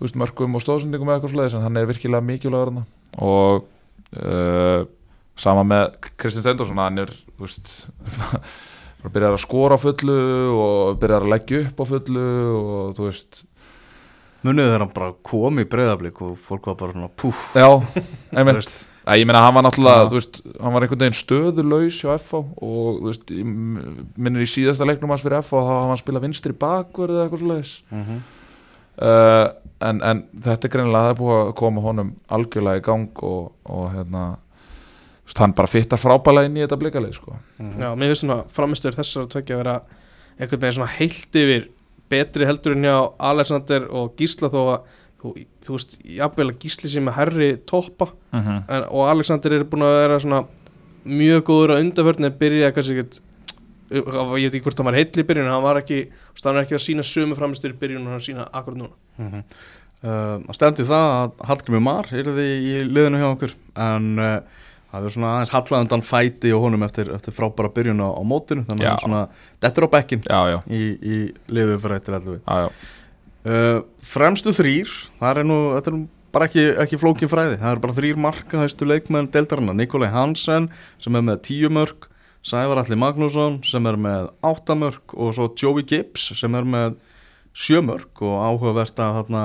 veist, 0.00 0.16
mörgum 0.18 0.56
og 0.56 0.64
stóðsendingum 0.64 1.10
eða 1.10 1.20
eitthvað 1.20 1.36
slæðis 1.36 1.56
en 1.58 1.66
hann 1.66 1.78
er 1.78 1.88
virkilega 1.90 2.24
mikilvægur 2.26 2.80
og 3.22 3.66
uh, 4.16 4.86
sama 5.36 5.64
með 5.66 5.98
Kristinn 6.16 6.44
Steindorsson 6.44 6.78
hann 6.78 7.02
er 7.04 7.10
þú 7.10 7.46
veist 7.46 7.74
byrjar 9.12 9.36
að 9.36 9.42
skora 9.42 9.76
fullu 9.80 10.20
og 10.54 11.00
byrjar 11.02 11.26
að 11.26 11.34
leggja 11.34 11.60
upp 11.66 11.82
á 11.82 11.84
fullu 11.90 12.24
og 12.60 12.96
þú 12.96 13.10
veist. 13.10 13.44
Munið 14.44 14.66
þegar 14.68 14.82
hann 14.84 14.96
bara 14.96 15.14
kom 15.24 15.60
í 15.60 15.68
breyðablik 15.68 16.20
og 16.24 16.34
fólk 16.40 16.68
var 16.68 16.76
bara 16.80 16.92
svona 16.92 17.12
púf 17.16 17.46
já, 17.56 17.68
einmitt. 18.36 18.74
Æ, 19.04 19.20
ég 19.20 19.26
meina 19.28 19.42
hann 19.44 19.52
var 19.56 19.66
náttúrulega, 19.66 20.06
þú 20.08 20.16
veist, 20.16 20.38
hann 20.60 20.72
var 20.72 20.84
einhvern 20.84 21.02
veginn 21.02 21.16
stöðulaus 21.18 21.98
hjá 22.00 22.14
FH 22.14 22.38
og 22.40 23.00
þú 23.02 23.10
veist, 23.10 23.32
minnir 23.36 24.44
í 24.44 24.48
síðasta 24.48 24.88
leiknum 24.88 25.12
hans 25.12 25.24
fyrir 25.24 25.42
FH 25.42 25.60
þá 25.60 25.68
hafa 25.68 25.90
hann 25.90 26.00
spilað 26.00 26.24
vinstri 26.24 26.56
bakverð 26.56 27.18
eða 27.18 27.26
eitthvað 27.26 27.42
svoleiðis. 27.42 27.74
Mm 27.90 28.04
-hmm. 28.06 28.22
uh, 29.08 29.46
en, 29.88 30.00
en 30.00 30.24
þetta 30.46 30.68
er 30.68 30.72
greinilega 30.72 31.04
það 31.04 31.12
er 31.12 31.20
búið 31.20 31.40
að 31.42 31.52
koma 31.60 31.84
honum 31.84 32.14
algjörlega 32.28 32.80
í 32.80 32.86
gang 32.88 33.24
og, 33.28 33.52
og 33.64 33.84
hérna 33.92 34.24
hann 35.38 35.54
bara 35.56 35.70
fittar 35.70 36.00
frábælega 36.00 36.50
inn 36.50 36.58
í 36.58 36.64
þetta 36.64 36.80
blikalið 36.80 37.14
sko. 37.16 37.38
Já, 37.58 37.88
mér 37.96 38.12
finnst 38.12 38.24
svona 38.24 38.42
framistur 38.52 38.96
þessar 38.96 39.24
að 39.24 39.32
tökja 39.36 39.56
að 39.56 39.62
vera 39.62 39.76
einhvern 40.38 40.60
veginn 40.60 40.76
svona 40.78 40.92
heilt 40.98 41.38
yfir 41.40 41.70
betri 42.12 42.46
heldur 42.48 42.76
en 42.76 42.84
hjá 42.84 42.98
Alexander 43.32 43.86
og 43.88 44.14
Gísla 44.18 44.50
þó 44.52 44.60
að 44.62 44.80
þú, 45.20 45.34
þú 45.64 45.76
veist, 45.78 45.94
jafnvel 46.18 46.48
að 46.50 46.58
Gísli 46.64 46.90
sem 46.92 47.08
er 47.08 47.16
herri 47.18 47.50
toppa 47.66 48.10
mm 48.12 48.40
-hmm. 48.40 48.62
en, 48.68 48.84
og 48.90 49.08
Alexander 49.10 49.52
er 49.52 49.64
búin 49.64 49.86
að 49.86 50.00
vera 50.00 50.20
svona 50.20 50.44
mjög 51.04 51.44
góður 51.44 51.74
að 51.74 51.80
undarförni 51.84 52.26
að 52.26 52.38
byrja 52.38 52.72
kannski 52.72 52.98
ekkert 52.98 53.20
ég 53.94 54.04
veit 54.04 54.54
ekki 54.54 54.64
hvort 54.64 54.78
hann 54.78 54.86
var 54.88 54.98
heill 54.98 55.20
í 55.20 55.26
byrjun 55.28 55.50
hann 55.50 55.62
var 55.62 55.76
ekki, 55.76 56.10
hann 56.44 56.56
er 56.56 56.64
ekki 56.64 56.74
að 56.74 56.86
sína 56.86 57.02
sömu 57.02 57.36
framistur 57.36 57.70
í 57.70 57.78
byrjun 57.78 58.02
og 58.02 58.12
hann 58.12 58.18
er 58.18 58.22
að 58.22 58.28
sína 58.28 58.48
akkurat 58.52 58.78
núna 58.78 58.94
uh, 60.04 60.40
Það 60.46 60.54
stendi 60.54 60.84
það 60.88 61.08
að 61.14 61.30
Hallgrimur 61.48 61.84
Mar 61.84 62.06
er 62.12 62.24
þið 62.24 62.40
í 62.40 62.84
liðinu 62.88 63.20
hjá 63.20 63.28
okkur 63.30 63.54
en 63.76 64.18
uh, 64.18 64.40
það 64.94 65.06
er 65.08 65.14
svona 65.16 65.30
aðeins 65.34 65.54
hallað 65.54 65.84
undan 65.84 66.04
fæti 66.06 66.52
og 66.54 66.66
honum 66.66 66.86
eftir, 66.86 67.12
eftir 67.14 67.36
frábæra 67.36 67.72
byrjun 67.74 68.02
á, 68.02 68.08
á 68.14 68.22
mótinu 68.24 68.66
þannig 68.68 68.86
að 68.86 68.92
hann 68.94 69.04
svona 69.04 69.22
dettur 69.64 69.88
á 69.90 69.94
bekkin 69.94 70.26
já, 70.26 70.40
já, 70.54 70.58
í, 70.70 70.82
í 70.98 71.20
liðu 71.50 71.78
fyrir 71.82 71.98
eittir 71.98 72.40
já. 72.40 72.68
uh, 73.50 73.78
Fremstu 74.14 74.54
þrýr, 74.54 74.98
það 75.20 75.42
er 75.42 75.50
nú, 75.50 75.60
þetta 75.76 75.92
er 75.92 75.98
nú 75.98 76.06
bara 76.34 76.48
ekki, 76.48 76.64
ekki 76.82 76.98
flókin 76.98 77.30
fræði. 77.30 77.58
Það 77.60 77.70
er 77.70 77.80
bara 77.82 77.96
þrýr 77.96 78.20
markahæstu 78.24 78.88
leikmenn 78.88 79.30
deildarinnar. 79.34 79.76
Nikolai 79.78 80.10
Hansen 80.10 80.66
sem 81.02 81.14
er 81.14 81.24
með 81.26 81.42
tíu 81.46 81.70
mörg 81.72 82.08
Sævar 82.44 82.82
Alli 82.82 82.96
Magnússon 83.00 83.60
sem 83.64 83.86
er 83.88 83.96
með 83.96 84.28
átta 84.44 84.76
mörg 84.76 85.14
og 85.16 85.32
svo 85.36 85.48
Joey 85.56 85.86
Gibbs 85.88 86.26
sem 86.36 86.56
er 86.58 86.66
með 86.68 86.98
sjö 87.56 87.80
mörg 87.86 88.20
og 88.26 88.34
áhugavert 88.42 88.98
að 89.00 89.20
þarna, 89.20 89.44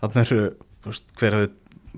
þarna 0.00 0.24
eru, 0.24 0.46
hver 1.20 1.36
hefði 1.36 1.50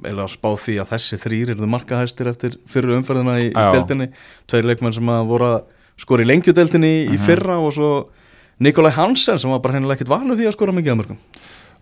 eiginlega 0.02 0.28
spáð 0.32 0.56
því 0.64 0.74
að 0.82 0.90
þessi 0.94 1.18
þrýr 1.22 1.50
eru 1.54 1.66
markahæstir 1.70 2.26
eftir 2.32 2.56
fyrru 2.66 2.96
umferðina 2.98 3.36
í, 3.40 3.48
í 3.50 3.54
Já. 3.54 3.70
deildinni 3.76 4.08
tveir 4.50 4.64
leikmenn 4.70 4.94
sem 4.96 5.06
að 5.14 5.26
voru 5.30 5.46
að 5.52 5.60
skora 6.02 6.24
í 6.24 6.28
lengjudeildinni 6.32 6.92
í 7.06 7.14
Mhm. 7.14 7.24
fyrra 7.28 7.58
og 7.62 7.72
svo 7.76 7.90
Nikolai 8.60 8.92
Hansen 8.92 9.38
sem 9.38 9.50
var 9.50 9.58
bara 9.60 9.74
hennilega 9.78 9.98
ekkit 10.00 10.08
vanur 10.10 10.36
því 10.36 10.46
að 10.48 10.56
skora 10.56 10.72
mikið 10.74 10.92
að 10.94 10.98
mörgum 11.02 11.18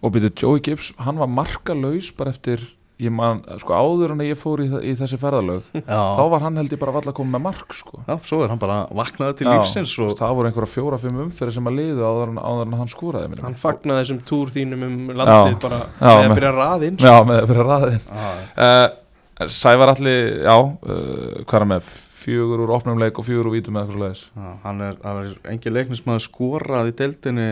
og 0.02 0.12
byrju 0.12 0.30
Joey 0.42 0.60
Gibbs, 0.60 0.92
hann 0.98 1.16
var 1.16 1.28
markalaus 1.28 2.10
bara 2.16 2.30
eftir, 2.30 2.58
ég 3.00 3.10
man, 3.14 3.40
sko 3.58 3.74
áður 3.74 4.12
en 4.14 4.20
ég 4.22 4.36
fór 4.38 4.60
í, 4.62 4.66
í 4.86 4.92
þessi 4.98 5.16
ferðalög 5.18 5.64
þá 5.72 5.90
Já, 5.90 6.22
var 6.30 6.44
hann 6.44 6.58
held 6.60 6.74
ég 6.74 6.80
bara 6.82 6.92
valla 6.94 7.14
komið 7.16 7.32
með 7.34 7.42
mark 7.46 7.74
sko. 7.74 8.02
já, 8.06 8.14
svo 8.28 8.42
er 8.44 8.52
hann 8.52 8.60
bara 8.62 8.76
vaknaði 8.94 9.38
til 9.40 9.46
Já, 9.48 9.52
lífsins 9.56 9.94
og 10.04 10.12
það 10.18 10.34
voru 10.38 10.50
einhverja 10.50 10.72
fjóra-fimm 10.74 11.18
umferði 11.24 11.56
sem 11.56 11.70
að 11.70 11.78
liðu 11.80 12.04
áður 12.06 12.32
en, 12.34 12.38
áður 12.42 12.68
en 12.68 12.76
hann 12.82 12.92
skúraði 12.92 13.30
minni. 13.32 13.44
hann 13.46 13.58
fagnaði 13.58 14.04
þessum 14.04 14.20
túr 14.28 14.52
þínum 14.54 14.86
um 14.86 14.98
landið 15.18 15.56
Já. 15.56 15.58
bara 15.64 15.80
Já, 15.88 16.12
með 16.12 16.28
að 16.28 16.36
byrja 16.36 16.52
að 16.52 16.60
raða 16.60 16.88
inn 16.90 17.00
Já, 17.02 17.14
með 17.32 17.42
fyrir 17.50 17.70
raðin 17.72 18.06
Já, 18.12 18.30
uh, 18.68 19.48
Sævar 19.50 19.90
allir, 19.96 20.22
já 20.44 20.54
uh, 20.60 21.42
hvað 21.42 21.56
er 21.56 21.64
hann 21.64 21.72
með, 21.72 21.90
fjögur 22.22 22.62
úr 22.62 22.74
opnum 22.76 23.00
leik 23.02 23.18
og 23.18 23.26
fjögur 23.26 23.48
úr 23.50 23.56
vítum 23.56 23.80
eða 23.80 23.88
eitthvað 23.88 24.20
já, 24.44 24.52
hann 24.62 24.84
er, 24.86 25.00
hann 25.02 25.20
er 25.24 25.32
engin 25.50 25.74
leiknismæður 25.74 26.22
skorað 26.28 26.92
í 26.92 26.96
deildinni 27.00 27.48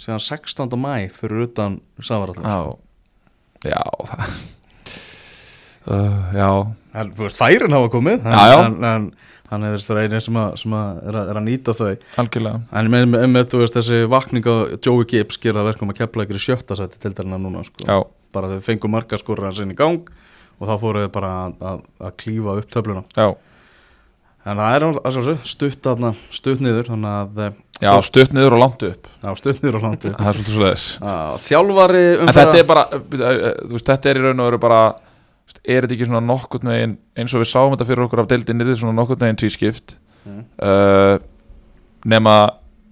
síðan 0.00 0.22
16. 0.24 0.78
mæ 0.80 1.10
fyrir 1.12 1.44
utan 1.50 1.80
Savarallar 2.00 2.48
Já, 2.48 3.74
já 3.74 3.82
það 4.08 4.53
uh, 5.90 6.34
Já, 6.34 6.48
þú 6.94 7.26
veist, 7.26 7.38
færin 7.38 7.76
hafa 7.76 7.92
komið. 7.92 8.26
Hann 9.54 9.62
er 9.68 9.74
þess 9.76 9.92
að 9.92 9.98
eini 10.00 10.18
sem, 10.24 10.36
að, 10.40 10.54
sem 10.58 10.74
að 10.74 11.00
er, 11.04 11.16
að, 11.20 11.30
er 11.30 11.38
að 11.38 11.44
nýta 11.46 11.74
þau. 11.76 11.88
Algjörlega. 12.22 12.60
En 12.80 12.88
með, 12.90 13.04
með, 13.12 13.24
með 13.30 13.56
veist, 13.60 13.76
þessi 13.76 13.98
vakning 14.10 14.48
á 14.48 14.54
Joey 14.82 15.06
Gibbs 15.10 15.38
gera 15.38 15.60
það 15.60 15.68
verkum 15.68 15.92
að 15.92 15.98
kepla 16.00 16.24
ykkur 16.24 16.40
í 16.40 16.42
sjötta 16.42 16.78
sæti 16.78 17.00
til 17.02 17.12
dælina 17.14 17.38
núna 17.38 17.62
sko. 17.66 18.00
Bara 18.34 18.50
þau 18.50 18.64
fengu 18.64 18.90
marka 18.90 19.20
skorra 19.20 19.52
sinni 19.54 19.76
í 19.76 19.78
gang 19.78 20.08
og 20.58 20.70
þá 20.70 20.74
fóruðu 20.80 21.10
bara 21.14 21.34
að, 21.52 21.84
klífa 22.22 22.56
upp 22.58 22.72
töfluna. 22.72 23.04
Já, 23.14 23.28
En 24.44 24.60
það 24.60 24.74
er 24.76 24.84
stutt, 25.48 25.86
stutt 26.36 26.60
niður 26.60 26.90
að 26.92 27.38
eh, 27.40 27.54
Já, 27.80 27.94
stutt 28.04 28.34
niður 28.36 28.58
og 28.58 28.60
langt 28.60 28.82
upp. 28.84 29.08
Já, 29.22 29.30
stutt 29.40 29.62
niður 29.64 29.78
og 29.78 29.86
langt 29.86 30.04
upp. 30.10 30.18
Þjálfari 31.46 32.02
um 32.18 32.28
En 32.28 32.36
þetta 32.36 32.58
er 32.60 32.68
bara, 32.68 32.84
eh, 32.92 33.46
þú 33.64 33.72
veist, 33.72 33.88
þetta 33.88 34.10
er 34.10 34.20
í 34.20 34.24
raun 34.26 34.42
og 34.44 34.50
veru 34.50 34.60
bara 34.60 34.82
Er 35.64 35.84
þetta 35.84 35.94
ekki 35.96 36.06
svona 36.08 36.20
nokkurt 36.24 36.64
megin 36.66 36.96
eins 37.16 37.32
og 37.36 37.40
við 37.44 37.50
sáum 37.52 37.72
þetta 37.74 37.86
fyrir 37.88 38.04
okkur 38.06 38.20
af 38.24 38.28
deildin 38.32 38.60
Er 38.60 38.68
þetta 38.70 38.80
svona 38.84 38.96
nokkurt 39.00 39.20
megin 39.24 39.40
tvískipt 39.44 39.98
Mm. 40.24 40.38
uh, 40.64 41.18
Nema 42.08 42.34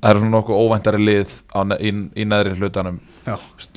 Það 0.03 0.11
eru 0.11 0.21
svona 0.21 0.33
nokkuð 0.35 0.59
óvæntari 0.67 0.99
lið 1.01 1.31
á, 1.55 1.61
í, 1.81 1.91
í 2.19 2.25
neðri 2.29 2.57
hlutanum 2.59 2.99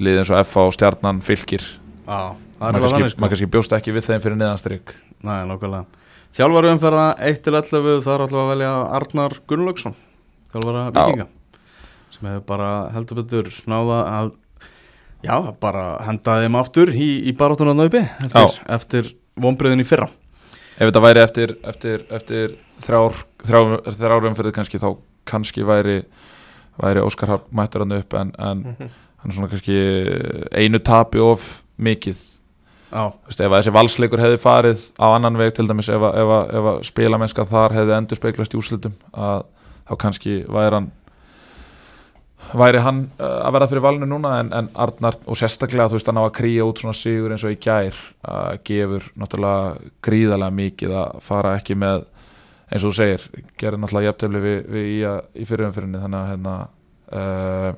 Lið 0.03 0.17
eins 0.19 0.31
og 0.33 0.39
F.A. 0.41 0.63
og 0.67 0.73
Stjarnan 0.75 1.21
fylgir 1.23 1.63
Maður 2.03 2.35
er 2.67 2.83
kannski, 2.83 3.09
sko. 3.13 3.21
maður 3.21 3.31
kannski 3.35 3.47
bjóst 3.53 3.75
ekki 3.77 3.93
við 3.95 4.07
þeim 4.09 4.23
fyrir 4.25 4.35
nákvæmlega 5.53 5.85
Þjálfari 6.35 6.73
umferða 6.75 7.05
1-11 7.31 8.03
Það 8.03 8.11
er 8.17 8.23
alltaf 8.25 8.41
að 8.43 8.51
velja 8.51 8.73
Arnar 8.99 9.37
Gunnlaugsson 9.47 9.95
Þjálfara 10.51 10.83
Já. 10.89 10.97
vikinga 10.99 11.27
sem 12.15 12.27
hefur 12.33 12.43
bara 12.51 12.69
heldur 12.95 13.21
betur 13.21 13.47
náða 13.71 14.01
að 14.17 14.33
já, 15.25 15.37
bara 15.61 15.85
henda 16.05 16.39
þeim 16.43 16.59
aftur 16.59 16.91
í, 16.93 17.09
í 17.29 17.33
baráttuna 17.37 17.73
nöybi 17.77 18.03
eftir, 18.25 18.59
eftir 18.77 19.09
vonbreiðin 19.41 19.83
í 19.83 19.87
fyrra. 19.87 20.09
Ef 20.75 20.89
þetta 20.89 21.01
væri 21.03 21.23
eftir, 21.23 21.55
eftir, 21.63 22.05
eftir 22.13 22.55
þrjár, 22.83 23.19
þrjár, 23.47 23.75
þrjár 23.95 24.29
umferðið 24.31 24.55
kannski 24.57 24.81
þá 24.81 24.89
kannski 25.29 25.65
væri, 25.67 26.01
væri 26.81 27.03
Óskar 27.03 27.31
Hafn 27.33 27.51
mættur 27.55 27.85
hann 27.85 27.97
upp 27.97 28.15
en, 28.19 28.33
en 28.35 28.63
hann 28.75 29.31
er 29.31 29.37
svona 29.37 29.51
kannski 29.51 29.77
einu 30.51 30.81
tapi 30.83 31.23
of 31.23 31.47
mikið. 31.81 32.19
Veist, 32.95 33.41
ef 33.41 33.51
þessi 33.51 33.73
valsleikur 33.75 34.21
hefði 34.21 34.37
farið 34.39 34.83
á 35.01 35.07
annan 35.09 35.39
veg 35.39 35.55
til 35.55 35.65
dæmis 35.67 35.89
ef 35.91 36.03
að, 36.05 36.69
spilamennska 36.87 37.47
þar 37.49 37.75
hefði 37.75 37.95
endur 37.97 38.19
speiklast 38.19 38.55
í 38.55 38.59
úrslitum 38.59 38.93
að 39.11 39.47
þá 39.89 39.95
kannski 40.05 40.35
væri 40.47 40.79
hann 40.79 40.91
væri 42.53 42.81
hann 42.85 43.01
uh, 43.17 43.45
að 43.47 43.55
verða 43.55 43.69
fyrir 43.71 43.85
valinu 43.85 44.09
núna 44.09 44.33
en, 44.41 44.51
en 44.55 44.69
Arnar 44.85 45.17
og 45.25 45.39
sérstaklega 45.39 45.89
þú 45.91 45.97
veist 45.97 46.11
hann 46.11 46.19
á 46.21 46.25
að 46.25 46.35
krýja 46.39 46.67
út 46.67 46.81
svona 46.81 46.97
sigur 46.97 47.33
eins 47.33 47.45
og 47.47 47.55
í 47.55 47.59
gær 47.61 47.95
uh, 48.27 48.55
gefur 48.67 49.07
náttúrulega 49.19 49.91
gríðarlega 50.05 50.57
mikið 50.59 50.95
að 51.01 51.19
fara 51.25 51.55
ekki 51.59 51.77
með 51.81 52.05
eins 52.69 52.83
og 52.83 52.91
þú 52.91 52.95
segir, 52.99 53.27
gerir 53.59 53.81
náttúrulega 53.81 54.11
jafntefli 54.11 54.43
við, 54.45 54.57
við 54.75 54.89
í, 54.91 54.97
í 55.41 55.47
fyrirumfyrinni 55.49 56.01
þannig 56.03 56.21
að 56.21 56.31
hérna 56.33 56.55
uh, 57.15 57.69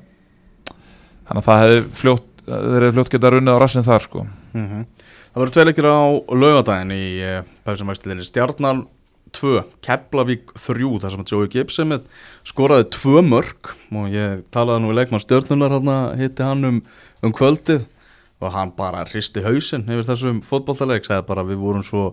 þannig 1.28 1.42
að 1.42 1.48
það 1.50 1.64
hefði 1.64 1.80
fljótt 2.02 2.28
þeir 2.48 2.86
hefði 2.86 2.94
fljótt 2.96 3.12
getað 3.12 3.34
runnið 3.34 3.58
á 3.58 3.62
rassin 3.62 3.86
þar 3.86 4.06
sko. 4.06 4.26
Mm 4.56 4.86
Það 5.28 5.42
voru 5.42 5.52
tvei 5.52 5.64
leikir 5.68 5.86
á 5.86 6.00
laugadaginn 6.34 6.92
í 6.96 7.02
uh, 7.22 7.42
Pæfisumvægsliðinni 7.62 8.24
Stjarnan 8.26 8.78
2, 9.36 9.62
Keflavík 9.84 10.54
3 10.56 10.88
þar 11.02 11.14
sem 11.14 11.22
að 11.24 11.32
Jói 11.34 11.50
Gibson 11.52 11.98
skoraði 12.46 12.88
2 12.96 13.22
mörg 13.26 13.74
og 13.92 14.08
ég 14.12 14.42
talaði 14.54 14.84
nú 14.84 14.92
í 14.92 14.98
leikmann 14.98 15.22
stjörnunar 15.22 15.76
hann 15.76 15.92
hitti 16.20 16.46
hann 16.46 16.64
um, 16.68 16.80
um 17.22 17.34
kvöldið. 17.34 17.86
Og 18.38 18.52
hann 18.54 18.70
bara 18.76 19.02
hristi 19.08 19.42
hausinn 19.42 19.88
yfir 19.90 20.06
þessum 20.06 20.42
fótballtaleik 20.46 21.08
sagði 21.08 21.26
bara 21.26 21.46
við 21.46 21.58
vorum 21.58 21.82
svo 21.82 22.04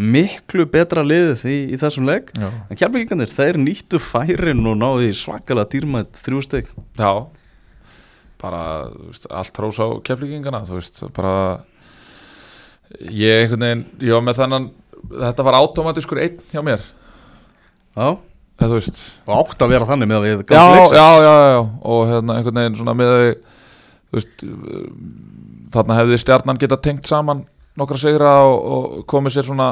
miklu 0.00 0.66
betra 0.70 1.02
liðið 1.04 1.44
í, 1.48 1.58
í 1.74 1.78
þessum 1.80 2.06
leik. 2.08 2.30
Já. 2.36 2.48
en 2.48 2.78
kjærleikingarnir 2.78 3.32
þeir 3.32 3.58
nýttu 3.60 4.00
færin 4.00 4.64
og 4.68 4.78
náði 4.80 5.12
svakalega 5.16 5.70
dýrmætt 5.74 6.20
þrjú 6.24 6.42
stygg 6.46 6.70
Já. 6.98 7.12
Bara, 8.40 8.62
veist, 9.08 9.26
allt 9.28 9.52
trós 9.56 9.80
á 9.82 9.88
keflíkingana, 10.04 10.62
þú 10.68 10.78
veist, 10.78 11.02
bara 11.16 11.34
ég 12.98 13.50
veginn 13.52 13.84
ég 14.00 14.16
var 14.16 14.24
með 14.24 14.40
þannan, 14.40 14.70
þetta 15.08 15.46
var 15.46 15.58
automatískur 15.60 16.20
einn 16.22 16.40
hjá 16.52 16.62
mér, 16.66 16.82
Já, 17.96 18.08
og 19.26 19.36
átt 19.40 19.62
að 19.64 19.72
vera 19.72 19.88
þannig 19.88 20.10
með 20.10 20.18
að 20.18 20.26
við 20.26 20.42
já, 20.52 20.64
já, 20.92 21.06
já, 21.24 21.34
já, 21.54 21.60
og 21.92 22.02
hérna 22.10 22.36
einhvern 22.36 22.60
veginn 22.60 22.76
svona 22.76 22.94
með 22.98 23.12
að 23.14 23.22
þú 24.10 24.18
veist 24.18 24.44
þarna 25.74 25.96
hefði 26.00 26.18
stjarnan 26.20 26.60
geta 26.60 26.78
tengt 26.82 27.08
saman 27.08 27.44
nokkra 27.80 28.00
sigra 28.00 28.32
og, 28.44 28.58
og 28.60 29.06
komið 29.10 29.36
sér 29.38 29.48
svona 29.48 29.70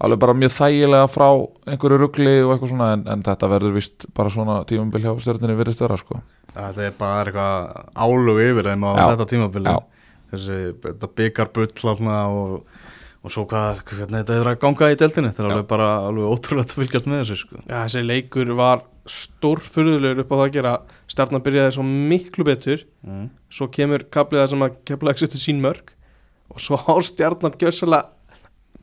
alveg 0.00 0.20
bara 0.22 0.36
mjög 0.36 0.52
þægilega 0.56 1.08
frá 1.12 1.26
einhverju 1.68 1.98
ruggli 2.00 2.34
og 2.44 2.54
eitthvað 2.54 2.72
svona 2.72 2.90
en, 2.96 3.02
en 3.12 3.24
þetta 3.26 3.50
verður 3.52 3.74
vist 3.76 4.06
bara 4.16 4.32
svona 4.32 4.60
tímumbil 4.68 5.02
hjá 5.04 5.12
stjörninni 5.20 5.58
virðist 5.58 5.82
vera 5.84 5.98
sko. 6.00 6.20
Þetta 6.54 6.86
er 6.86 6.94
bara 6.98 7.24
eitthvað 7.26 7.90
álug 8.06 8.40
yfir 8.42 8.70
þeim 8.70 8.86
á 8.88 8.90
Já. 8.96 9.02
þetta 9.12 9.26
tímabili. 9.34 9.74
Já. 9.74 10.06
þessi 10.30 10.60
þetta 10.86 11.10
byggar 11.20 11.50
bull 11.56 11.68
þarna 11.82 12.16
og, 12.32 12.80
og 13.20 13.32
svo 13.34 13.44
hvað, 13.48 13.82
hvernig 13.90 14.22
þetta 14.22 14.36
er 14.38 14.48
að 14.48 14.60
ganga 14.62 14.88
í 14.88 14.96
deltinu 14.96 15.28
þetta 15.28 15.42
er 15.42 15.48
alveg 15.50 15.66
bara 15.68 15.88
alveg 16.08 16.30
ótrúlegt 16.32 16.72
að 16.72 16.80
fylgjast 16.80 17.08
með 17.10 17.22
þessu 17.22 17.38
sko. 17.42 17.62
Já, 17.66 17.76
þessi 17.82 18.04
leikur 18.06 18.52
var 18.56 18.84
stórfurðulegur 19.10 20.22
upp 20.24 20.32
á 20.32 20.36
það 20.38 20.44
að 20.46 20.54
gera. 20.54 20.74
Stjarnan 21.10 21.44
byrjaði 21.44 21.74
svo 21.76 21.84
miklu 21.88 22.46
betur. 22.48 22.84
Mm. 23.04 23.26
Svo 23.52 23.68
kemur 23.74 24.06
kaplið 24.14 24.44
það 24.44 24.52
sem 24.54 24.64
að 24.64 24.78
kemla 24.88 25.12
ekki 25.12 25.26
setja 25.26 25.42
sín 25.42 25.60
mörg 25.64 25.92
Og 26.50 26.62
svo 26.62 26.78
á 26.90 26.94
Stjarnan 27.04 27.56
gjössalega 27.58 28.10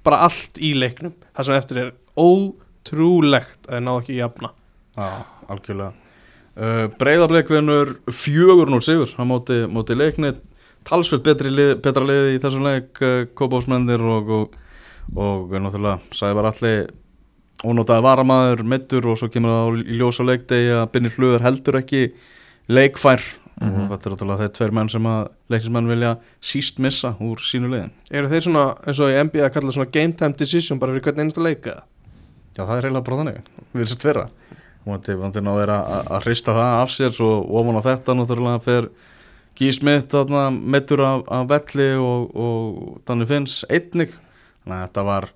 bara 0.06 0.24
allt 0.28 0.60
í 0.64 0.72
leiknum. 0.78 1.16
Það 1.36 1.50
sem 1.50 1.60
eftir 1.60 1.80
er 1.82 1.94
ótrúlegt 2.18 3.66
að 3.68 3.74
það 3.74 3.88
náðu 3.88 4.04
ekki 4.04 4.14
að 4.16 4.22
jafna. 4.22 4.52
Já, 4.98 5.08
algjörlega. 5.54 5.94
Uh, 6.58 6.86
Breiðablik 6.98 7.52
vinnur 7.54 7.92
fjögur 8.10 8.72
nú 8.72 8.80
sigur 8.82 9.12
á 9.14 9.22
móti, 9.28 9.60
móti 9.70 9.98
leikni 9.98 10.32
talsveit 10.88 11.26
betri 11.26 11.52
betra 11.84 12.06
lið 12.08 12.30
í 12.36 12.40
þessum 12.44 12.64
leik 12.68 13.02
uh, 13.04 13.26
Kópásmennir 13.38 14.04
og, 14.04 14.32
og, 14.38 14.56
og 15.20 15.58
náttúrulega 15.58 16.00
Sævar 16.16 16.50
allir 16.54 16.88
ónótaði 17.68 18.06
varamaður 18.06 18.64
mittur 18.70 19.08
og 19.12 19.18
svo 19.20 19.32
kemur 19.34 19.52
það 19.54 19.82
í 19.84 19.98
ljós 20.00 20.22
á 20.22 20.24
leikdegi 20.30 20.72
að 20.78 20.88
Binni 20.94 21.12
Hlugur 21.16 21.46
heldur 21.46 21.82
ekki 21.82 22.08
leikfær 22.72 23.26
Mhm. 23.58 23.88
og 23.88 23.90
þetta 23.90 24.06
er 24.06 24.14
náttúrulega 24.14 24.38
þeir 24.44 24.52
tveir 24.54 24.74
menn 24.78 24.90
sem 24.94 25.06
að 25.10 25.22
leiknismenn 25.50 25.88
vilja 25.90 26.10
síst 26.46 26.78
missa 26.78 27.16
úr 27.26 27.40
sínu 27.42 27.72
liðin 27.72 27.88
Eru 28.14 28.30
þeir 28.30 28.44
svona, 28.46 28.66
eins 28.86 29.00
og 29.02 29.10
í 29.10 29.16
NBA 29.18 29.48
að 29.48 29.54
kalla 29.56 29.74
svona 29.74 29.90
game 29.96 30.14
time 30.14 30.38
decision 30.38 30.78
bara 30.78 30.94
fyrir 30.94 31.08
hvern 31.08 31.24
einasta 31.24 31.42
leika? 31.42 31.74
Já, 32.54 32.62
það 32.68 32.76
er 32.76 32.86
eiginlega 32.86 33.08
bara 33.08 33.18
þannig, 33.24 33.40
við 33.74 33.82
erum 33.82 33.90
sett 33.90 34.06
fyrra 34.06 34.28
Vonandi, 34.86 35.16
vonandi 35.18 35.42
ná 35.42 35.50
þeir 35.58 35.72
að, 35.74 35.96
að 36.20 36.28
hrista 36.28 36.54
það 36.60 36.76
af 36.84 36.94
sér 36.94 37.18
svo 37.18 37.32
ofan 37.58 37.82
á 37.82 37.88
þetta 37.90 38.16
náttúrulega 38.22 38.62
fer 38.68 38.90
Gísmitt 39.58 40.14
meittur 40.54 41.02
af, 41.02 41.24
af 41.34 41.48
velli 41.50 41.90
og, 41.98 42.36
og 42.38 43.02
Danni 43.08 43.26
Finns 43.30 43.64
einnig. 43.70 44.12
Þannig 44.64 44.78
að 44.78 44.86
þetta 44.86 45.06
var, 45.08 45.30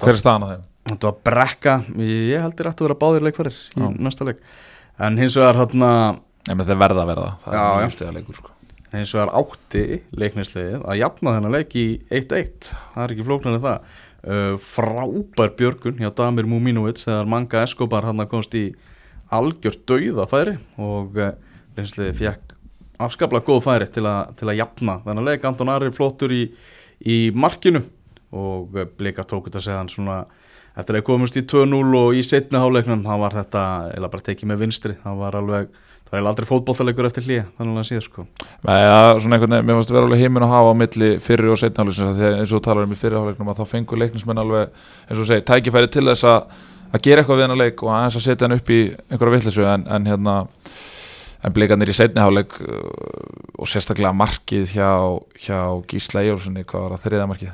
hver 0.00 0.12
er 0.14 0.20
staðan 0.20 0.46
á 0.46 0.48
þeim? 0.54 0.66
þetta 0.90 1.10
var 1.10 1.20
brekka. 1.28 1.76
Ég 2.02 2.42
heldur 2.42 2.70
að 2.70 2.82
vera 2.86 2.98
báðir 2.98 3.26
leikfærir 3.28 3.54
í 3.54 3.82
Já. 3.84 3.88
næsta 4.00 4.26
leik. 4.26 4.42
En 5.00 5.18
hins 5.20 5.36
vegar 5.38 5.60
menn 6.48 6.66
þeir 6.66 6.80
verða 6.80 7.04
að 7.04 7.12
verða, 7.12 7.28
það 7.42 7.56
Já, 7.56 7.64
er 7.84 7.94
stiga 7.94 8.14
leikur 8.16 8.38
sko. 8.38 8.54
hins 8.90 9.12
vegar 9.14 9.32
átti 9.38 9.82
leiknisliðið 10.18 10.86
að 10.90 11.00
jafna 11.00 11.34
þennan 11.36 11.54
leik 11.54 11.74
í 11.78 11.86
1-1 12.10 12.70
það 12.72 13.02
er 13.04 13.14
ekki 13.14 13.26
flóknar 13.28 13.58
en 13.58 13.66
það. 13.66 13.98
Uh, 14.20 14.54
frábær 14.60 15.54
björgun 15.56 16.00
hjá 16.00 16.10
Damir 16.12 16.48
Múmínovits 16.48 17.06
þegar 17.06 17.28
Manga 17.32 17.62
Escobar 17.64 18.04
hann 18.04 18.20
komst 18.28 18.52
í 18.58 18.66
algjört 19.32 19.86
dauðafæri 19.88 20.58
og 20.76 21.16
uh, 21.16 21.30
leiknisliðið 21.76 22.18
fekk 22.18 22.56
afskaplega 23.06 23.46
góð 23.46 23.64
færi 23.66 23.88
til, 23.92 24.04
a, 24.08 24.30
til 24.36 24.48
að 24.50 24.60
jafna. 24.60 25.00
Þennan 25.06 25.28
leik 25.28 25.44
Anton 25.48 25.72
Ari 25.72 25.90
flottur 25.94 26.34
í, 26.34 26.44
í 27.04 27.18
markinu 27.34 27.82
og 28.36 28.76
uh, 28.76 28.86
Blika 28.98 29.26
tók 29.26 29.48
þetta 29.48 29.64
segðan 29.64 29.92
svona 29.92 30.22
eftir 30.78 31.00
að 31.00 31.06
komast 31.08 31.36
í 31.36 31.44
2-0 31.50 31.80
og 31.98 32.16
í 32.16 32.24
setni 32.24 32.60
háleiknum 32.60 33.04
þá 33.04 33.14
var 33.20 33.36
þetta 33.40 33.62
eða 33.96 34.10
bara 34.12 34.26
tekið 34.30 34.52
með 34.52 34.66
vinstri. 34.66 34.96
Það 35.02 35.22
var 35.24 35.38
alveg 35.40 35.70
það 36.10 36.16
var 36.16 36.28
aldrei 36.30 36.48
fótboltaleikur 36.48 37.06
eftir 37.06 37.26
hlýja 37.26 37.44
þannig 37.58 37.82
að 37.82 37.88
síða 37.90 38.04
sko. 38.06 38.24
Mér 38.66 39.74
fannst 39.76 39.92
að 39.92 39.96
vera 39.98 40.06
alveg 40.08 40.22
heimin 40.24 40.46
að 40.46 40.54
hafa 40.54 40.72
á 40.74 40.80
milli 40.80 41.10
fyrri 41.22 41.52
og 41.52 41.60
setni 41.60 41.84
hálfleiknum 41.84 42.18
þegar 42.18 42.40
eins 42.40 42.54
og 42.56 42.64
talar 42.66 42.88
um 42.88 42.94
í 42.94 42.98
fyrri 42.98 43.18
hálfleiknum 43.18 43.52
að 43.52 43.60
þá 43.60 43.74
fengur 43.74 44.00
leiknismenn 44.02 44.42
alveg, 44.42 44.72
eins 45.06 45.18
og 45.18 45.22
þú 45.22 45.28
segir, 45.28 45.46
tækifæri 45.50 45.92
til 45.94 46.06
þess 46.10 46.26
að 46.30 46.40
að 46.90 47.04
gera 47.04 47.22
eitthvað 47.22 47.38
við 47.38 47.46
hennar 47.46 47.60
leik 47.60 47.84
og 47.84 47.92
aðeins 47.94 48.16
að 48.18 48.24
setja 48.24 48.46
hann 48.46 48.56
upp 48.56 48.72
í 48.74 48.80
einhverja 49.10 49.34
vittlisu 49.36 49.66
en, 49.70 49.84
en 49.86 50.08
hérna 50.10 50.36
en 51.44 51.52
blikarnir 51.56 51.88
í 51.92 51.96
setni 51.96 52.20
hálfleik 52.22 52.56
uh, 52.60 52.78
og 53.60 53.68
sérstaklega 53.70 54.12
markið 54.16 54.66
hjá, 54.76 54.90
hjá 55.40 55.58
Gísla 55.90 56.22
Ejjólfssoni, 56.26 56.64
hvað 56.68 56.86
var 56.86 56.96
það 56.98 57.04
þriða 57.08 57.28
markið 57.32 57.50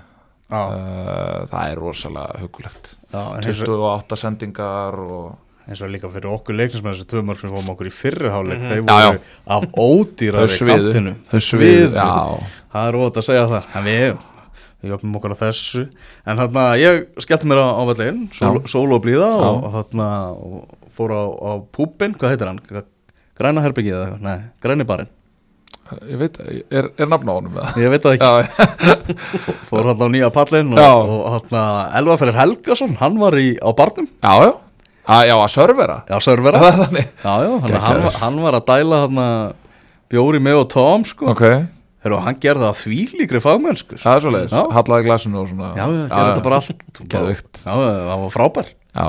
Já, 0.47 0.61
uh, 0.63 1.41
það 1.51 1.73
er 1.73 1.81
rosalega 1.83 2.41
hugulegt 2.45 2.93
já 3.13 3.21
en 3.23 3.43
eins 3.51 3.61
og, 3.65 3.73
28 3.73 4.19
sendingar 4.21 4.95
og 5.03 5.27
eins 5.67 5.81
og 5.83 5.91
líka 5.91 6.07
fyrir 6.13 6.31
okkur 6.31 6.55
leiknismenn 6.55 6.95
þessi 6.95 7.09
tvö 7.11 7.23
mörg 7.27 7.41
sem 7.43 7.51
fórum 7.51 7.73
okkur 7.75 7.89
í 7.91 7.95
fyrri 7.95 8.31
háleik 8.31 8.61
Mhm. 8.63 8.69
þeir 8.71 8.83
Já, 8.87 9.09
voru 9.11 9.19
af 9.57 9.67
Þau 10.47 10.55
sviðu. 10.55 10.93
kantinu 10.93 11.15
þau 11.27 11.41
svið, 11.43 11.97
já, 11.99 12.07
það 12.73 12.89
er 12.93 12.99
ótt 13.03 13.19
að 13.19 13.27
segja 13.27 13.47
það 13.51 13.65
en 13.81 13.85
við, 13.91 14.19
við 14.83 14.93
jöfnum 14.95 15.17
okkur 15.19 15.35
á 15.35 15.43
þessu 15.43 15.83
en 16.27 16.37
þarna 16.45 16.65
ég 16.79 17.01
skellti 17.27 17.51
mér 17.51 17.63
á, 17.67 17.69
á 17.75 17.83
vellin 17.91 18.21
sól, 18.31 18.63
Já. 18.63 18.95
og 18.95 19.03
blíða 19.03 19.31
Já. 19.35 19.43
og, 19.51 19.65
og 19.67 19.75
þarna 19.81 20.09
og 20.39 20.91
fór 20.95 21.11
á, 21.19 21.23
á 21.27 21.51
púbin, 21.75 22.15
hvað 22.15 22.37
heitir 22.37 22.47
hann? 22.53 22.63
Græna 23.37 23.63
herbyggið 23.67 23.95
eða 23.97 24.07
eitthvað, 24.07 24.27
nei, 24.27 24.39
græni 24.65 24.87
barinn. 24.89 25.13
Ég 26.11 26.19
veit, 26.19 26.39
er, 26.75 26.89
er 26.99 27.11
nafn 27.11 27.29
á 27.31 27.35
honum 27.37 27.53
með 27.55 27.67
það? 27.69 27.77
ég 27.85 27.93
veit 27.93 28.07
það 28.07 28.17
ekki, 28.17 29.17
fór 29.69 29.87
hann 29.87 30.01
á 30.03 30.09
nýja 30.11 30.31
pallin 30.35 30.73
og, 30.75 31.13
og 31.15 31.29
þarna 31.37 31.61
Elvaferir 32.01 32.39
Helgason, 32.41 32.97
hann 32.99 33.21
var 33.21 33.37
í, 33.39 33.53
á 33.63 33.71
barnum. 33.77 34.09
Já, 34.25 34.33
já, 34.49 34.51
að, 35.07 35.23
Já, 35.31 35.37
að 35.37 35.53
servera 35.55 36.01
Já, 36.11 36.17
servera 36.27 36.65
er 36.73 36.99
Já, 36.99 37.35
já, 37.47 37.53
hann, 37.63 37.77
hann, 37.87 38.09
hann 38.19 38.41
var 38.43 38.59
að 38.59 38.67
dæla 38.73 39.01
hann 39.05 39.23
bjóri 40.11 40.43
með 40.43 40.65
og 40.65 40.69
Tom 40.75 41.07
sko. 41.07 41.31
Ok, 41.37 41.45
Heru, 42.07 42.19
Hann 42.23 42.37
gerði 42.43 42.67
það 42.67 42.81
þvílíkri 42.83 43.43
fagmennsku 43.43 43.95
sko. 43.97 44.03
það 44.03 44.17
er 44.19 44.25
svo 44.25 44.35
leiðis 44.35 44.53
Já. 44.55 44.61
Hallaði 44.77 45.07
glasinu 45.09 45.41
og 45.43 45.49
svona. 45.51 45.71
Já, 45.75 45.85
já, 45.87 46.03
gerði 46.11 46.29
þetta 46.33 46.45
bara 46.49 46.61
allt. 46.61 46.85
Geðvikt 47.15 47.63
Já, 47.63 47.73
já, 47.73 47.95
það 48.11 48.21
var 48.25 48.35
frábær. 48.35 48.69
Já, 48.97 49.07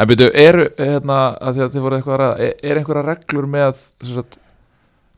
en 0.00 0.10
byrju, 0.10 0.28
eru 0.42 0.66
hérna, 0.78 1.18
að 1.40 1.56
því 1.56 1.64
að 1.64 1.74
þið 1.74 1.84
voru 1.86 1.98
eitthvað 1.98 2.14
að 2.16 2.22
ræða 2.22 2.46
er, 2.46 2.54
er 2.70 2.80
einhverja 2.80 3.06
reglur 3.06 3.48
með 3.50 3.66
að, 3.66 4.36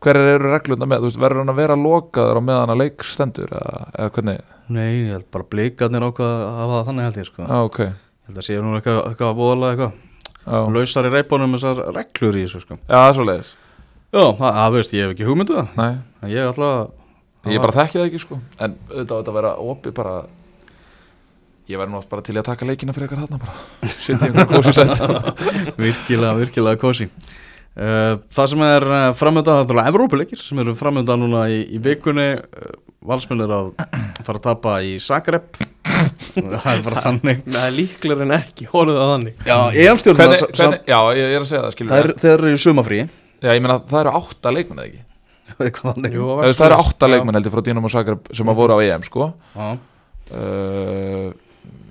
hverjar 0.03 0.31
eru 0.33 0.53
reglurna 0.53 0.89
með, 0.91 1.03
þú 1.03 1.11
veist, 1.11 1.21
verður 1.23 1.43
hann 1.43 1.53
að 1.53 1.61
vera 1.63 1.79
lokaður 1.79 2.41
á 2.41 2.43
meðan 2.49 2.75
að 2.75 2.81
leik 2.83 3.05
stendur 3.07 3.53
eða, 3.53 3.85
eða 3.97 4.15
hvernig, 4.17 4.41
Nei, 4.73 4.87
ég 5.03 5.11
held 5.17 5.29
bara 5.35 5.49
blikarnir 5.53 6.07
ákvað 6.07 6.33
að 6.33 6.57
hafa 6.61 6.73
það 6.79 6.87
þannig 6.89 7.07
held 7.09 7.19
ég 7.19 7.29
sko. 7.29 7.43
Já, 7.45 7.59
ok. 7.67 7.79
Ég 7.83 8.31
held 8.31 8.39
að 8.41 8.47
sé 8.47 8.59
nú 8.63 8.77
eitthvað, 8.79 9.01
eitthvað 9.11 9.33
að 9.33 9.39
bóðalega 9.41 9.73
eitthvað. 9.73 9.99
Já, 10.43 10.59
Lausar 10.77 11.09
í 11.09 11.13
reipbónum 11.13 11.57
þessar 11.57 11.83
reglur 11.97 12.39
í 12.39 12.45
þessu 12.47 12.63
sko. 12.63 12.79
Já 12.87 12.97
það 12.97 13.09
er 13.09 13.17
svo 13.19 13.27
leiðis 13.29 13.51
Já, 14.13 14.25
það, 14.39 14.71
veist, 14.77 14.95
ég 14.97 15.07
hef 15.07 15.15
ekki 15.15 15.27
hugmyndu 15.29 15.59
það. 15.59 15.77
Nei, 15.79 15.93
En 16.23 16.33
Ég 16.33 16.49
alltaf 16.51 17.51
ég 17.51 17.63
bara 17.63 17.75
þekki 17.75 17.99
það 17.99 18.09
ekki 18.09 18.23
sko. 18.23 18.39
En 18.63 18.75
auðvitað 18.91 19.13
á 19.13 19.19
þetta 19.19 19.33
að 19.33 19.39
vera 19.39 19.53
opið 19.73 19.95
bara 19.97 20.15
ég 21.73 21.81
væri 21.81 21.93
nú 21.93 21.99
oft 22.01 22.11
bara 22.13 22.25
til 22.27 22.37
að 22.39 22.47
taka 22.51 22.69
leikina 22.69 22.95
fyrir 22.97 23.09
eitthvað 23.09 23.25
þarna 23.25 23.41
bara. 23.43 23.93
Sýndi 23.97 24.29
einhver 24.29 24.51
kósi 24.53 24.75
sett 24.77 25.03
virkilega, 25.83 26.35
virkilega 26.43 26.81
kósi. 26.83 27.09
Uh, 27.73 28.19
Það 28.37 28.49
sem 28.53 28.63
er 28.69 28.85
uh, 28.85 29.03
framönda 29.17 29.55
það 29.63 29.63
er 29.65 29.71
alveg 29.79 29.87
Evrópuleikir 29.95 30.41
sem 30.45 30.59
eru 30.61 30.75
framönda 30.77 31.17
núna 31.17 31.47
í, 31.49 31.63
í 31.73 31.79
vikunni. 31.81 32.31
Uh, 32.53 32.75
Valsmenn 33.09 33.43
er 33.43 33.51
að 33.57 33.71
fara 34.23 34.39
að 34.39 34.43
tapa 34.45 34.75
í 34.87 34.93
Zagreb. 35.03 35.57
Það 36.37 36.67
er 36.73 36.83
bara 36.85 37.01
þannig. 37.09 37.41
Það 37.55 37.65
er 37.65 37.73
líklar 37.77 38.21
en 38.27 38.35
ekki, 38.37 38.67
horfðu 38.71 38.99
það 39.01 39.11
þannig. 39.15 39.41
Já, 39.49 39.57
EM-stjórn 39.87 40.19
hvernig, 40.21 40.45
hvernig, 40.59 40.85
Já, 40.93 40.99
ég, 41.17 41.23
ég 41.25 41.35
er 41.39 41.43
að 41.43 41.49
segja 41.51 41.63
það, 41.65 41.73
skilur 41.77 41.93
Það 41.95 42.03
er, 42.05 42.13
þeir 42.23 42.35
eru 42.37 42.53
í 42.53 42.61
sumafrí 42.63 43.01
Já, 43.03 43.49
ég 43.57 43.65
meina 43.65 43.79
það 43.91 43.99
eru 44.05 44.13
átta 44.21 44.53
leikmenn 44.55 44.83
eða 44.85 44.91
ekki? 44.93 45.03
Jú, 46.17 46.29
Það 46.53 46.65
eru 46.69 46.79
átta 46.79 47.09
leikmenn 47.11 47.37
heldur 47.41 47.53
frá 47.57 47.65
Dínamo 47.67 47.91
Zagreb 47.93 48.31
sem 48.37 48.53
að 48.53 48.61
voru 48.63 48.77
á 48.77 48.85
EM 48.87 49.03
sko. 49.09 49.27
Já, 49.57 49.67
uh, 50.37 51.27
ég 51.33 51.42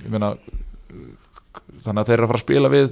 meina 0.10 0.30
þannig 1.84 2.02
að 2.02 2.08
þeir 2.10 2.18
eru 2.18 2.26
að 2.26 2.32
fara 2.32 2.40
að 2.40 2.46
spila 2.46 2.70
við 2.74 2.92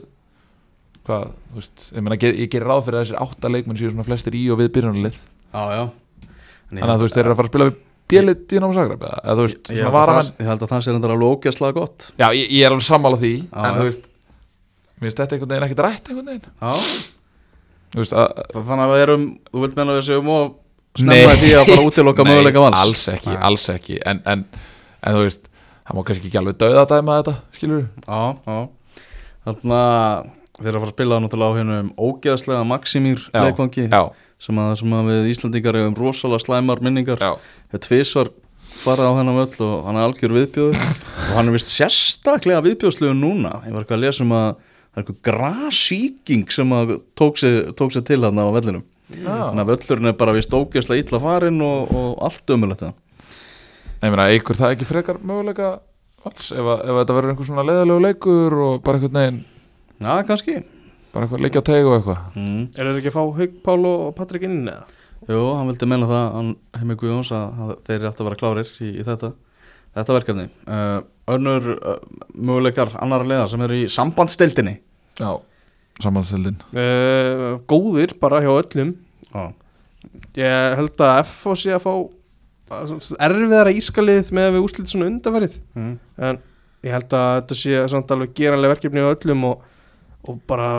hvað, 1.09 1.27
þú 1.49 1.59
veist 1.59 1.85
ég 1.95 2.03
meina, 2.05 2.17
ég, 2.21 2.39
gerir 2.53 2.67
ráð 2.69 2.83
fyrir 2.85 2.99
að 2.99 3.05
þessir 3.05 3.21
átta 3.23 3.49
leikmenn 3.49 3.79
séu 3.79 3.89
svona 3.93 4.05
flestir 4.05 4.35
í 4.37 4.43
og 4.53 4.59
við 4.61 4.71
ég 6.69 6.81
þannig 6.83 6.93
að 6.93 6.99
þú 6.99 7.07
veist, 7.07 7.15
þeir 7.17 7.25
eru 7.25 7.33
að 7.33 7.39
fara 7.39 7.47
að 7.49 7.53
spila 7.53 7.69
við 7.69 7.77
bjelið 8.09 8.43
Dínamo 8.49 8.73
Zagreb 8.73 9.03
eða, 9.05 9.17
eða 9.23 9.35
þú 9.39 9.43
veist, 9.47 9.57
Ég, 9.59 9.69
ég, 9.69 9.79
svona 9.79 9.85
held 9.85 9.89
að 9.89 9.95
varamenn. 9.99 10.29
það, 10.29 10.39
ég 10.43 10.49
held 10.49 10.63
að 10.65 10.71
það 10.73 10.83
sé 10.85 10.93
reyndar 10.93 11.11
alveg 11.13 11.33
ógæslega 11.33 11.75
gott. 11.77 12.05
Já, 12.17 12.27
ég, 12.33 12.45
ég 12.57 12.63
er 12.65 12.73
alveg 12.73 12.85
sammála 12.87 13.19
því 13.21 13.31
Já, 13.43 13.59
en 13.69 13.77
þú 13.79 13.83
veist, 13.89 14.07
mér 14.99 15.05
finnst 15.05 15.19
þetta 15.21 15.35
einhvern 15.37 15.51
veginn 15.53 15.67
ekkert 15.67 15.83
rætt 15.85 16.09
einhvern 16.09 16.31
veginn. 16.31 16.47
Veist, 17.99 18.13
að, 18.17 18.33
Þa- 18.53 18.63
þannig 18.69 18.85
að 18.85 18.93
við 18.95 19.03
erum, 19.05 19.27
þú 19.53 19.63
vilt 19.65 19.77
menna 19.79 19.97
við 19.99 20.07
séum 20.09 20.31
og 20.33 20.57
snemma 20.99 21.35
því 21.41 21.51
að 21.59 21.69
bara 21.73 21.85
útiloka 21.89 22.23
nei, 22.25 22.31
möguleika 22.33 22.63
vals? 22.65 22.79
alls 22.81 23.03
ekki, 23.13 23.29
Nei. 23.33 23.39
alls 23.49 23.67
ekki. 23.73 23.99
En, 24.09 24.21
en, 24.33 24.43
en 25.05 25.17
þú 25.19 25.23
veist, 25.25 25.48
það 25.89 25.97
má 25.97 26.03
kannski 26.05 26.29
ekki 26.29 26.39
alveg 26.39 26.59
dauða 26.61 26.85
dæma 26.89 27.15
þetta, 27.19 27.35
skilur 27.57 27.87
Já, 28.05 28.21
já. 28.45 28.59
Þannig 29.49 29.75
að 29.79 30.27
þeir 30.59 30.75
að 30.75 30.81
fara 30.81 30.89
að 30.89 30.93
spila 30.93 31.19
náttúrulega 31.23 31.49
á 31.49 31.57
hennum 31.59 31.89
ógeðslega 31.97 32.65
Maximír 32.67 33.23
leikvangi 33.33 33.87
sem 34.39 34.59
að, 34.61 34.73
sem 34.81 34.93
að 34.95 35.09
við 35.09 35.29
Íslandingar 35.33 35.79
hefum 35.79 35.97
rosalega 35.97 36.43
slæmar 36.43 36.83
minningar. 36.83 37.23
Hefur 37.71 37.83
tvisvar 37.87 38.31
farið 38.83 39.09
á 39.09 39.13
hennan 39.17 39.39
völl 39.39 39.65
og 39.65 39.87
hann 39.87 39.99
er 39.99 40.07
algjör 40.07 40.35
viðbjóður. 40.37 40.85
Og 41.29 41.33
hann 41.39 41.51
er 41.51 41.55
vist 41.55 41.71
sérstaklega 41.73 42.61
viðbjóðslegu 42.67 43.15
núna. 43.17 43.55
Ég 43.65 43.75
var 43.75 43.83
eitthvað 43.83 43.97
að 43.97 44.05
lesa 44.05 44.25
um 44.25 44.35
að 44.37 44.47
það 44.59 45.01
er 45.01 45.03
eitthvað 45.03 45.19
grasíking 45.29 46.47
sem 46.55 46.77
að 46.77 46.95
tók 47.19 47.41
sig, 47.41 47.59
tók 47.79 47.95
sig 47.95 48.05
til 48.07 48.21
hann 48.27 48.39
á 48.39 48.47
vellinum. 48.55 48.85
Þannig 49.09 49.63
að 49.63 49.71
völlurinn 49.73 50.11
er 50.11 50.19
bara 50.19 50.35
vist 50.37 50.53
ógeðslega 50.53 51.07
illa 51.07 51.23
farin 51.23 51.63
og, 51.65 51.93
og 51.95 52.09
allt 52.29 52.55
ömulegt 52.55 52.85
það 52.85 52.97
ég 53.99 54.11
meina, 54.13 54.27
eigur 54.31 54.57
það 54.57 54.75
ekki 54.75 54.87
frekar 54.89 55.19
möguleika 55.21 55.69
vals, 56.23 56.51
ef, 56.51 56.59
að, 56.63 56.83
ef 56.85 56.99
þetta 57.01 57.15
verður 57.17 57.33
einhver 57.33 57.49
svona 57.49 57.65
leðalegu 57.67 58.05
leikur 58.05 58.59
og 58.65 58.83
bara 58.85 58.99
einhvern 58.99 59.19
veginn 59.19 59.41
Já, 59.99 60.21
kannski. 60.23 60.61
Bara 61.11 61.25
eitthvað 61.25 61.41
leikja 61.43 61.59
á 61.59 61.67
teg 61.67 61.87
og 61.89 61.97
eitthvað? 61.97 62.19
Mm. 62.39 62.59
Er 62.71 62.87
þeir 62.87 62.99
ekki 63.01 63.11
að 63.11 63.15
fá 63.17 63.23
Haug 63.39 63.55
Pál 63.65 63.79
og 63.89 64.03
Patrik 64.15 64.45
inn 64.47 64.61
eða? 64.63 64.85
Jú, 65.27 65.39
hann 65.57 65.67
vildi 65.67 65.89
menna 65.91 66.07
það, 66.07 66.27
hann 66.37 66.51
heimi 66.79 66.95
Guðjóns 67.01 67.31
að 67.35 67.57
að 67.65 67.73
þeir 67.89 68.05
ætti 68.07 68.23
að 68.23 68.29
vera 68.29 68.39
klárir 68.39 68.71
í, 68.71 68.91
í 68.93 69.03
þetta 69.03 69.31
þetta 69.97 70.15
verkefni. 70.15 70.45
Uh, 70.69 70.99
önnur 71.35 71.67
uh, 71.75 71.97
möguleikar 72.31 72.93
annar 73.03 73.25
leðar 73.27 73.51
sem 73.51 73.65
eru 73.65 73.81
í 73.81 73.89
sambandstildinni 73.91 74.77
já, 75.19 75.31
sambandsildin 75.99 76.61
Uh, 76.71 77.59
góðir 77.67 78.15
bara 78.21 78.39
hjá 78.45 78.53
öllum. 78.53 78.95
Já, 79.33 79.49
Ég 80.39 80.77
held 80.79 81.01
að 81.03 81.17
F 81.25 81.49
sé 81.59 81.73
að 81.75 81.83
fá 81.83 81.91
að 81.91 82.07
erfiðara 82.69 83.73
ískalið 83.75 84.31
með 84.35 84.49
að 84.49 84.55
við 84.55 84.65
úslit 84.67 84.91
svona 84.91 85.09
undanverið 85.09 85.57
mm. 85.75 85.93
en 86.29 86.41
ég 86.85 86.95
held 86.95 87.15
að 87.17 87.31
þetta 87.41 87.57
sé 87.59 87.81
samt 87.91 88.13
alveg 88.15 88.35
geranlega 88.37 88.75
verkefni 88.75 89.03
á 89.03 89.11
öllum 89.11 89.47
og, 89.49 89.63
og 90.27 90.39
bara 90.49 90.69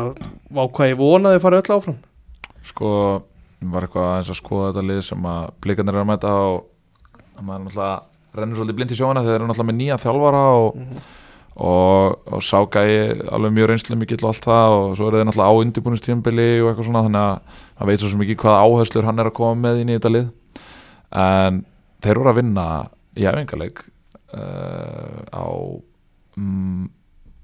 vá 0.48 0.62
hvað 0.64 0.92
ég 0.92 1.00
vonaði 1.00 1.40
að 1.40 1.44
fara 1.44 1.60
öll 1.60 1.74
áfram. 1.76 1.98
Sko, 2.70 2.90
var 3.72 3.86
eitthvað 3.86 4.10
aðeins 4.10 4.32
að 4.32 4.40
skoða 4.40 4.70
þetta 4.70 4.86
lið 4.90 5.02
sem 5.10 5.26
að 5.32 5.48
blikarnir 5.64 5.96
eru 5.96 6.04
að 6.04 6.10
mæta 6.12 6.34
og 6.50 6.60
að 7.40 7.46
maður 7.48 7.66
náttúrulega 7.66 8.40
rennur 8.40 8.60
svolítið 8.60 8.78
blind 8.78 8.94
í 8.94 8.98
sjóna 9.00 9.24
þegar 9.24 9.32
þeir 9.32 9.40
eru 9.40 9.50
náttúrulega 9.50 9.70
með 9.70 9.78
nýja 9.80 9.98
þjálfara 10.00 10.42
og, 10.60 11.00
og, 11.66 12.18
og 12.36 12.44
sá 12.46 12.58
gæi 12.70 12.90
alveg 13.34 13.56
mjög 13.56 13.70
reynslu 13.72 13.98
mikill 13.98 14.20
og 14.22 14.28
allt 14.30 14.46
það 14.46 14.76
og 14.76 14.92
svo 14.98 15.08
eru 15.08 15.20
þeir 15.20 15.28
náttúrulega 15.28 15.50
á 15.50 15.60
undirbúinistímbili 15.64 16.48
og 16.60 16.70
eitthvað 16.70 16.88
svona 16.88 17.04
þannig 17.08 17.26
að 17.26 17.56
maður 17.80 17.90
veit 17.90 18.04
svo 18.04 18.12
sem 18.12 18.24
ekki 18.26 18.38
hvaða 18.44 18.62
áherslur 18.68 19.08
hann 19.08 19.20
er 19.20 19.30
að 19.30 19.36
koma 19.40 19.60
með 19.66 19.82
inn 19.82 19.90
í 19.90 19.98
þetta 19.98 20.14
lið. 20.14 20.30
En 21.20 21.64
þeir 22.00 22.20
voru 22.20 22.32
að 22.32 22.40
vinna 22.40 22.66
í 23.18 23.26
æfingarleik 23.26 23.82
uh, 24.34 25.20
á 25.30 25.46
mm, 26.36 26.84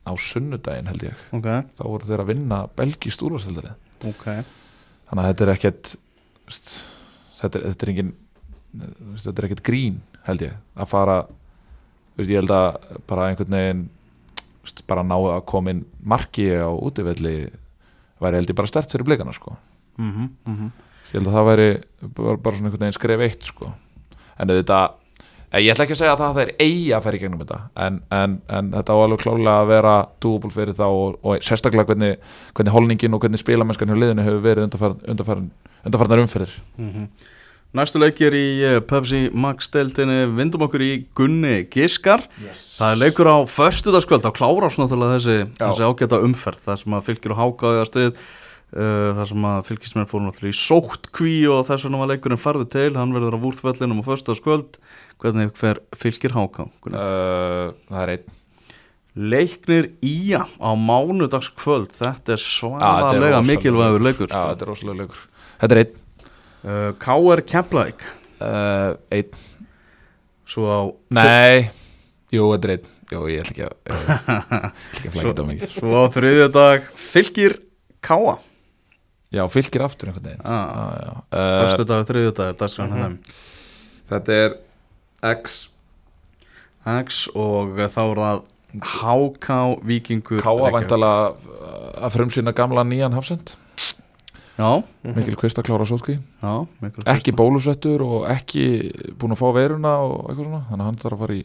á 0.07 0.13
sunnudaginn 0.23 0.91
held 0.93 1.09
ég 1.09 1.25
ok, 1.37 1.49
þá 1.77 1.85
voru 1.85 2.09
þeir 2.09 2.23
að 2.23 2.31
vinna 2.33 2.61
belgist 2.79 3.25
úrvarstildarið 3.27 4.07
ok 4.13 4.27
þannig 5.07 5.23
að 5.23 5.29
þetta 5.31 5.47
er 5.47 5.55
ekkert 5.55 5.93
þetta, 6.47 7.59
er, 7.59 7.67
þetta 7.73 7.87
er 7.87 7.93
engin 7.95 8.15
þetta 9.25 9.37
er 9.37 9.49
ekkert 9.49 9.67
grín 9.67 10.01
held 10.29 10.47
ég 10.47 10.57
að 10.77 10.91
fara 10.91 11.19
veist, 12.17 12.31
ég 12.31 12.41
held 12.41 12.55
að 12.55 12.99
bara 13.09 13.31
einhvern 13.31 13.57
veginn 13.59 13.85
veist, 14.63 14.83
bara 14.89 15.07
ná 15.07 15.17
að 15.19 15.45
koma 15.49 15.75
inn 15.75 15.85
marki 16.03 16.49
á 16.55 16.71
útivelli 16.71 17.39
væri 18.23 18.41
held 18.41 18.53
ég 18.53 18.59
bara 18.59 18.71
stert 18.71 18.93
fyrir 18.93 19.07
blikana 19.09 19.35
sko. 19.37 19.57
mm 19.99 20.13
-hmm, 20.13 20.29
mm 20.47 20.57
-hmm. 20.57 20.71
ég 21.07 21.19
held 21.19 21.27
að 21.27 21.37
það 21.37 21.49
væri 21.51 21.71
bara, 22.15 22.37
bara 22.37 22.57
svona 22.57 22.69
einhvern 22.69 22.85
veginn 22.85 23.01
skref 23.01 23.21
eitt 23.21 23.43
sko. 23.45 23.73
En 24.37 24.53
auðvitað 24.53 24.97
eh, 25.51 25.61
ég 25.65 25.71
ætla 25.73 25.87
ekki 25.87 25.97
að 25.97 26.01
segja 26.03 26.17
að 26.17 26.25
það 26.25 26.43
er 26.43 26.53
eigi 26.57 26.91
að 26.97 27.07
færi 27.07 27.23
gegnum 27.23 27.45
þetta. 27.45 27.61
En, 27.87 28.01
en, 28.19 28.41
en 28.59 28.73
þetta 28.75 28.97
á 28.97 29.03
alveg 29.05 29.23
klálega 29.23 29.55
að 29.61 29.71
vera 29.73 29.95
dúbul 30.25 30.53
fyrir 30.55 30.77
þá 30.79 30.87
og, 30.89 31.17
og 31.23 31.47
sérstaklega 31.47 31.89
hvernig, 31.93 32.21
hvernig 32.57 32.77
holningin 32.77 33.17
og 33.17 33.25
hvernig 33.25 33.43
spilamennskan 33.43 33.93
hjá 33.93 34.03
liðinu 34.03 34.27
hefur 34.27 34.45
verið 34.45 34.69
undarfarn, 34.69 35.01
undarfarn, 35.15 35.49
undarfarnar 35.85 36.27
umferðir. 36.27 36.61
Mhm. 36.81 37.09
Næstu 37.77 38.01
leikir 38.01 38.33
í 38.33 38.47
eh, 38.65 38.79
Pepsi 38.81 39.27
Max 39.37 39.69
deildinni 39.75 40.23
vindum 40.37 40.65
okkur 40.65 40.81
í 40.81 40.93
Gunni 41.19 41.67
Giskar. 41.69 42.23
Yes. 42.41 42.79
það 42.79 42.95
er 42.95 43.01
leikur 43.03 43.29
á 43.29 43.37
föstudagskvöld 43.53 44.25
þá 44.25 44.33
klárar 44.39 44.73
þessi, 44.73 45.39
þessi 45.59 45.85
ágæta 45.85 46.23
umferð 46.25 46.63
þar 46.65 46.81
sem 46.81 46.97
að 46.97 47.09
fylgir 47.11 47.35
og 47.35 47.41
hákaði 47.43 47.83
að 47.83 47.89
stuð 47.91 48.23
uh, 48.75 49.11
þar 49.19 49.29
sem 49.31 49.47
að 49.51 49.61
fylgismenn 49.69 50.09
fóru 50.11 50.25
náttúrulega 50.27 50.55
í 50.55 50.61
sóttkví 50.61 51.37
og 51.53 51.67
þess 51.69 51.87
vegna 51.87 52.01
var 52.03 52.11
leikurinn 52.13 52.41
farði 52.41 52.67
til. 52.73 52.89
Hann 52.99 53.15
verður 53.15 53.39
á 53.39 53.45
vúrtvellinum 53.45 54.03
á 54.03 54.09
föstudagskvöld. 54.09 54.81
Hvernig 55.23 55.53
hver 55.61 55.81
fylgir 55.97 56.35
háká 56.37 56.67
uh, 56.67 57.77
það 57.89 58.01
er 58.03 58.15
einn. 58.17 58.33
Leiknir 59.17 59.91
Ía 60.05 60.43
á 60.45 60.71
mánudagskvöld. 60.77 61.95
Þetta 61.97 62.35
er 62.35 62.43
svaðalega 62.43 63.07
rosalega 63.07 63.45
mikilvægur 63.49 64.05
leikur 64.05 64.29
sko. 64.29 64.43
þetta 64.51 64.67
er 64.67 64.73
rosalega 64.73 65.05
leikur. 65.05 65.23
Þetta 65.63 65.77
er 65.77 65.83
einn. 65.85 66.03
Uh, 66.67 66.91
K.R. 66.99 67.45
Keflæk 67.47 68.03
uh, 68.43 68.97
Einn. 69.15 69.41
Svo 70.47 70.67
á 70.67 70.81
Nei, 71.15 71.71
jú, 72.35 72.51
þetta 72.53 72.69
er 72.69 72.75
einn. 72.77 72.93
Jú, 73.07 73.23
ég 73.31 73.45
ætla 73.45 73.53
ekki 73.55 73.65
að 73.67 73.77
flækja 74.99 75.25
þetta 75.31 75.47
mikið. 75.47 75.73
Svo 75.77 75.95
á 75.95 76.05
þriðjudag 76.17 76.91
fylgir 76.99 77.57
Káa 78.03 78.37
Já, 79.35 79.43
fylgir 79.51 79.83
aftur 79.83 80.09
einhvern 80.11 80.25
veginn. 80.29 80.45
Ah. 80.47 81.23
Uh, 81.33 81.65
Förstu 81.65 81.85
dag, 81.89 82.05
þriðjudag 82.09 82.53
er 82.53 82.59
dagskræðan 82.61 82.93
mm 82.93 83.03
Mhm. 83.07 83.19
Þetta 84.07 84.33
er 84.33 84.57
X. 85.35 85.57
X 86.87 87.27
og 87.35 87.75
þá 87.77 88.03
er 88.07 88.21
það 88.23 88.43
HK 88.87 89.49
Víkingur 89.83 90.41
Káa 90.41 90.53
Reykjavík. 90.55 90.75
væntalega 90.77 91.31
uh, 91.33 92.05
að 92.07 92.13
frumsýna 92.15 92.53
gamla 92.55 92.85
nýjan 92.85 93.15
hafsend. 93.17 93.57
Já, 94.57 94.83
Mikil 95.05 95.37
Kvist 95.37 95.59
að 95.61 95.67
klára 95.69 95.85
sótkví 95.85 96.15
já 96.41 96.67
mikil 96.81 97.03
Ekki 97.13 97.33
bólusettur 97.37 98.01
og 98.01 98.23
ekki 98.33 98.89
búin 99.21 99.35
að 99.35 99.43
fá 99.43 99.51
veiruna 99.53 99.91
og 100.01 100.31
eitthvað 100.31 100.47
svona 100.47 100.61
Þannig 100.71 100.81
að 100.81 100.87
hann 100.87 100.97
þarf 101.03 101.13
að 101.13 101.21
fara 101.21 101.35
í 101.37 101.43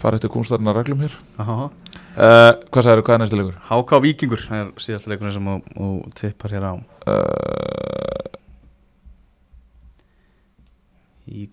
fara 0.00 0.16
eftir 0.16 0.30
kúnstarina 0.32 0.72
reglum 0.74 1.02
hér. 1.04 1.12
Aha. 1.38 1.68
Uh, 2.16 2.52
Hvað 2.70 2.86
sagður, 2.86 3.02
hvað 3.06 3.14
er 3.16 3.22
næstu 3.24 3.38
leikur? 3.40 3.58
HK 3.70 4.00
Víkingur 4.04 4.42
er 4.54 4.70
síðasta 4.82 5.10
leikurinn 5.12 5.34
sem 5.36 5.50
þú- 5.50 6.12
tippar 6.18 6.54
hér 6.54 6.66
á. 6.70 6.72
Uh, 7.04 8.32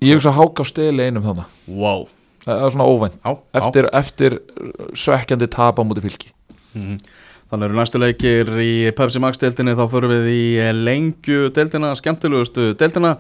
ég 0.02 0.15
hugsa 0.17 0.32
að 0.34 0.39
háka 0.41 0.63
á 0.63 0.65
steli 0.67 1.06
einum 1.08 1.24
þannig 1.26 1.47
Wow 1.71 2.08
Það 2.41 2.58
er 2.65 2.71
svona 2.74 2.86
óvænt. 2.89 3.17
Já, 3.21 3.32
Eftir, 3.60 3.88
eftir 3.93 4.36
svekkjandi 4.97 5.45
tap 5.54 5.78
á 5.78 5.86
múti 5.86 6.02
fylki. 6.02 6.32
Mhm. 6.74 6.95
Þannig 7.52 7.67
eru 7.67 7.76
næstu 7.78 8.00
leikir 8.02 8.50
í 8.63 8.71
Pepsi 8.97 9.19
Max 9.21 9.38
deildinni. 9.38 9.76
Þá 9.78 9.84
förum 9.91 10.10
við 10.10 10.26
í 10.32 10.74
lengju 10.74 11.52
deildina, 11.54 11.91
skemmtilegustu 12.00 12.71
deildina. 12.80 13.12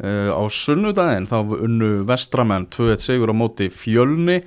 Uh, 0.00 0.32
á 0.32 0.40
sunnudaginn 0.48 1.28
þá 1.28 1.36
unnu 1.66 1.90
vestramenn 2.08 2.64
2-1 2.72 3.04
sigur 3.04 3.28
á 3.28 3.36
móti 3.36 3.68
fjölni 3.68 4.38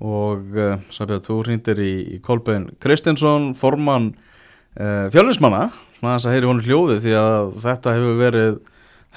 og 0.00 0.56
uh, 0.56 0.74
Sabjörn, 0.92 1.22
þú 1.26 1.38
hrýndir 1.44 1.80
í, 1.84 1.92
í 2.16 2.18
Kolbein 2.24 2.68
Kristinsson, 2.82 3.52
formann 3.58 4.12
uh, 4.80 5.06
fjölnismanna, 5.12 5.68
svona 5.98 6.16
þess 6.16 6.28
að 6.30 6.36
heyri 6.36 6.50
honum 6.50 6.66
hljóðið 6.66 7.02
því 7.06 7.16
að 7.20 7.50
þetta 7.66 7.96
hefur 7.96 8.20
verið 8.20 8.60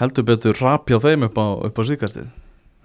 heldur 0.02 0.28
betur 0.28 0.60
rap 0.64 0.90
hjá 0.90 1.00
þeim 1.04 1.28
upp 1.30 1.38
á, 1.40 1.48
upp 1.70 1.80
á 1.80 1.84
síkastið. 1.88 2.28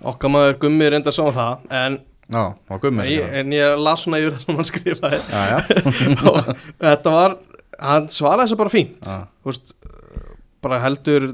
Okkar 0.06 0.30
maður 0.30 0.60
Gummi 0.62 0.86
reyndar 0.92 1.14
sá 1.16 1.24
það 1.34 1.64
En, 1.74 1.98
Já, 2.28 2.42
á 2.54 2.74
gummi 2.78 3.06
ég, 3.08 3.24
en 3.40 3.52
ég 3.56 3.80
las 3.80 4.04
svona 4.04 4.20
yfir 4.20 4.34
það 4.36 4.42
sem 4.44 4.58
hann 4.58 4.68
skrifaði 4.68 5.18
Já, 5.32 5.42
já. 5.48 5.58
og 6.28 6.50
þetta 6.76 7.14
var 7.14 7.36
hann 7.80 8.08
svaraði 8.12 8.44
þessu 8.44 8.58
bara 8.60 8.72
fínt 8.74 9.08
veist, 9.48 9.72
bara 10.62 10.80
heldur 10.84 11.30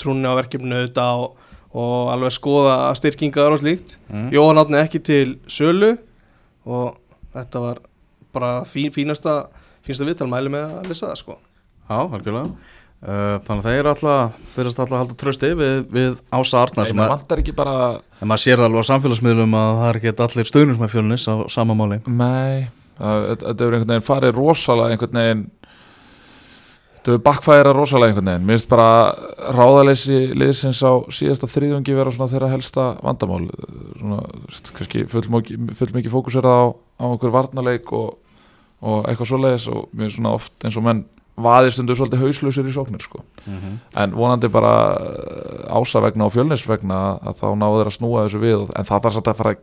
trúni 0.00 0.26
á 0.26 0.34
verkefnu 0.36 0.82
þetta 0.82 1.06
og, 1.22 1.38
og 1.76 2.08
alveg 2.14 2.32
skoða 2.36 2.76
styrkingar 2.96 3.52
og 3.52 3.60
slíkt. 3.60 3.98
Mm. 4.08 4.30
Jóhann 4.34 4.60
átni 4.62 4.78
ekki 4.80 5.02
til 5.04 5.36
sölu 5.52 5.92
og 6.66 6.96
þetta 7.36 7.62
var 7.66 7.82
bara 8.36 8.50
fín, 8.68 8.88
fínasta 8.94 9.46
fínasta 9.86 10.08
viðtal 10.08 10.30
mæli 10.32 10.50
með 10.52 10.78
að 10.80 10.90
lesa 10.90 11.10
það 11.12 11.20
sko. 11.22 11.36
Já, 11.86 11.98
algjörlega. 12.00 12.72
Uh, 13.06 13.36
Þannig 13.44 13.60
að 13.60 13.66
þeir 13.66 13.78
eru 13.82 13.90
alltaf 13.92 14.36
Þeirrast 14.54 14.78
alltaf 14.80 14.94
að 14.96 15.00
halda 15.02 15.16
trösti 15.20 15.48
við, 15.54 15.74
við 15.92 16.14
Ása 16.32 16.62
Arnar 16.62 16.86
Nei, 16.86 16.88
sem 16.88 16.96
maður 16.96 17.10
að, 17.12 17.18
vantar 17.18 17.42
ekki 17.42 17.52
bara 17.58 17.74
en 18.24 18.30
maður 18.30 18.42
sér 18.46 18.56
það 18.56 18.66
alveg 18.70 18.80
á 18.80 18.90
samfélagsmiðlum 18.90 19.56
að 19.60 19.68
það 19.82 19.88
er 19.90 19.98
ekki 20.00 20.12
allir 20.24 20.48
stöðnir 20.48 20.78
með 20.80 20.92
fjölnis 20.94 21.26
á 21.28 21.34
sama 21.52 21.76
máli. 21.76 21.98
Nei, 22.08 22.64
það- 22.96 23.26
þetta 23.36 23.52
hefur 23.52 23.76
einhvern 23.76 23.92
veginn 23.92 24.06
farið 24.08 24.40
rosalega 24.40 24.96
einhvern 24.96 25.20
veginn 25.20 25.44
Þetta 27.06 27.14
hefur 27.14 27.24
bakkfæra 27.28 27.72
rosalega 27.76 28.10
einhvern 28.10 28.28
veginn 28.32 28.46
Mér 28.48 28.56
finnst 28.58 28.70
bara 28.72 28.88
ráðaleysi 29.54 30.16
liðsins 30.34 30.82
á 30.82 30.92
síðasta 31.14 31.46
þriðungi 31.46 31.94
vera 31.94 32.10
svona 32.10 32.30
þeirra 32.32 32.50
helsta 32.50 32.86
vandamál 32.98 33.44
svona, 33.46 34.22
kannski 34.74 35.04
full, 35.06 35.26
mikið 35.30 36.10
fókus 36.10 36.38
er 36.40 36.48
á, 36.50 36.74
á 36.74 37.04
okkur 37.06 37.30
varnarleik 37.30 37.92
og, 37.94 38.16
og 38.82 39.06
eitthvað 39.06 39.30
svoleiðis 39.30 39.68
og 39.70 39.86
mér 39.92 40.08
finnst 40.08 40.18
svona 40.18 40.34
oft 40.34 40.66
eins 40.66 40.80
og 40.80 40.88
menn 40.88 41.04
vaðir 41.46 41.74
stundur 41.76 41.98
svolítið 41.98 42.24
hauslausir 42.24 42.66
í 42.66 42.72
sóknir 42.74 43.02
sko. 43.04 43.22
mm 43.44 43.54
-hmm. 43.54 43.76
en 44.02 44.16
vonandi 44.16 44.48
bara 44.48 44.96
uh, 44.96 45.78
ása 45.78 46.00
vegna 46.00 46.24
og 46.24 46.32
fjölnis 46.32 46.66
vegna 46.68 47.18
að 47.22 47.36
þá 47.40 47.48
náðu 47.54 47.76
þeir 47.78 47.86
að 47.86 47.96
snúa 47.98 48.24
þessu 48.24 48.38
við 48.38 48.70
en 48.74 48.84
það 48.84 49.02
þarf 49.02 49.14
satt 49.14 49.28
að 49.28 49.36
fara 49.36 49.54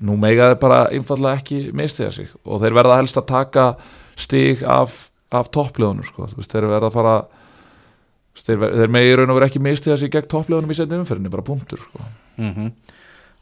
nú 0.00 0.16
mega 0.16 0.48
þeir 0.48 0.60
bara 0.60 0.88
einfallega 0.90 1.36
ekki 1.36 1.70
mistiða 1.72 2.12
sig 2.12 2.28
og 2.44 2.60
þeir 2.60 2.74
verða 2.74 2.96
helst 2.96 3.16
að 3.16 3.26
taka 3.26 3.74
stig 4.16 4.62
af, 4.62 5.10
af 5.34 5.50
toppliðunum 5.54 6.06
sko. 6.06 6.28
Þú 6.30 6.40
veist, 6.40 6.54
þeir 6.54 6.68
verða 6.70 6.90
að 6.90 6.96
fara 6.98 7.14
þeir, 8.38 8.64
þeir 8.80 8.94
megi 8.94 9.14
raun 9.18 9.32
og 9.32 9.38
vera 9.38 9.50
ekki 9.50 9.62
mistiða 9.62 9.98
sig 10.00 10.12
gegn 10.14 10.30
toppliðunum 10.30 10.74
í 10.74 10.78
setni 10.78 10.98
umferðinni, 11.00 11.32
bara 11.32 11.46
punktur 11.46 11.82
sko. 11.84 12.10
mm 12.40 12.72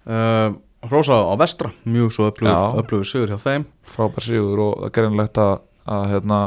uh, 0.06 0.60
Rósa 0.90 1.14
á 1.14 1.34
vestra 1.38 1.70
Mjög 1.86 2.10
svo 2.10 2.24
upplögur 2.26 3.06
sigur 3.06 3.30
hjá 3.30 3.38
þeim 3.38 3.68
frábær 3.86 4.24
sigur 4.26 4.58
og 4.64 4.88
greinlegt 4.90 5.38
að, 5.38 5.60
að 5.86 6.06
hérna, 6.10 6.38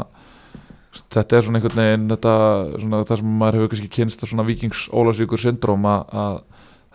þetta 1.15 1.37
er 1.37 1.45
svona 1.45 1.61
einhvern 1.61 1.79
veginn 1.79 2.09
þetta, 2.11 2.33
svona, 2.81 2.99
það 3.07 3.21
sem 3.21 3.37
maður 3.39 3.57
hefur 3.59 3.71
kannski 3.71 3.91
kynst 3.95 4.25
að 4.25 4.31
svona 4.33 4.47
vikings 4.49 4.89
ólasvíkur 4.91 5.39
syndróm 5.39 5.87
að 5.87 6.41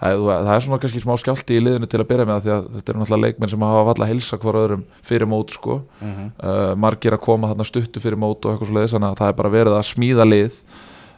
það, 0.01 0.27
það 0.31 0.53
er 0.55 0.65
svona 0.65 0.81
kannski 0.83 1.03
smá 1.05 1.15
skjálti 1.21 1.57
í 1.57 1.63
liðinu 1.63 1.89
til 1.91 2.01
að 2.01 2.09
byrja 2.11 2.29
með 2.29 2.45
því 2.45 2.53
að 2.55 2.69
þetta 2.77 2.93
eru 2.93 3.01
náttúrulega 3.01 3.27
leikmenn 3.27 3.53
sem 3.53 3.65
hafa 3.69 3.87
valla 3.91 4.07
að 4.07 4.13
hilsa 4.15 4.39
hvar 4.41 4.61
öðrum 4.61 4.85
fyrir 5.07 5.31
mót 5.31 5.57
sko. 5.57 5.81
Mm 6.01 6.13
-hmm. 6.13 6.31
uh, 6.41 6.75
margir 6.81 7.17
að 7.17 7.25
koma 7.27 7.51
þarna 7.51 7.67
stuttu 7.69 8.01
fyrir 8.01 8.21
mót 8.21 8.45
og 8.45 8.53
eitthvað 8.53 8.71
svo 8.71 8.99
þannig 8.99 9.11
að 9.11 9.19
það 9.21 9.29
er 9.29 9.41
bara 9.41 9.55
verið 9.57 9.77
að 9.77 9.91
smíða 9.91 10.29
lið. 10.29 10.61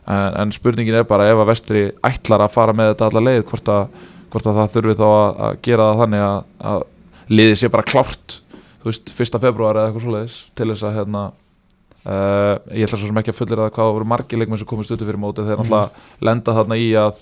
En, 0.03 0.33
en 0.42 0.53
spurningin 0.53 0.99
er 0.99 1.05
bara 1.07 1.29
ef 1.31 1.38
að 1.38 1.51
vestri 1.53 1.83
ætlar 2.03 2.42
að 2.42 2.55
fara 2.57 2.73
með 2.73 2.88
þetta 2.90 3.07
alla 3.07 3.21
leið 3.23 3.45
hvort 3.47 3.68
að, 3.68 3.85
hvort 4.31 4.47
að 4.47 4.57
það 4.59 4.73
þurfi 4.75 4.95
þá 4.99 5.07
að, 5.07 5.29
að 5.47 5.61
gera 5.62 5.85
það 5.90 6.01
þannig 6.03 6.25
að, 6.27 6.40
að 6.73 6.83
liðið 7.31 7.61
sé 7.61 7.71
bara 7.71 7.87
klárt 7.87 8.42
þú 8.83 8.90
veist, 8.90 9.12
fyrsta 9.14 9.40
februar 9.42 9.79
eða 9.79 9.92
eitthvað 9.92 10.03
svo 10.03 10.51
til 10.59 10.68
þess 10.73 10.87
að 10.88 10.97
hérna 10.99 11.23
uh, 11.31 12.57
ég 12.75 12.87
ætla 12.87 12.99
svo 12.99 13.09
sem 13.09 13.21
ekki 13.23 13.33
að 13.33 13.38
fullir 13.38 13.62
að 13.62 13.75
hvað 13.77 13.92
voru 13.97 14.09
margir 14.11 14.42
leikmenn 14.42 14.61
sem 14.61 14.68
komið 14.68 14.90
stuttu 14.90 15.07
fyrir 15.07 15.23
móti 15.23 15.47
þeir 15.47 15.62
náttúrulega 15.62 16.27
lenda 16.29 16.57
þarna 16.59 16.79
í 16.81 16.88
að 16.99 17.21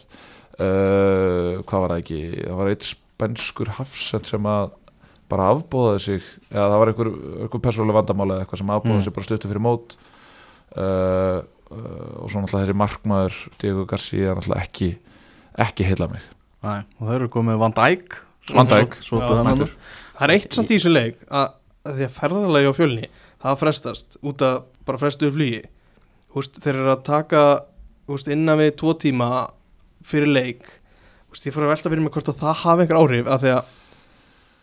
uh, 0.60 1.60
hvað 1.66 1.84
var 1.84 1.94
það 1.94 2.02
ekki? 2.02 2.20
Það 2.40 2.58
var 2.60 2.70
eitt 2.72 2.86
spenskur 2.88 3.72
hafsend 3.78 4.28
sem 4.30 4.48
að 4.50 4.76
bara 5.30 5.50
afbóðaði 5.54 6.00
sig 6.06 6.24
eða 6.50 6.64
það 6.72 6.80
var 6.82 6.90
einhver, 6.92 7.10
einhver 7.44 7.62
persónuleg 7.66 7.98
vandamála 8.00 8.36
eða 8.36 8.44
eitthvað 8.46 8.62
sem 8.62 8.72
afbóðaði 8.74 8.98
Mm. 8.98 9.04
sig 9.06 9.14
bara 9.16 9.28
stuttu 9.28 9.50
fyrir 9.50 9.62
mót. 9.62 9.94
Uh, 10.70 11.38
og 11.70 12.26
svo 12.30 12.40
náttúrulega 12.42 12.66
þessi 12.66 12.78
markmaður 12.80 13.36
Diego 13.62 13.84
Garcia 13.86 14.34
náttúrulega 14.34 14.64
ekki 14.66 14.88
ekki 15.60 15.86
heila 15.86 16.08
mig. 16.10 16.24
Nei, 16.66 16.80
og 16.98 17.06
þeir 17.08 17.16
eru 17.20 17.28
komið 17.30 17.60
Van 17.62 17.74
Dijk. 17.78 18.18
Van 18.54 18.66
Dijk, 18.66 18.96
svo, 18.98 19.20
svo, 19.20 19.20
Já, 19.22 19.28
svo, 19.28 19.44
mættur. 19.46 19.72
Það 20.18 20.24
er 20.26 20.34
eitt 20.34 20.56
samt 20.56 20.70
í 20.70 20.78
þessu 20.78 20.92
leik 20.92 21.20
að, 21.30 21.52
að 21.86 21.98
því 22.00 22.06
að 22.08 22.16
ferðarlegi 22.18 22.70
á 22.70 22.74
fjölni 22.76 23.10
það 23.40 23.60
frestast 23.62 24.18
út 24.26 24.42
að 24.42 24.56
bara 24.86 25.00
frestuðu 25.00 25.62
Húst, 26.30 26.60
þeir 26.62 26.76
eru 26.78 26.90
að 26.92 27.00
taka 27.08 27.40
húst, 28.06 28.28
innan 28.30 28.60
við 28.60 28.76
tvo 28.78 28.92
tíma 28.94 29.48
fyrir 30.06 30.30
leik 30.30 30.64
húst, 31.30 31.46
ég 31.46 31.54
fór 31.54 31.66
að 31.66 31.74
velta 31.74 31.92
fyrir 31.92 32.04
mig 32.04 32.14
hvort 32.14 32.32
að 32.32 32.40
það 32.42 32.58
hafi 32.64 32.84
einhver 32.84 33.00
áhrif 33.00 33.30
að 33.30 33.44
því 33.44 33.54
að 33.56 33.76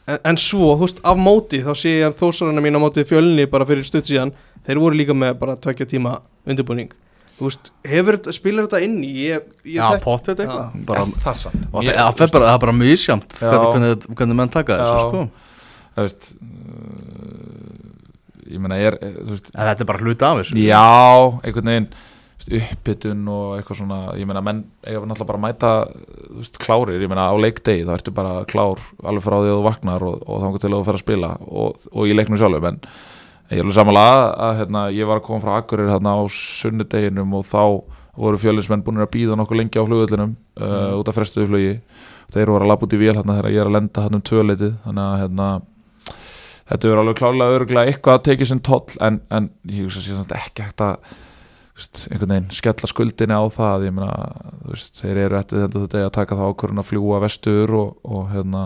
en, 0.08 0.20
en 0.32 0.40
svo, 0.40 0.76
húst, 0.80 1.02
af 1.08 1.20
móti 1.20 1.62
þá 1.66 1.74
sé 1.78 1.98
ég 1.98 2.08
að 2.10 2.18
þósarana 2.22 2.64
mín 2.64 2.80
á 2.80 2.82
móti 2.84 3.06
fjölni 3.08 3.48
bara 3.52 3.68
fyrir 3.68 3.88
stutt 3.88 4.08
síðan, 4.10 4.34
þeir 4.68 4.82
voru 4.84 5.00
líka 5.00 5.16
með 5.18 5.36
bara 5.42 5.58
tvekja 5.60 5.90
tíma 5.94 6.12
undirbúning. 6.48 6.94
Húst, 7.38 7.70
hefur 7.86 8.18
þetta, 8.18 8.34
spilar 8.34 8.66
þetta 8.66 8.80
inn 8.82 8.96
í 9.06 9.12
ég, 9.28 9.44
ég 9.68 9.78
Já, 9.78 10.00
pottet 10.02 10.40
eitthvað. 10.42 10.72
Bara, 10.90 11.04
það 11.22 11.36
samt. 11.44 11.68
Og 11.70 11.84
það, 11.86 12.00
það, 12.00 12.24
er 12.26 12.32
bara, 12.34 12.48
það 12.50 12.62
bara 12.64 12.76
misjamt 12.80 13.36
Já. 13.38 13.44
hvernig, 13.52 13.68
hvernig, 13.76 14.08
hvernig 14.22 14.40
menn 14.40 14.54
taka 14.56 14.80
þessu 14.80 15.04
sko. 15.04 15.20
Það 15.98 16.08
veist 16.08 16.24
uh, 16.34 17.68
ég 18.48 18.64
meina 18.64 18.80
ég 18.82 18.90
er 18.90 18.98
þú 19.04 19.32
veist, 19.36 19.52
þetta 19.54 19.86
er 19.86 19.90
bara 19.92 20.02
hluti 20.02 20.24
af 20.26 20.42
þessu. 20.42 20.58
Já, 20.64 20.82
einhvern 21.44 21.72
veginn 21.74 21.90
þú 21.92 22.17
veist, 22.52 22.72
uppbytun 22.72 23.28
og 23.32 23.58
eitthvað 23.58 23.82
svona 23.82 24.00
ég 24.20 24.30
meina 24.30 24.44
menn 24.46 24.64
eiga 24.86 25.02
náttúrulega 25.02 25.30
bara 25.32 25.40
að 25.42 25.46
mæta 25.46 25.72
þú 25.90 26.40
veist, 26.40 26.60
klárir, 26.64 27.02
ég 27.02 27.12
meina 27.12 27.28
á 27.28 27.36
leikdegi 27.36 27.86
þá 27.88 27.94
ertu 27.98 28.16
bara 28.16 28.34
klár 28.50 28.82
alveg 29.04 29.26
frá 29.26 29.38
því 29.38 29.52
að 29.52 29.58
þú 29.58 29.68
vaknar 29.68 30.08
og, 30.08 30.18
og 30.26 30.42
þangar 30.44 30.64
til 30.64 30.72
að 30.72 30.78
þú 30.78 30.88
fer 30.88 31.00
að 31.00 31.06
spila 31.06 31.32
og, 31.48 31.88
og 31.92 32.10
í 32.10 32.18
leiknum 32.18 32.42
sjálfum 32.42 32.70
en 32.72 32.82
ég 33.52 33.60
er 33.60 33.64
alveg 33.64 33.78
samanlega 33.78 34.18
að, 34.18 34.26
að 34.48 34.58
hérna, 34.62 34.84
ég 34.98 35.10
var 35.10 35.22
að 35.22 35.28
koma 35.30 35.44
frá 35.44 35.54
Akureyri 35.58 35.94
hérna 35.94 36.18
á 36.18 36.22
sunnudeginum 36.38 37.38
og 37.38 37.48
þá 37.48 37.64
voru 38.18 38.42
fjölinsmenn 38.42 38.84
búin 38.84 39.04
að 39.04 39.14
býða 39.14 39.38
nokkuð 39.38 39.62
lengi 39.62 39.80
á 39.80 39.88
flugullinum 39.88 40.36
uh, 40.58 40.98
út 40.98 41.10
af 41.10 41.18
frestuðu 41.18 41.52
flugi 41.52 41.74
þeir 42.34 42.52
voru 42.52 42.66
að 42.66 42.72
labba 42.72 42.88
út 42.88 42.96
í 42.98 43.00
vél 43.00 43.14
hérna 43.14 43.38
þegar 43.38 43.54
ég 43.54 43.62
er 43.62 43.70
að 43.70 43.76
lenda 43.78 44.04
hérna 44.04 44.20
um 44.20 44.26
tvöleitið 44.26 44.74
þannig 44.84 45.04
að 45.04 45.22
hérna 45.22 45.48
þetta 46.68 46.90
verður 46.90 47.02
alveg 47.04 47.20
klárlega 47.22 47.60
örgulega 47.60 47.92
eitthvað 47.94 48.18
að 48.18 48.26
tekið 48.28 48.50
sinn 48.52 48.64
toll 48.66 48.98
en, 49.06 49.22
en 49.32 49.50
ég 49.70 49.88
hugsa 49.88 50.04
sér 50.04 50.20
samt 50.20 50.36
ekki 50.36 50.66
hægt 50.66 50.84
að 50.84 50.98
veist, 50.98 51.27
einhvern 51.78 52.34
veginn 52.34 52.50
skella 52.58 52.90
skuldinni 52.90 53.38
á 53.38 53.44
það. 53.54 53.86
Ég 53.88 53.96
meina, 53.98 54.12
þú 54.64 54.74
veist, 54.74 55.00
þeir 55.02 55.22
eru 55.26 55.40
eftir 55.40 55.64
þetta 55.64 55.84
þetta 55.86 56.04
að 56.08 56.16
taka 56.18 56.40
það 56.40 56.52
ákvörðun 56.54 56.84
að 56.84 56.90
fljúa 56.90 57.22
vestur 57.24 57.74
og, 57.78 57.94
og 58.08 58.28
hérna 58.34 58.64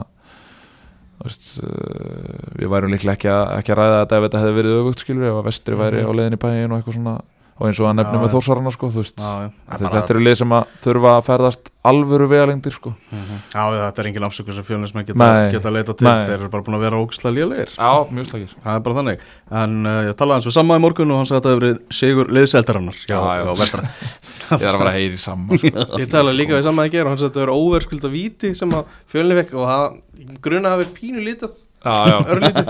þú 1.22 1.28
veist, 1.28 1.50
uh, 1.62 2.48
við 2.58 2.72
værum 2.74 2.96
líklega 2.96 3.18
ekki 3.18 3.32
að, 3.32 3.44
ekki 3.60 3.76
að 3.76 3.82
ræða 3.82 4.00
þetta 4.00 4.18
ef 4.18 4.26
þetta 4.26 4.42
hefði 4.42 4.58
verið 4.58 4.80
öfugt 4.80 5.04
skilur 5.04 5.28
ef 5.30 5.40
að 5.42 5.48
vestri 5.50 5.80
væri 5.82 6.06
á 6.08 6.12
leiðin 6.12 6.38
í 6.38 6.42
bæin 6.42 6.72
og 6.72 6.78
eitthvað 6.80 6.98
svona 6.98 7.16
og 7.62 7.68
eins 7.70 7.80
og 7.82 7.88
að 7.92 7.98
nefnum 8.00 8.24
með 8.24 8.32
þósarana 8.34 8.72
sko, 8.74 8.88
þú 8.90 9.04
veist 9.04 9.20
Já, 9.22 9.32
já. 9.46 9.50
Þetta, 9.78 10.02
eru 10.16 10.22
lið 10.26 10.38
sem 10.40 10.54
að 10.58 10.72
þurfa 10.82 11.12
að 11.14 11.26
ferðast 11.28 11.68
alvöru 11.92 12.28
vegalengdir 12.30 12.74
sko. 12.74 12.92
Mhm. 13.14 13.38
Já, 13.54 13.62
þetta 13.76 14.02
er 14.02 14.10
engin 14.10 14.26
afsökun 14.26 14.58
sem 14.58 14.66
fjölnismenn 14.66 15.06
geta, 15.06 15.18
Nei. 15.22 15.52
geta 15.54 15.74
leita 15.74 15.96
til, 15.98 16.08
Nei. 16.08 16.26
þeir 16.26 16.36
eru 16.40 16.50
bara 16.54 16.66
búin 16.66 16.78
að 16.78 16.86
vera 16.88 17.02
ógislega 17.02 17.36
lélegir 17.38 17.74
Já, 17.78 17.92
mjög 18.10 18.28
slagir 18.32 18.52
Það 18.66 18.74
er 18.74 18.84
bara 18.88 18.98
þannig 18.98 19.26
En 19.62 19.78
uh, 19.86 20.02
ég 20.10 20.18
talaði 20.18 20.38
hans 20.40 20.50
við 20.50 20.58
Samma 20.58 20.78
í 20.78 20.84
morgun 20.86 21.14
og 21.14 21.22
hann 21.22 21.30
sagði 21.30 21.38
að 21.38 21.42
þetta 21.42 21.54
hefur 21.54 21.66
verið 21.66 21.98
sigur 22.02 22.34
liðseldarannar 22.38 23.02
Já, 23.06 23.20
Já, 23.22 23.54
vestra 23.62 23.86
Ég 24.62 24.68
er 24.68 24.74
að 24.74 24.82
vera 24.82 24.92
að 24.92 25.00
heyri 25.00 25.22
saman 25.22 25.62
sko. 25.62 25.88
Ég 26.02 26.12
talaði 26.12 26.38
líka 26.42 26.58
við 26.58 26.68
saman 26.70 26.86
að 26.86 26.96
gera 26.98 27.08
og 27.08 27.14
hann 27.14 27.22
sagði 27.22 27.30
að 27.30 27.34
þetta 27.34 27.46
verið 27.46 27.62
óverskulda 27.62 28.14
víti 28.14 28.54
sem 28.58 28.78
að 28.78 28.96
fjölni 29.14 29.38
vekk 29.42 29.58
og 29.62 30.40
gruna 30.44 30.74
hafi 30.76 30.90
pínu 30.98 31.24
lítið 31.26 31.58
Örlítið. 32.32 32.68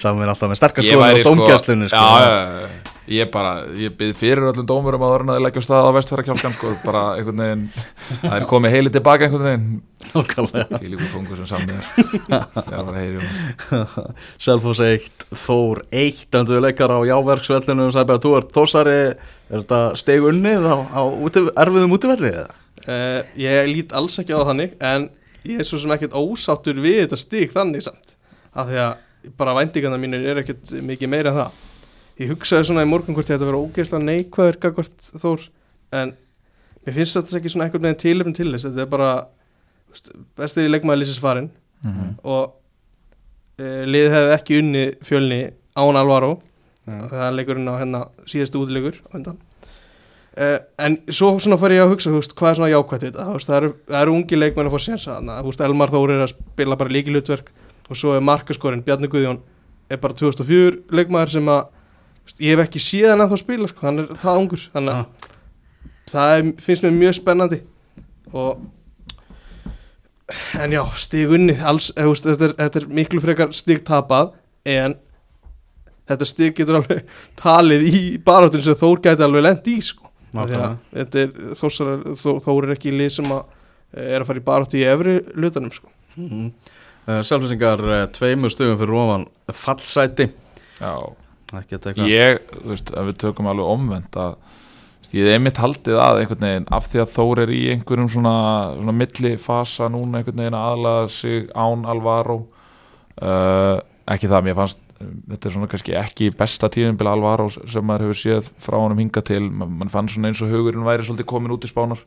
Samma 0.00 0.24
er 0.26 0.32
alltaf 0.32 0.50
með 0.50 0.58
sterkast 0.58 0.88
skoðan 0.88 1.04
væri 1.06 1.22
á 1.22 1.30
sko 1.30 1.76
já, 1.86 2.02
já, 2.02 2.66
já. 2.66 2.83
Ég 3.10 3.28
bara, 3.28 3.66
ég 3.76 3.92
byrð 3.98 4.16
fyrir 4.16 4.46
öllum 4.48 4.64
dómurum 4.68 5.02
að 5.04 5.14
orðin 5.18 5.30
að 5.34 5.36
þið 5.36 5.44
leggja 5.44 5.62
stað 5.66 5.88
á 5.88 5.96
vestfæra 5.96 6.22
kjálkan 6.24 6.54
sko, 6.54 6.70
bara 6.86 7.02
einhvern 7.18 7.42
veginn 7.42 7.64
það 8.22 8.36
er 8.38 8.46
komið 8.48 8.72
heili 8.72 8.92
tilbaka 8.94 9.26
einhvern 9.26 9.44
veginn 9.50 9.82
Ég 10.14 10.86
líka 10.92 11.08
fungur 11.12 11.40
sem 11.42 11.48
samið 11.50 11.76
er 11.76 11.84
þegar 12.56 12.86
var 12.86 12.94
að 12.94 12.98
heyri 13.02 13.20
um 13.20 13.28
Selfoss 14.46 14.80
1, 14.84 15.26
Þór 15.44 15.82
1 15.92 16.38
Endur 16.40 16.64
leikar 16.64 16.92
á 16.96 16.98
jáverksvellinu 17.08 17.90
Sæbjörn, 17.92 18.22
þú 18.24 18.32
ert 18.38 18.56
þósari 18.56 18.96
Er 19.04 19.58
þetta 19.58 19.80
steg 20.00 20.24
unnið 20.30 20.68
á, 20.68 20.76
á 20.96 21.02
úti, 21.04 21.44
erfiðum 21.60 21.96
útivelli? 21.98 22.32
eða? 22.32 22.48
uh, 22.88 23.20
Ég 23.40 23.68
lít 23.68 23.92
alls 23.96 24.16
ekki 24.22 24.32
á 24.32 24.40
það 24.40 24.50
þannig 24.54 24.76
En 24.80 25.06
ég 25.44 25.60
er 25.60 25.68
svo 25.68 25.80
sem 25.82 25.92
ekkert 25.96 26.16
ósáttur 26.16 26.80
við 26.84 27.02
þetta 27.02 27.20
stig 27.20 27.52
þannig 27.52 27.84
samt 27.84 28.16
Af 28.54 28.68
því 28.72 28.80
að 28.86 28.96
bara 29.40 29.56
væntingarna 29.56 30.00
mínir 30.00 30.24
er 30.28 30.42
ekkert 30.42 30.72
mikið 30.84 31.10
meira 31.12 31.32
en 31.32 31.38
það 31.40 31.62
Ég 32.22 32.30
hugsaði 32.30 32.68
svona 32.68 32.84
í 32.86 32.90
morgun 32.90 33.16
hvort 33.16 33.30
ég 33.30 33.36
ætti 33.36 33.44
að 33.44 33.50
vera 33.50 33.62
ógeðslega 33.64 34.06
neikvæður 34.08 34.58
gagvart 34.62 35.08
Þór 35.22 35.46
En 35.94 36.12
mér 36.84 36.96
finnst 36.98 37.16
þetta 37.18 37.38
ekki 37.40 37.52
svona 37.52 37.66
einhvern 37.68 37.86
veginn 37.88 38.02
tilefn 38.02 38.36
til 38.36 38.50
þess. 38.52 38.66
Þetta 38.68 38.84
er 38.84 38.90
bara 38.92 39.10
bestið 40.38 40.70
leikmaður 40.72 41.02
lýsins 41.02 41.22
farin 41.22 41.50
Mhm. 41.84 42.14
Og 42.24 42.54
uh, 43.60 43.82
liðið 43.84 44.14
hefði 44.14 44.30
ekki 44.38 44.58
unni 44.62 44.84
fjölni 45.04 45.40
án 45.76 45.98
Alvaro. 46.00 46.38
Já. 46.84 46.96
það 47.08 47.22
er 47.26 47.34
leikurinn 47.38 47.68
á 47.68 47.74
hérna 47.80 48.00
síðastu 48.28 48.60
útilegur 48.60 48.98
uh, 49.14 50.58
en 50.78 50.96
svo 51.08 51.30
svona 51.40 51.56
fær 51.60 51.72
ég 51.72 51.80
að 51.84 51.94
hugsa 51.94 52.12
veist, 52.12 52.34
hvað 52.36 52.50
er 52.50 52.58
svona 52.58 52.72
jákvætt 52.72 53.06
þetta? 53.06 53.24
Það 53.40 53.56
eru, 53.56 53.70
það 53.88 54.00
eru 54.02 54.16
ungi 54.18 54.36
leikmenn 54.40 54.68
að 54.68 54.74
fá 54.74 54.84
sénsa 54.84 55.64
Elmar 55.64 55.92
Þór 55.94 56.12
er 56.12 56.24
að 56.26 56.34
spila 56.34 56.76
bara 56.76 56.92
líkilutverk 56.92 57.48
og 57.88 57.96
svo 57.96 58.12
er 58.16 58.24
markaskorinn 58.24 58.84
Bjarni 58.84 59.08
Guðjón 59.08 59.40
er 59.88 60.00
bara 60.02 60.16
2004 60.16 60.82
leikmaður 60.92 61.32
sem 61.38 61.48
að 61.48 61.64
ég 62.38 62.54
hef 62.54 62.64
ekki 62.64 62.82
síðan 62.82 63.24
að 63.24 63.34
þá 63.34 63.42
spila 63.42 63.70
sko, 63.70 63.86
hann 63.86 64.04
er 64.04 64.12
það 64.22 64.40
ungur 64.42 64.64
þannig 64.74 64.94
að 64.94 65.30
það 66.10 66.36
er, 66.36 66.50
finnst 66.66 66.86
mér 66.86 66.96
mjög 66.98 67.16
spennandi 67.18 67.60
og 68.34 68.64
en 70.58 70.72
já, 70.72 70.82
stig 70.98 71.32
unni 71.36 71.56
alls, 71.60 71.90
eða, 71.94 72.06
þú 72.06 72.12
veist, 72.14 72.28
þetta, 72.30 72.46
er, 72.48 72.54
þetta 72.62 72.80
er 72.80 72.86
miklu 73.00 73.22
frekar 73.22 73.52
stig 73.56 73.82
tapað 73.86 74.32
en 74.74 74.96
þetta 76.08 76.28
stig 76.28 76.56
getur 76.58 76.80
alveg 76.80 77.04
talið 77.42 77.88
í 77.88 78.04
baráttinu 78.24 78.64
sem 78.64 78.78
Þór 78.80 79.02
gæti 79.04 79.26
alveg 79.26 79.44
lent 79.44 79.68
í 79.70 79.78
sko. 79.84 80.08
Er 80.34 81.54
Þór 81.54 82.66
er 82.66 82.74
ekki 82.74 82.94
lið 82.94 83.12
sem 83.18 83.28
að 83.30 83.44
eh, 83.94 84.14
er 84.14 84.22
að 84.22 84.30
fara 84.30 84.40
í 84.40 84.46
baráttu 84.48 84.80
í 84.80 84.86
efri 84.88 85.18
lutanum 85.38 85.72
sko. 85.74 85.92
Mm. 86.18 86.48
Uh, 87.04 87.20
Selfissingar 87.26 87.82
uh, 87.84 88.06
tveimur 88.14 88.52
stugum 88.52 88.78
fyrir 88.80 88.96
ofan 88.96 89.26
fallsæti 89.52 90.30
Já, 90.78 90.94
ég, 92.10 92.42
þú 92.54 92.72
veist, 92.72 92.92
ef 92.94 93.08
við 93.10 93.18
tökum 93.24 93.50
alveg 93.52 93.72
omvend 93.74 94.20
að 94.20 94.36
veist, 95.00 95.14
ég 95.14 95.26
hef 95.28 95.38
einmitt 95.38 95.60
haldið 95.62 96.00
að 96.02 96.20
einhvern 96.22 96.46
veginn 96.48 96.70
af 96.78 96.88
því 96.90 97.02
að 97.04 97.12
Þór 97.14 97.42
er 97.44 97.54
í 97.54 97.62
einhverjum 97.74 98.12
svona, 98.16 98.36
svona 98.78 98.96
milli 99.00 99.34
fasa 99.42 99.90
núna 99.92 100.20
einhvern 100.20 100.44
veginn 100.44 100.58
að 100.58 100.70
aðlaga 100.72 101.10
sig 101.18 101.50
án 101.52 101.84
Alvaro 101.90 102.40
uh, 103.22 103.76
ekki 104.10 104.30
það, 104.30 104.48
mér 104.48 104.58
fannst 104.62 104.80
þetta 105.04 105.48
er 105.48 105.54
svona 105.54 105.68
kannski 105.70 105.94
ekki 105.98 106.30
besta 106.38 106.70
tíðinbila 106.72 107.14
Alvaro 107.16 107.48
sem 107.52 107.84
maður 107.86 108.08
hefur 108.08 108.20
séð 108.20 108.50
frá 108.62 108.78
honum 108.78 109.00
hinga 109.02 109.22
til. 109.26 109.42
Ma- 109.50 109.68
mann 109.68 109.92
fann 109.92 110.08
svona 110.10 110.30
eins 110.30 110.42
og 110.44 110.52
hugurinn 110.52 110.86
væri 110.86 111.06
svolítið 111.06 111.28
komin 111.30 111.54
út 111.54 111.66
í 111.66 111.70
spánar. 111.70 112.02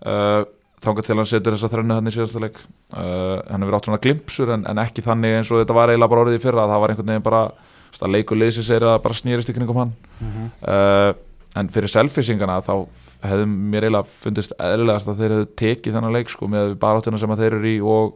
Uh, 0.00 0.42
þangað 0.80 1.08
til 1.08 1.16
hann 1.18 1.28
setur 1.28 1.56
þessa 1.56 1.72
þrennu 1.72 1.96
hann 1.96 2.10
í 2.10 2.14
síðasta 2.14 2.42
leik. 2.42 2.60
Uh, 2.92 3.40
hann 3.48 3.64
hefur 3.64 3.78
átt 3.78 3.90
svona 3.90 4.02
glimpsur 4.04 4.54
en, 4.56 4.66
en 4.68 4.82
ekki 4.84 5.04
þannig 5.06 5.40
eins 5.40 5.52
og 5.52 5.62
þetta 5.62 5.76
var 5.76 5.92
eiginlega 5.92 6.14
bara 6.14 6.24
orðið 6.26 6.38
í 6.38 6.44
fyrra 6.44 6.68
það 6.70 6.84
var 6.84 6.94
einhvern 6.94 7.12
veginn 7.12 7.26
bara 7.26 7.42
að 7.98 8.12
leikur 8.14 8.38
liðsins 8.38 8.70
er 8.70 8.86
að 8.86 9.02
bara 9.02 9.14
snýrist 9.18 9.50
í 9.50 9.56
kringum 9.56 9.76
hann 9.82 9.92
Mhm. 10.20 10.50
uh, 10.68 11.12
en 11.56 11.68
fyrir 11.68 11.90
selfisingana 11.90 12.60
þá 12.62 12.86
hefði 13.26 13.46
mér 13.50 13.82
eiginlega 13.88 14.06
fundist 14.06 14.52
eðlilegast 14.58 15.08
að 15.10 15.18
þeir 15.18 15.30
hefðu 15.34 15.48
tekið 15.56 15.96
þennan 15.96 16.12
leik 16.14 16.28
sko, 16.30 16.46
með 16.46 16.76
baráttina 16.78 17.18
sem 17.18 17.30
að 17.30 17.38
þeir 17.42 17.56
eru 17.58 17.66
í 17.72 17.80
og 17.82 18.14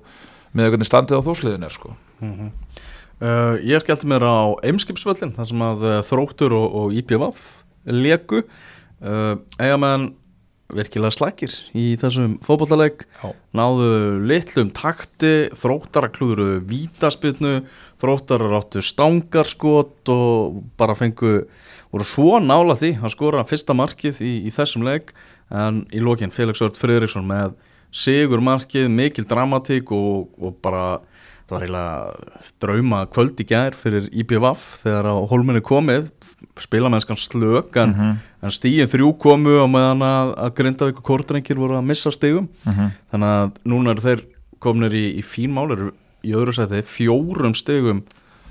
með 0.54 0.70
hvernig 0.70 0.86
standið 0.86 1.18
á 1.18 1.26
þósliðin 1.26 1.64
er 1.66 1.74
sko. 1.74 1.96
Mhm. 2.20 2.52
Uh, 3.20 3.56
ég 3.62 3.80
skellti 3.82 4.06
mér 4.10 4.22
á 4.26 4.54
Eimskipsvöllin 4.62 5.34
þar 5.34 5.46
sem 5.46 5.58
að 5.62 5.82
uh, 5.86 6.02
Þróttur 6.02 6.52
og, 6.52 6.74
og 6.74 6.92
IPVF 6.98 7.42
leku 7.86 8.42
uh, 8.42 9.36
eiga 9.58 9.76
meðan 9.78 10.08
virkilega 10.74 11.14
slækir 11.14 11.54
í 11.76 11.84
þessum 12.00 12.36
fótballaleik 12.44 13.04
Já. 13.20 13.30
náðu 13.56 13.90
litlum 14.28 14.72
takti 14.74 15.50
þróttar 15.56 16.08
að 16.08 16.16
klúðuru 16.18 16.48
vítaspilnu 16.68 17.54
þróttar 18.02 18.46
áttu 18.58 18.82
stangarskot 18.84 20.12
og 20.12 20.64
bara 20.80 20.96
fengu 20.98 21.44
voru 21.94 22.08
svo 22.08 22.40
nála 22.42 22.76
því 22.78 22.96
að 23.00 23.14
skora 23.14 23.46
fyrsta 23.46 23.76
markið 23.76 24.20
í, 24.24 24.34
í 24.48 24.54
þessum 24.54 24.86
leik 24.86 25.14
en 25.54 25.84
í 25.94 26.02
lokin 26.02 26.34
Felix 26.34 26.62
Ört 26.64 26.80
Friðriksson 26.80 27.26
með 27.28 27.54
sigur 27.94 28.42
markið, 28.42 28.88
mikil 28.90 29.26
dramatík 29.30 29.92
og, 29.94 30.32
og 30.42 30.56
bara 30.64 30.98
það 31.44 31.54
var 31.54 31.64
eiginlega 31.66 32.50
drauma 32.64 33.00
kvöld 33.12 33.40
í 33.42 33.46
gær 33.50 33.74
fyrir 33.76 34.06
IPVF 34.12 34.62
þegar 34.82 35.08
á 35.10 35.14
holminni 35.28 35.60
komið 35.64 36.06
spilamennskan 36.60 37.18
slök 37.20 37.76
en, 37.82 37.90
Mhm. 37.94 38.16
en 38.42 38.50
stíin 38.50 38.88
þrjú 38.88 39.18
komu 39.18 39.58
og 39.62 39.68
meðan 39.70 40.00
að, 40.06 40.34
að 40.38 40.54
Grindavík 40.54 40.98
og 40.98 41.04
Kortrengir 41.04 41.56
voru 41.60 41.76
að 41.78 41.84
missa 41.84 42.10
stigum 42.10 42.48
Mhm. 42.66 42.90
þannig 43.12 43.30
að 43.34 43.52
núna 43.66 43.90
eru 43.90 44.00
þeir 44.00 44.22
komnir 44.60 44.92
í, 44.92 45.18
í 45.18 45.22
fín 45.22 45.50
mál 45.52 45.70
eru 45.72 45.92
í 46.24 46.32
öðru 46.32 46.54
sæti 46.56 46.82
fjórum 46.82 47.54
stigum 47.54 48.02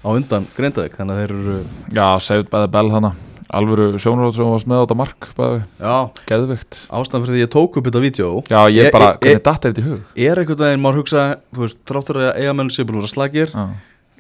á 0.05 0.09
undan 0.13 0.45
Grindavík 0.55 0.95
þannig 0.97 1.13
að 1.15 1.21
þeir 1.21 1.31
eru 1.31 1.65
Já, 1.93 2.07
segð 2.19 2.49
bæði 2.49 2.71
bell 2.71 2.89
hana 2.91 3.13
alvöru 3.54 3.99
sjónarótt 4.01 4.36
sem 4.38 4.47
varst 4.49 4.70
með 4.70 4.82
á 4.82 4.84
þetta 4.84 4.97
mark 4.99 5.28
geðvikt 6.30 6.80
ástæðan 6.89 7.26
fyrir 7.26 7.36
því 7.38 7.43
ég 7.43 7.51
tók 7.54 7.78
upp 7.80 7.88
þetta 7.89 8.01
vídeo. 8.04 8.32
Já, 8.49 8.62
ég 8.74 8.88
E- 8.89 8.93
bara, 8.93 9.12
e- 9.14 9.18
hvernig 9.24 9.43
datt 9.45 9.66
er 9.66 9.74
þetta 9.74 9.84
í 9.84 9.88
hug? 9.88 10.01
er 10.32 10.41
einhvern 10.41 10.64
veginn, 10.64 10.84
maður 10.84 10.99
hugsa 11.01 11.24
tráttur 11.86 12.20
að 12.24 12.41
eigamenn 12.41 12.72
sé 12.74 12.84
búin 12.88 12.99
að 12.99 13.06
vera 13.06 13.14
slagir 13.14 13.54
Já, 13.54 13.66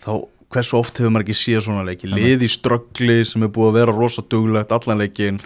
þá 0.05 0.11
hversu 0.53 0.77
oft 0.77 0.97
hefur 1.01 1.13
maður 1.15 1.25
ekki 1.27 1.37
séð 1.39 1.65
svona 1.65 1.85
leiki? 1.87 2.09
Lið 2.13 2.45
í 2.45 2.51
ströggli 2.51 3.19
sem 3.25 3.43
er 3.43 3.51
búið 3.53 3.71
að 3.71 3.77
vera 3.79 3.97
rosa 3.97 4.21
duglegt 4.29 4.71
allan 4.75 5.01
leikin 5.01 5.39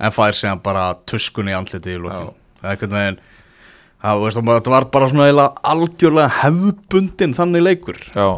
en 0.00 0.14
fær 0.14 0.32
séðan 0.36 0.62
bara 0.64 0.94
tuskun 1.06 1.50
í 1.52 1.56
andliti 1.56 1.98
það 2.00 2.32
er 2.64 2.70
einhvern 2.72 2.96
veginn 2.96 3.18
það, 4.04 4.24
var 4.72 4.88
bara 4.92 5.08
svona 5.10 5.28
algjörlega 5.64 6.32
hefðbundin 6.42 7.36
þannig 7.36 7.64
leikur. 7.64 8.00
Já. 8.14 8.28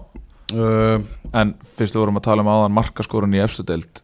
Uh, 0.54 1.02
En 1.34 1.54
fyrst 1.76 1.96
við 1.96 2.04
vorum 2.04 2.18
að 2.20 2.26
tala 2.28 2.44
um 2.44 2.50
áðan 2.52 2.74
markaskorun 2.76 3.34
í 3.34 3.40
efstu 3.42 3.64
deild 3.66 3.98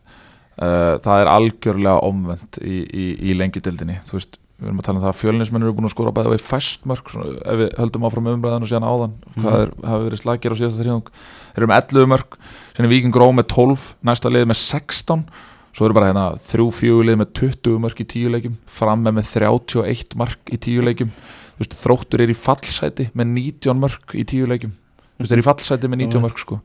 uh, 0.58 0.94
það 1.02 1.22
er 1.24 1.32
algjörlega 1.32 1.98
omvend 2.08 2.60
í, 2.62 2.78
í, 2.84 3.06
í 3.30 3.36
lengjudeildinni. 3.38 4.00
Þú 4.08 4.18
veist, 4.18 4.40
við 4.62 4.70
erum 4.70 4.82
að 4.82 4.88
tala 4.88 5.00
um 5.00 5.04
það 5.04 5.12
að 5.12 5.20
fjölinismenn 5.20 5.64
eru 5.66 5.76
búin 5.76 5.88
að 5.88 5.94
skora 5.94 6.14
bæði 6.14 6.34
við 6.34 6.44
fæst 6.46 6.84
mörg 6.88 7.08
svona, 7.10 7.30
ef 7.42 7.62
við 7.62 7.72
höldum 7.80 8.04
áfram 8.06 8.28
umræðan 8.32 8.66
og 8.66 8.70
síðan 8.70 8.86
áðan 8.86 9.16
hvað 9.38 9.56
er, 9.58 9.72
hafi 9.90 10.04
verið 10.06 10.20
slagir 10.22 10.54
á 10.54 10.58
síðasta 10.60 10.82
þrjóðung 10.82 11.08
þeir 11.16 11.62
eru 11.62 11.70
með 11.72 11.80
11 11.80 12.12
mörg, 12.12 12.36
síðan 12.70 12.86
er 12.86 12.92
Víking 12.92 13.16
Gró 13.16 13.26
með 13.34 13.48
12 13.50 13.88
næsta 14.06 14.30
lið 14.30 14.46
með 14.52 14.60
16 14.60 15.24
svo 15.72 15.88
eru 15.88 15.96
bara 15.96 16.10
hérna 16.10 16.26
þrjú 16.44 16.68
fjögur 16.76 17.08
lið 17.08 17.18
með 17.22 17.32
20 17.40 17.80
mörg 17.82 18.02
í 18.02 18.06
10 18.12 18.34
leikjum, 18.36 18.56
fram 18.68 19.04
með 19.08 19.24
31 19.32 20.16
mark 20.20 20.52
í 20.52 20.58
10 20.60 20.86
leikjum. 20.88 21.12
Þú 21.52 21.64
veist, 21.64 21.76
þróttur 21.80 22.22
er 22.24 22.32
í 22.32 22.36
fallsæti 22.36 23.08
með 23.16 23.32
19 23.38 23.80
mörg 23.80 24.16
í 24.16 24.24
10 24.28 24.50
leikjum. 24.52 24.74
Þú 25.16 25.24
veist, 25.24 25.34
er 25.34 25.42
í 25.42 25.46
fallsæti 25.46 25.90
með 25.90 26.02
19 26.04 26.24
mörg 26.26 26.42
sko. 26.42 26.58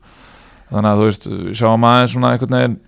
Þannig 0.68 0.90
að 0.90 1.00
þú 1.00 1.08
veist, 1.08 1.28
sjáum 1.56 1.88
aðeins 1.88 2.14
svona 2.14 2.32
einhvern 2.34 2.58
veginn 2.58 2.78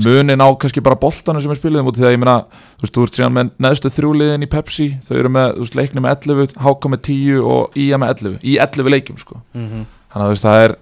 munin 0.00 0.42
á 0.42 0.48
kannski 0.58 0.82
bara 0.84 0.98
boltanu 0.98 1.42
sem 1.42 1.52
er 1.54 1.60
spiluðum 1.60 1.90
út 1.90 1.98
því 1.98 2.08
að 2.08 2.16
ég 2.16 2.22
meina, 2.22 2.36
þú 2.78 2.86
veist, 2.86 2.94
þú 2.94 3.04
ert 3.06 3.18
síðan 3.18 3.36
með 3.36 3.52
neðstu 3.66 3.92
þrjúliðin 3.94 4.46
í 4.46 4.50
Pepsi, 4.50 4.88
þau 5.06 5.14
eru 5.18 5.34
með, 5.36 5.58
veist, 5.62 5.76
leikni 5.78 6.02
með 6.04 6.16
11, 6.28 6.56
HK 6.64 6.90
með 6.94 7.04
10 7.10 7.44
og 7.54 7.78
IA 7.84 8.00
með 8.02 8.14
11, 8.16 8.40
í 8.42 8.56
11 8.64 8.96
leikjum, 8.96 9.20
sko. 9.22 9.42
Mm 9.54 9.84
þannig 10.14 10.28
að 10.28 10.30
þú 10.30 10.34
veist, 10.34 10.46
það 10.46 10.64
er 10.64 10.74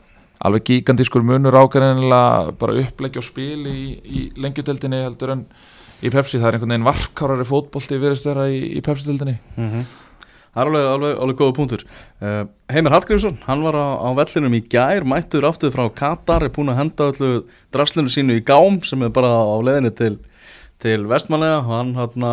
alveg 0.42 0.64
gigantískur 0.68 1.24
munur 1.24 1.56
ákveðinlega 1.56 2.56
bara 2.60 2.80
uppleggja 2.82 3.22
og 3.22 3.24
spil 3.24 3.62
í, 3.70 3.78
í 4.04 4.24
lengjudeldinni 4.42 5.04
heldur 5.06 5.32
en 5.36 5.44
í 6.02 6.10
Pepsi, 6.10 6.40
það 6.42 6.48
er 6.48 6.56
einhvern 6.58 6.74
veginn 6.74 6.88
varkárari 6.88 7.46
fótbolti 7.48 7.98
virðist 8.02 8.26
vera 8.26 8.48
í, 8.50 8.58
í 8.76 8.82
Pepsi-deldinni 8.84 9.38
það 10.52 10.62
er 10.62 10.70
alveg, 10.70 10.88
alveg, 10.94 11.14
alveg 11.24 11.38
góða 11.40 11.56
punktur. 11.56 11.84
Uh, 12.22 12.42
Heimir 12.72 12.94
Hallgrímsson, 12.94 13.38
hann 13.46 13.64
var 13.64 13.78
á, 13.78 13.88
á 14.04 14.08
vellinum 14.18 14.58
í 14.58 14.62
gær 14.72 15.06
mættur 15.08 15.46
aftur 15.48 15.72
frá 15.74 15.86
Katar 15.96 16.46
er 16.46 16.52
búin 16.54 16.72
að 16.72 16.80
henda 16.82 17.08
öllu 17.12 17.30
draslinu 17.74 18.12
sínu 18.12 18.36
í 18.40 18.44
gám 18.44 18.82
sem 18.86 19.02
er 19.04 19.14
bara 19.14 19.32
á 19.32 19.56
leiðinni 19.64 19.94
til, 19.96 20.14
til 20.82 21.00
vestmanlega 21.10 21.64
hann 21.68 21.96
hann 21.96 22.28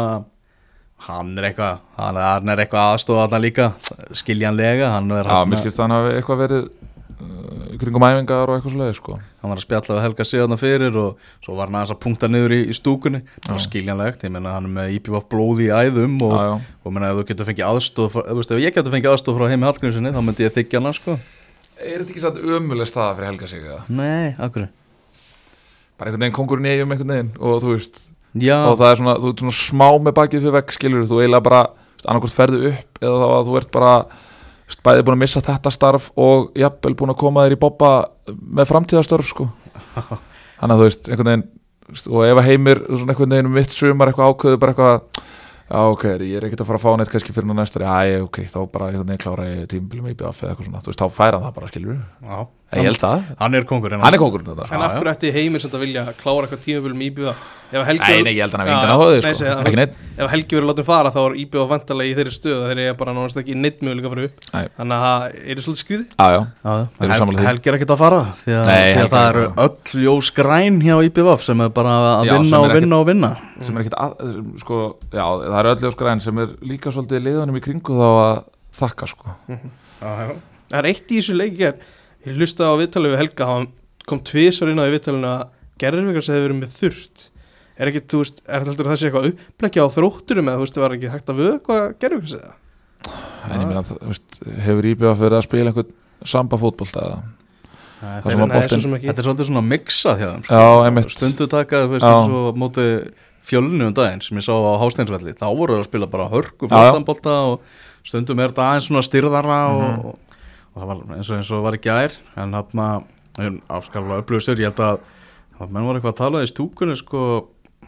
hann 1.08 1.38
er 1.40 1.50
eitthvað 1.50 1.80
hann 1.96 2.20
er, 2.20 2.28
hann 2.28 2.54
eitthvað 2.58 2.94
aðstofa 2.94 3.26
þarna 3.26 3.44
líka 3.44 3.72
skiljanlega 4.20 4.92
hann 4.98 5.12
er 5.16 5.28
Já, 5.28 5.36
hann, 5.38 5.52
mér 5.52 5.62
skilst 5.64 5.80
að 5.80 5.86
hann 5.86 5.96
hafi 5.96 6.16
eitthvað 6.18 6.42
verið 6.44 6.66
uh, 6.68 7.78
kringum 7.80 8.08
æfingar 8.10 8.52
og 8.52 8.58
eitthvað 8.58 8.76
svoleiði, 8.76 8.98
sko 9.00 9.20
hann 9.40 9.52
var 9.54 9.60
að 9.60 9.66
spjalla 9.66 9.96
við 9.98 10.04
Helga 10.06 10.26
síðan 10.28 10.60
fyrir 10.60 10.98
og 11.00 11.28
svo 11.46 11.56
var 11.58 11.70
hann 11.70 11.78
aðeins 11.80 11.94
að 11.96 12.00
punkta 12.04 12.28
niður 12.32 12.56
í, 12.58 12.60
í 12.70 12.76
stúkunni 12.76 13.22
bara 13.48 13.60
Já. 13.60 13.66
skiljanlegt, 13.68 14.24
ég 14.28 14.34
menna 14.36 14.56
hann 14.58 14.68
er 14.68 14.74
með 14.76 14.96
IPVF 15.00 15.28
blóði 15.32 15.70
í 15.70 15.74
æðum 15.74 16.18
og, 16.28 16.34
Já, 16.36 16.44
já. 16.50 16.76
og 16.84 16.96
menna 16.96 17.12
ef 17.14 17.20
þú 17.22 17.26
getur 17.32 17.50
fengið 17.50 17.68
aðstof 17.70 18.12
frá, 18.18 18.24
ef, 18.26 18.36
veist, 18.42 18.52
ef 18.56 18.64
ég 18.66 18.76
getur 18.76 18.96
fengið 18.98 19.14
aðstof 19.14 19.40
frá 19.40 19.48
Heimi 19.54 19.70
Hallgrímssoni 19.70 20.12
þá 20.16 20.22
myndi 20.28 20.48
ég 20.48 20.56
þykja 20.60 20.84
hann 20.84 20.98
sko 21.00 21.18
Er 21.80 22.02
þetta 22.02 22.12
ekki 22.12 22.22
satt 22.26 22.40
ömuleg 22.44 22.90
staða 22.92 23.16
fyrir 23.16 23.30
Helga 23.32 23.48
sig? 23.48 23.68
Nei, 23.96 24.36
akkur 24.36 24.68
bara 26.00 26.10
einhvern 26.12 26.24
veginn 26.26 26.36
kongurinn 26.36 26.68
í 26.68 26.74
eigum 26.76 26.92
einhvern 26.96 27.12
veginn 27.14 27.30
og 27.40 27.62
þú 27.64 27.74
veist, 27.76 27.98
Já, 28.40 28.58
og 28.70 28.76
það 28.80 28.92
er 28.94 29.00
svona, 29.00 29.14
þú 29.24 29.32
ert 29.34 29.42
svona 29.44 29.56
smá 29.58 29.88
með 30.06 30.14
bakið 30.20 30.44
fyrir 30.46 30.56
vekk, 30.60 30.74
skilur 30.76 31.08
þú 31.10 31.18
eiginlega 31.24 31.46
bara, 31.48 31.62
annarkvæmt 32.06 32.36
ferðu 32.36 32.60
upp 32.74 33.02
eða 33.04 33.16
þá 33.24 33.26
að 33.40 33.48
þú 33.50 33.56
ert 33.60 33.72
bara 33.74 33.94
bæði 34.86 35.06
búin 35.06 35.18
að 35.18 35.24
missa 35.24 35.42
þetta 35.46 35.74
starf 35.74 36.10
og 36.20 36.52
jafnvel 36.58 36.96
búin 37.00 37.14
að 37.14 37.22
koma 37.24 37.46
þér 37.46 37.56
í 37.56 37.62
bobba 37.62 37.94
með 38.30 38.70
framtíðastörf 38.70 39.32
sko. 39.32 39.50
Þannig 40.60 40.76
að 40.76 40.80
þú 40.82 40.88
veist, 40.90 41.10
einhvern 41.10 41.32
veginn 41.32 41.48
og 41.90 42.26
ef 42.28 42.38
að 42.38 42.48
heimir, 42.52 42.84
svona 42.92 43.16
einhvern 43.16 43.36
veginn 43.36 43.50
um 43.50 43.58
mitt 43.58 43.74
sumar 43.74 44.12
eitthvað 44.12 44.34
ákveðu 44.34 44.62
bara 44.62 44.76
eitthvað 44.76 45.24
já 45.70 45.82
ok, 45.94 46.06
ég 46.26 46.38
er 46.38 46.48
ekkert 46.48 46.64
að 46.64 46.70
fara 46.70 46.80
að 46.80 46.86
fá 46.86 46.98
neitt 46.98 47.12
kannski 47.14 47.34
fyrir 47.34 47.54
næsta 47.54 47.82
ári, 47.86 48.14
já 48.16 48.24
ok, 48.26 48.40
þá 48.50 48.60
bara 48.74 48.90
einhvern 48.90 49.10
veginn 49.10 49.24
klára 49.24 49.50
tímbilum 49.70 50.10
í 50.10 50.16
BF 50.18 50.44
eða 50.44 50.54
eitthvað 50.54 50.70
svona, 50.70 50.82
þú 50.86 50.92
veist, 50.92 51.04
þá 51.04 51.18
færa 51.18 51.42
það 51.44 51.56
bara, 51.58 51.70
skilur 51.72 52.00
já. 52.00 52.40
Ég 52.78 52.86
held 52.86 53.00
það, 53.02 53.24
Hann 53.40 53.56
er 53.58 53.64
kongurinn 53.70 54.04
hann 54.04 54.14
er 54.14 54.22
kongurinn 54.22 54.52
þetta 54.52 54.68
En 54.76 54.84
af 54.86 54.92
hverju 55.00 55.14
ætti 55.16 55.32
heimir 55.34 55.62
sem 55.64 55.72
þetta 55.72 55.80
vilja 55.82 56.04
klára 56.20 56.46
eitthvað 56.46 56.62
tímabölum 56.68 57.02
íbjöða 57.08 57.34
Ef 57.70 57.84
Helgi 57.86 58.02
Nei, 58.10 58.22
nei, 58.26 58.32
ég 58.34 58.42
held 58.42 58.54
hann 58.58 58.62
að 58.64 58.70
vinga 58.70 58.94
á 58.94 58.98
höðu, 58.98 59.18
sko, 59.22 59.50
ekki 59.62 59.78
neitt 59.78 59.98
Ef 60.20 60.30
Helgi 60.34 60.56
verður 60.58 60.70
látið 60.72 60.86
fara 60.88 61.12
þá 61.14 61.20
er 61.22 61.36
íbjöða 61.44 61.68
vantarlega 61.70 62.10
í 62.10 62.16
þeirri 62.18 62.34
stöðu 62.34 62.62
Þeir 62.70 62.82
eru 62.86 62.96
bara 63.02 63.14
nánast 63.18 63.42
ekki 63.42 63.58
neitt 63.58 63.84
möguleika 63.86 64.10
fyrir 64.14 64.26
upp. 64.30 64.40
Þannig 64.50 64.96
að 64.96 65.04
það 65.06 65.36
er 65.54 65.62
svolítið 65.66 65.82
skrýði 65.84 66.06
Já, 66.10 66.26
já, 66.34 66.40
Já, 66.66 66.72
Við 66.74 67.06
erum 67.06 67.14
Hel, 67.14 67.20
sammála 67.22 67.40
því. 67.42 67.46
Helgi 67.50 67.70
er 67.74 67.78
ekkert 67.78 67.94
að 67.94 68.02
fara 68.02 68.22
því 68.42 68.56
að, 68.58 68.64
Nei, 68.70 68.74
því 68.74 68.80
að 68.80 68.98
Helgi 69.00 69.14
það 69.14 69.28
er 69.30 69.40
eru 69.44 69.52
öll 69.66 70.02
ljós 70.06 70.32
græn 70.40 70.82
hjá 70.82 70.96
IPVF 71.10 71.46
sem 71.46 71.62
er 71.68 71.72
bara 71.78 71.94
að 72.10 72.32
vinna 72.34 72.62
og 72.66 72.74
vinna 72.74 73.02
og 73.04 73.08
vinna. 73.12 73.32
sem 73.62 73.78
er 73.78 73.86
ekkert 73.86 74.00
að, 74.02 74.34
sko, 74.66 74.82
já, 75.14 75.26
það 75.46 75.60
er 75.62 75.72
öll 75.76 75.86
ljóskræn 75.86 76.26
sem 76.26 76.42
er 76.42 76.58
líka 76.74 76.94
svolítið 76.96 77.26
liðunum 77.30 77.60
í 77.62 77.64
kringu 77.70 78.00
þá 78.02 78.08
að 78.10 78.34
þakka, 78.82 79.12
sko. 79.14 79.38
Það 80.00 80.78
er 80.82 80.90
eitt 80.90 81.10
í 81.14 81.20
þessu 81.22 81.38
leiki 81.38 81.58
ger 81.62 81.80
Ég 82.28 82.36
hlustaði 82.40 82.70
á 82.72 82.80
viðtalið 82.84 83.14
við 83.16 83.22
Helga 83.24 83.48
Hann 83.50 83.68
kom 84.10 84.20
tvisar 84.28 84.72
inn 84.72 84.82
á 84.82 84.86
viðtalinu 84.92 85.30
að 85.30 85.44
Gerðurvikar 85.80 86.26
sem 86.26 86.36
hefur 86.36 86.48
verið 86.50 86.60
með 86.64 86.74
þurrt 86.80 87.28
Er 87.80 87.88
ekki, 87.94 88.02
þú 88.12 88.20
veist, 88.24 88.42
er 88.44 88.60
þetta 88.66 88.72
heldur 88.74 88.88
að 88.90 88.92
það 88.92 89.00
sé 89.00 89.08
eitthvað 89.10 89.28
uppleggja 89.32 89.84
á 89.88 89.96
þrótturum 89.96 90.50
eða 90.52 90.60
þú 90.60 90.66
veist, 90.66 90.80
var 90.84 90.96
ekki 90.98 91.12
hægt 91.14 91.30
að 91.32 91.38
vöka 91.46 91.78
Gerðurvikar 92.02 92.34
segja 92.36 92.56
en 93.50 93.62
ég 93.64 93.70
meina, 93.70 93.82
þú 93.88 93.96
veist, 94.10 94.40
hefur 94.66 94.88
IBF 94.92 95.22
verið 95.24 95.38
að 95.40 95.46
spila 95.48 95.72
einhvern 95.72 95.94
samba 96.28 96.60
fótbolta 96.60 97.06
eða 97.08 97.20
Það 98.00 98.12
Það 98.24 98.30
Þetta 99.10 99.22
er 99.24 99.26
svolítið 99.28 99.48
svona 99.50 99.64
mixað 99.70 100.20
hjá 100.22 100.28
þeim 100.30 100.44
sko. 100.46 100.60
Stundu 101.16 101.48
taka, 101.52 101.80
þú 101.84 101.90
veist, 101.96 102.06
Já. 102.06 102.12
eins 102.16 102.36
og 102.40 102.60
móti 102.62 102.86
fjölinu 103.50 103.88
um 103.90 103.96
daginn 103.98 104.22
sem 104.24 104.40
ég 104.40 104.46
sá 104.46 104.54
á 104.56 104.80
Hásteinsvelli 104.84 105.34
þá 105.40 105.46
voru 105.56 105.76
það 105.76 105.82
að 105.84 105.88
spila 105.90 106.08
bara 106.14 106.28
hörku 106.32 106.70
fóttanbolta 106.72 107.34
og 107.50 107.66
stundum 108.08 108.40
er 108.44 108.52
þetta 108.54 108.68
aðeins 108.70 108.88
svona 108.88 109.04
styrðara 109.08 109.58
Mhm. 109.72 110.06
og 110.06 110.29
það 110.80 110.92
var 110.92 111.02
eins 111.18 111.30
og, 111.30 111.38
eins 111.38 111.54
og 111.54 111.64
var 111.66 111.78
ekki 111.78 111.90
gær 111.90 112.18
en 112.40 112.58
hann 112.58 113.58
afskarlega 113.72 114.24
upplöfustur 114.24 114.60
ég 114.60 114.72
held 114.72 114.84
að 114.84 115.02
að 115.60 115.74
menn 115.76 115.88
voru 115.88 116.00
eitthvað 116.00 116.14
að 116.14 116.22
tala 116.22 116.44
í 116.44 116.50
stúkunni 116.50 116.96
sko, 116.96 117.22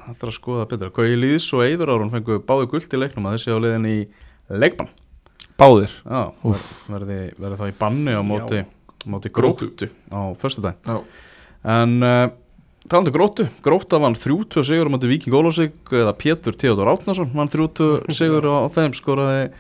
heldur 0.06 0.32
að 0.32 0.36
skoða 0.36 0.68
betur. 0.72 0.92
Kauði 0.96 1.20
Lýðs 1.20 1.48
og 1.56 1.64
Eyður 1.64 1.94
Árun 1.94 2.12
fengu 2.12 2.40
báði 2.44 2.68
guld 2.74 2.96
í 2.96 3.00
leiknum 3.00 3.30
að 3.30 3.38
þessi 3.38 3.56
á 3.56 3.64
liðin 3.64 3.88
í 3.88 3.98
leikbann. 4.52 4.92
Báðir? 5.62 5.94
Já, 6.04 6.22
verði, 6.92 7.20
verði 7.40 7.60
þá 7.62 7.66
í 7.70 7.76
banni 7.80 8.16
á 8.18 8.22
móti, 8.26 8.64
móti 9.08 9.32
Gróttu. 9.32 9.88
á 10.12 10.22
föstudaginn. 10.42 10.84
Já, 10.84 11.28
En 11.62 12.02
uh, 12.02 12.32
talandi 12.90 13.12
um 13.12 13.16
gróttu, 13.20 13.46
grótta 13.62 14.00
vann 14.02 14.18
30 14.18 14.66
sigur 14.66 14.90
á 14.90 14.94
móti 14.94 15.10
Víking 15.12 15.36
Ólafsvík 15.38 15.92
eða 15.94 16.16
Pétur 16.18 16.58
Theodor 16.58 16.90
Átnason 16.90 17.30
vann 17.36 17.52
30 17.54 18.10
sigur 18.10 18.48
á 18.50 18.66
þeim 18.74 18.96
skoraði 18.98 19.52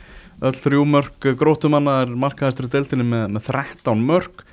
öll 0.42 0.58
þrjú 0.58 0.86
mörg 0.89 1.30
gróttumanna 1.38 2.02
er 2.06 2.14
markaðistur 2.18 2.68
í 2.70 2.74
deltinni 2.74 3.06
með, 3.08 3.28
með 3.36 3.50
13 3.52 4.06
mörg 4.08 4.44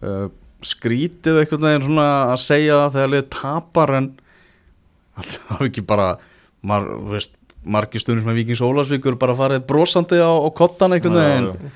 uh, 0.00 0.28
skrítið 0.64 1.42
svona 1.84 2.06
að 2.32 2.38
segja 2.42 2.78
það 2.84 2.94
þegar 2.96 3.12
liðið 3.12 3.28
tapar 3.36 3.94
en 3.98 4.12
er 5.58 5.66
ekki 5.68 5.84
bara 5.86 6.14
mar, 6.66 6.86
margir 7.66 8.02
stundum 8.02 8.24
sem 8.24 8.38
Víkings 8.38 8.62
Ólafsvíkur 8.64 9.18
bara 9.20 9.36
farið 9.38 9.66
brosandi 9.68 10.20
á, 10.20 10.30
á 10.32 10.48
kottan 10.56 10.96
já. 10.96 11.72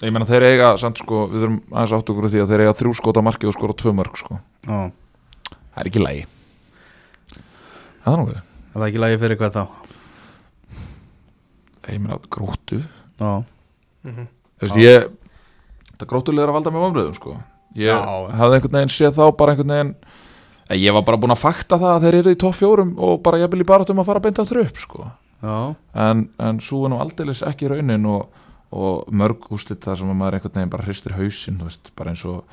Ég 0.00 0.14
meina, 0.14 0.24
þeir 0.24 0.46
eiga, 0.48 0.68
samt 0.80 0.96
sko, 1.02 1.26
við 1.28 1.42
þurfum 1.42 1.56
aðeins 1.74 1.92
átt 1.92 2.10
okkur 2.12 2.28
því 2.32 2.38
að 2.40 2.52
þeir 2.52 2.62
eiga 2.64 2.76
þrjú 2.78 2.92
skota 2.96 3.20
marki 3.20 3.48
og 3.50 3.52
skora 3.52 3.74
tvö 3.76 3.90
mörg, 3.98 4.14
sko. 4.16 4.38
Það 4.64 5.82
er 5.82 5.90
ekki 5.90 6.00
lægi 6.00 6.22
Það 8.00 8.14
er 8.14 8.22
nokkuð 8.22 8.38
það 8.70 8.80
er 8.80 8.86
ekki 8.86 9.02
lægi 9.02 9.20
fyrir 9.20 9.40
hvað 9.40 9.58
þá? 9.58 9.64
Ég 11.90 12.00
meina, 12.00 12.16
gróttu 12.32 12.80
Já, 13.20 13.44
Mhm. 14.04 14.26
Þú 14.60 14.66
veist, 14.66 14.76
ég 14.80 15.08
Það 16.00 16.08
gróttulega 16.08 16.42
er 16.46 16.48
að 16.48 16.56
valda 16.56 16.70
með 16.72 16.84
vamröðum, 16.86 17.14
sko. 17.18 17.32
Ég 17.76 17.90
Já. 17.92 18.00
hafði 18.32 18.54
einhvern 18.56 18.76
veginn 18.78 18.92
séð 18.94 19.12
þá 19.18 19.36
bara 19.36 19.52
einhvern 19.54 19.74
veginn 19.74 19.94
Eh, 20.70 20.76
Ég 20.78 20.92
var 20.94 21.02
bara 21.02 21.16
búinn 21.18 21.34
að 21.34 21.40
fakta 21.42 21.76
það 21.76 21.96
að 21.96 22.02
þeir 22.04 22.14
eru 22.20 22.30
í 22.30 22.38
topp 22.38 22.54
fjórum 22.54 22.92
og 22.98 23.22
bara 23.24 23.38
jafnvel 23.42 23.60
í 23.60 23.66
barátum 23.66 23.98
að 23.98 24.06
fara 24.06 24.20
beint 24.22 24.38
aftur 24.38 24.60
upp, 24.62 24.76
sko. 24.78 25.10
Já, 25.42 25.74
en, 25.94 26.28
en 26.38 26.60
svo 26.60 26.84
er 26.86 26.90
nú 26.92 27.00
aldeilis 27.02 27.42
ekki 27.42 27.68
raunin 27.68 28.06
og, 28.06 28.28
og 28.70 29.08
mörg 29.10 29.48
úslit 29.50 29.80
þar 29.82 29.96
sem 29.98 30.08
að 30.12 30.16
maður 30.20 30.36
einhvern 30.38 30.54
veginn 30.54 30.70
bara 30.70 30.84
hristir 30.86 31.12
hausinn 31.18 31.58
þú 31.58 31.64
veist, 31.66 31.90
bara 31.96 32.10
eins 32.14 32.24
og 32.24 32.44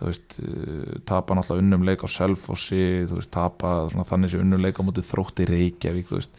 þú 0.00 0.08
veist, 0.08 0.36
uh, 0.42 0.98
tapa 1.06 1.34
náttúrulega 1.38 1.62
unnum 1.62 1.84
leik 1.86 2.02
á 2.02 2.08
Selfossi, 2.10 3.06
þú 3.06 3.20
veist, 3.20 3.30
tapa 3.30 3.88
svona, 3.92 4.04
þannig 4.08 4.30
sem 4.34 4.40
unnum 4.40 4.60
leik 4.66 4.80
á 4.80 4.82
móti 4.82 5.04
þrótti 5.06 5.46
Reykjavík 5.46 6.08
þú 6.10 6.18
veist 6.18 6.32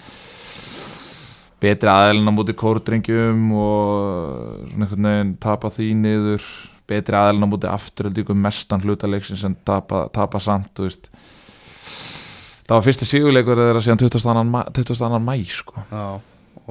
betri 1.62 1.91
aðeilin 1.91 2.30
á 2.30 2.34
móti 2.34 2.55
kórdrengjum 2.57 3.43
og 3.53 4.72
svona 4.72 4.88
einhvern 4.88 5.09
veginn 5.12 5.36
tapa 5.43 5.70
því 5.74 5.89
niður 6.01 6.47
betri 6.89 7.18
aðeilin 7.20 7.45
á 7.45 7.51
móti 7.51 7.70
afturöldíkum 7.72 8.41
mestan 8.41 8.82
hlutaleiksins 8.84 9.43
sem 9.45 9.55
tapa, 9.68 10.07
tapa 10.14 10.41
samt 10.43 10.82
veist 10.82 11.12
það 12.66 12.76
var 12.78 12.86
fyrsti 12.88 13.07
sigurleikur 13.09 13.62
þeirra 13.62 13.84
síðan 13.84 14.01
22. 14.01 14.43
mæ, 14.49 14.59
22. 14.74 15.22
mæ 15.22 15.36
sko 15.51 15.86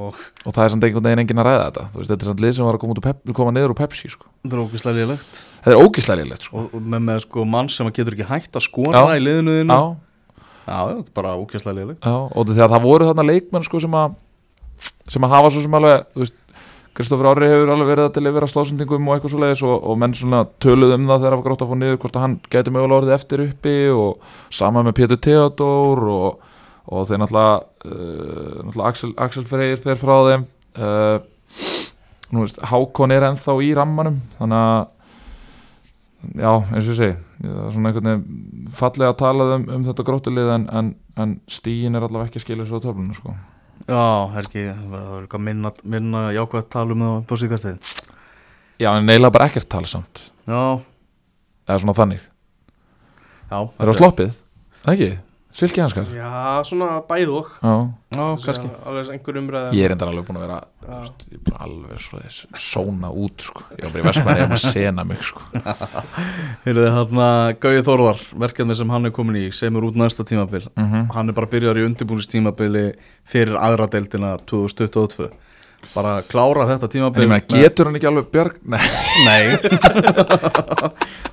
og 0.01 0.18
og 0.47 0.55
það 0.55 0.62
er 0.64 0.72
samt 0.72 0.84
einhvern 0.86 1.07
veginn 1.09 1.22
enginn 1.24 1.41
að 1.43 1.49
ræða 1.49 1.64
þetta 1.66 1.86
veist, 1.97 2.11
þetta 2.11 2.24
er 2.24 2.30
samt 2.30 2.43
lið 2.45 2.53
sem 2.57 2.66
var 2.66 2.76
að 2.78 2.82
koma, 2.84 3.03
pep, 3.05 3.32
koma 3.36 3.53
niður 3.55 3.74
úr 3.74 3.78
Pepsi 3.80 4.11
sko. 4.12 4.28
það 4.47 4.55
er 4.57 4.62
ógislega 4.64 4.97
liðlegt 4.97 5.41
þetta 5.64 5.74
er 5.74 5.82
ógislega 5.84 6.20
lélegt 6.22 6.47
sko. 6.47 6.62
og, 6.62 6.76
með, 6.80 7.03
með 7.09 7.22
sko 7.26 7.45
mann 7.55 7.70
sem 7.72 7.91
getur 7.91 8.16
ekki 8.16 8.28
hægt 8.30 8.57
að 8.57 8.66
skora 8.66 9.03
Já. 9.05 9.18
í 9.18 9.24
liðinu 9.24 9.57
já, 9.61 9.80
já, 10.70 10.78
þetta 10.88 11.05
er 11.05 11.14
bara 11.20 11.34
ógislega 11.41 11.76
liðlegt 11.80 12.09
og 12.11 12.53
þegar 12.53 12.72
það 12.74 12.86
voru 12.86 13.09
þarna 13.11 13.26
leikmenn 13.28 13.66
sko, 13.66 13.82
sem, 13.82 13.99
að, 14.01 14.16
sem 15.11 15.26
að 15.26 15.35
hafa 15.35 15.51
svo 15.53 15.64
sem 15.64 15.76
alveg 15.81 16.07
þú 16.14 16.24
veist, 16.24 16.37
Kristoffer 17.01 17.28
Ári 17.31 17.49
hefur 17.49 17.70
alveg 17.70 17.89
verið 17.93 18.09
að 18.09 18.14
delivera 18.16 18.49
slásendingum 18.51 19.07
og 19.09 19.14
eitthvað 19.14 19.33
svo 19.33 19.41
leiðis 19.41 19.62
og, 19.64 19.76
og 19.89 19.99
menn 20.03 20.14
svona 20.18 20.43
töluð 20.62 20.97
um 20.97 21.07
það 21.07 21.20
þegar 21.22 21.35
það 21.35 21.39
var 21.39 21.45
grátt 21.47 21.64
að 21.64 21.70
fá 21.70 21.76
niður 21.78 22.01
hvort 22.03 22.16
að 22.18 22.24
hann 22.24 22.37
gæti 22.51 22.72
mögulega 22.74 22.99
orðið 22.99 23.16
eftir 23.16 23.43
uppi 23.47 23.74
og 23.95 24.33
sama 24.61 24.83
með 24.85 24.97
Pétur 24.99 25.20
Theodor 25.22 26.03
og, 26.11 26.49
og 26.91 27.07
þeir 27.09 27.22
náttúrulega, 27.22 27.61
uh, 27.87 28.57
náttúrulega 28.66 28.89
Axel, 28.91 29.12
Axel 29.26 29.47
Freyr 29.49 29.85
fer 29.85 30.01
frá 30.03 30.16
þeim 30.26 30.47
uh, 30.83 31.16
nú 32.35 32.45
veist, 32.45 32.59
Hákon 32.72 33.14
er 33.14 33.28
ennþá 33.31 33.57
í 33.62 33.70
rammanum 33.78 34.18
þannig 34.39 34.66
að 34.66 34.83
já, 36.43 36.53
eins 36.74 36.91
og 36.91 36.99
segi 36.99 37.14
það 37.41 37.62
er 37.64 37.72
svona 37.74 37.91
einhvern 37.91 38.11
veginn 38.11 38.74
fallega 38.76 39.14
að 39.14 39.20
tala 39.22 39.47
um, 39.55 39.64
um 39.76 39.87
þetta 39.87 40.07
grótulið 40.11 40.53
en, 40.57 40.66
en, 40.76 40.91
en 41.22 41.39
stíin 41.51 41.97
er 41.97 42.05
allavega 42.05 42.28
ekki 42.31 42.43
að 42.43 42.47
skilja 42.47 42.68
svo 42.68 42.83
á 42.83 42.85
töflunum 42.85 43.16
sko. 43.16 43.35
Já, 43.91 44.03
Helgi, 44.36 44.64
það 44.70 44.93
var 44.95 45.24
eitthvað 45.24 45.43
minna, 45.49 45.72
minna 45.97 46.22
jákvæð 46.36 46.62
að 46.62 46.68
tala 46.76 46.97
um 46.97 47.03
það 47.07 47.34
á 47.34 47.34
síðkastið. 47.43 47.95
Já, 48.80 48.91
en 48.95 49.09
neila 49.11 49.30
bara 49.34 49.49
ekkert 49.51 49.68
tala 49.72 49.91
samt. 49.91 50.22
Já, 50.49 50.62
eða 51.68 51.80
svona 51.82 51.97
þannig, 51.99 52.22
já, 53.51 53.59
það 53.59 53.82
er 53.84 53.93
á 53.93 53.95
sloppið? 53.99 54.38
Ekki, 54.95 55.11
svilki 55.55 55.83
hanskar 55.83 56.09
já, 56.15 56.31
svona 56.67 57.01
bæð 57.09 57.33
og. 57.41 57.51
Alveg 58.17 59.11
einhver 59.15 59.39
umræða. 59.39 59.73
Ég 59.77 59.87
er 59.87 59.95
endar 59.95 60.11
alveg 60.11 60.27
búin 60.27 60.39
að 60.41 60.47
vera 60.47 60.59
veist, 60.87 61.27
er 61.31 61.59
alveg 61.67 62.01
svo 62.03 62.21
þess 62.23 62.47
sóna 62.71 63.11
út 63.11 63.45
sko. 63.47 63.63
ég 63.79 63.85
var 63.85 63.93
bara 63.93 64.03
í 64.03 64.07
Vestmanni 64.09 64.47
að 64.47 64.63
sena 64.65 65.05
mig 65.07 65.23
sko. 65.27 65.45
Heyrðu 66.65 66.89
hérna 66.97 67.29
Gauði 67.63 67.85
Þórðar, 67.87 68.25
verkefni 68.47 68.79
sem 68.79 68.91
hann 68.95 69.11
er 69.11 69.15
komin 69.15 69.39
í 69.43 69.47
semur 69.55 69.87
út 69.91 69.99
næsta 70.01 70.27
tímabil. 70.27 70.67
Mm 70.75 71.07
hann 71.15 71.29
er 71.29 71.35
bara 71.37 71.51
byrjar 71.51 71.79
í 71.79 71.87
undirbúinistímabili 71.87 72.85
fyrir 73.29 73.57
aðra 73.59 73.87
deildina 73.91 74.37
2022 74.47 75.31
bara 75.95 76.21
klára 76.29 76.67
þetta 76.69 76.87
en 76.87 76.93
tímabil 76.93 77.25
ég 77.25 77.31
meina, 77.31 77.47
getur 77.49 77.89
hann 77.89 77.97
ekki 77.99 78.11
alveg 78.11 78.29
björg? 78.35 78.59
Nei, 78.69 78.81
Nei 79.27 79.45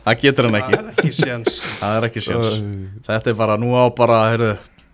Það 0.08 0.22
getur 0.24 0.48
hann 0.48 0.58
ekki. 0.62 0.78
Það 0.78 0.84
er 0.88 0.92
ekki 0.94 1.14
séns. 1.18 1.56
Það 1.82 1.96
er 1.98 2.06
ekki 2.08 2.22
sjans 2.24 2.60
Þetta 3.08 3.32
er 3.32 3.40
bara, 3.40 3.58
nú 3.60 3.74
á 3.76 3.84
bara, 3.96 4.20
heyrðu 4.32 4.52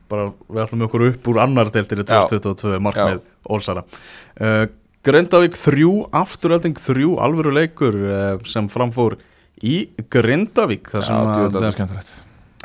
bara, 0.09 0.30
Við 0.47 0.64
ætlum 0.64 0.86
okkur 0.88 1.05
upp 1.11 1.30
úr 1.30 1.41
annar 1.43 1.70
deildinu 1.74 2.05
2022 2.09 2.80
markmið 2.82 3.20
Ólsara 3.53 3.84
uh, 3.86 4.66
Grindavík 5.03 5.57
3, 5.59 5.86
afturölding 6.16 6.80
3 6.80 7.05
alvöru 7.26 7.51
leikur 7.53 7.97
uh, 8.07 8.18
sem 8.47 8.70
framfór 8.72 9.18
í 9.59 9.89
Grindavík 10.11 10.88
já, 10.88 10.95
þar 10.95 11.05
sem 11.07 11.18
djúvel, 11.20 11.43
að 11.43 11.57
þetta 11.57 11.68
er 11.68 11.76
skemmtilegt. 11.76 12.14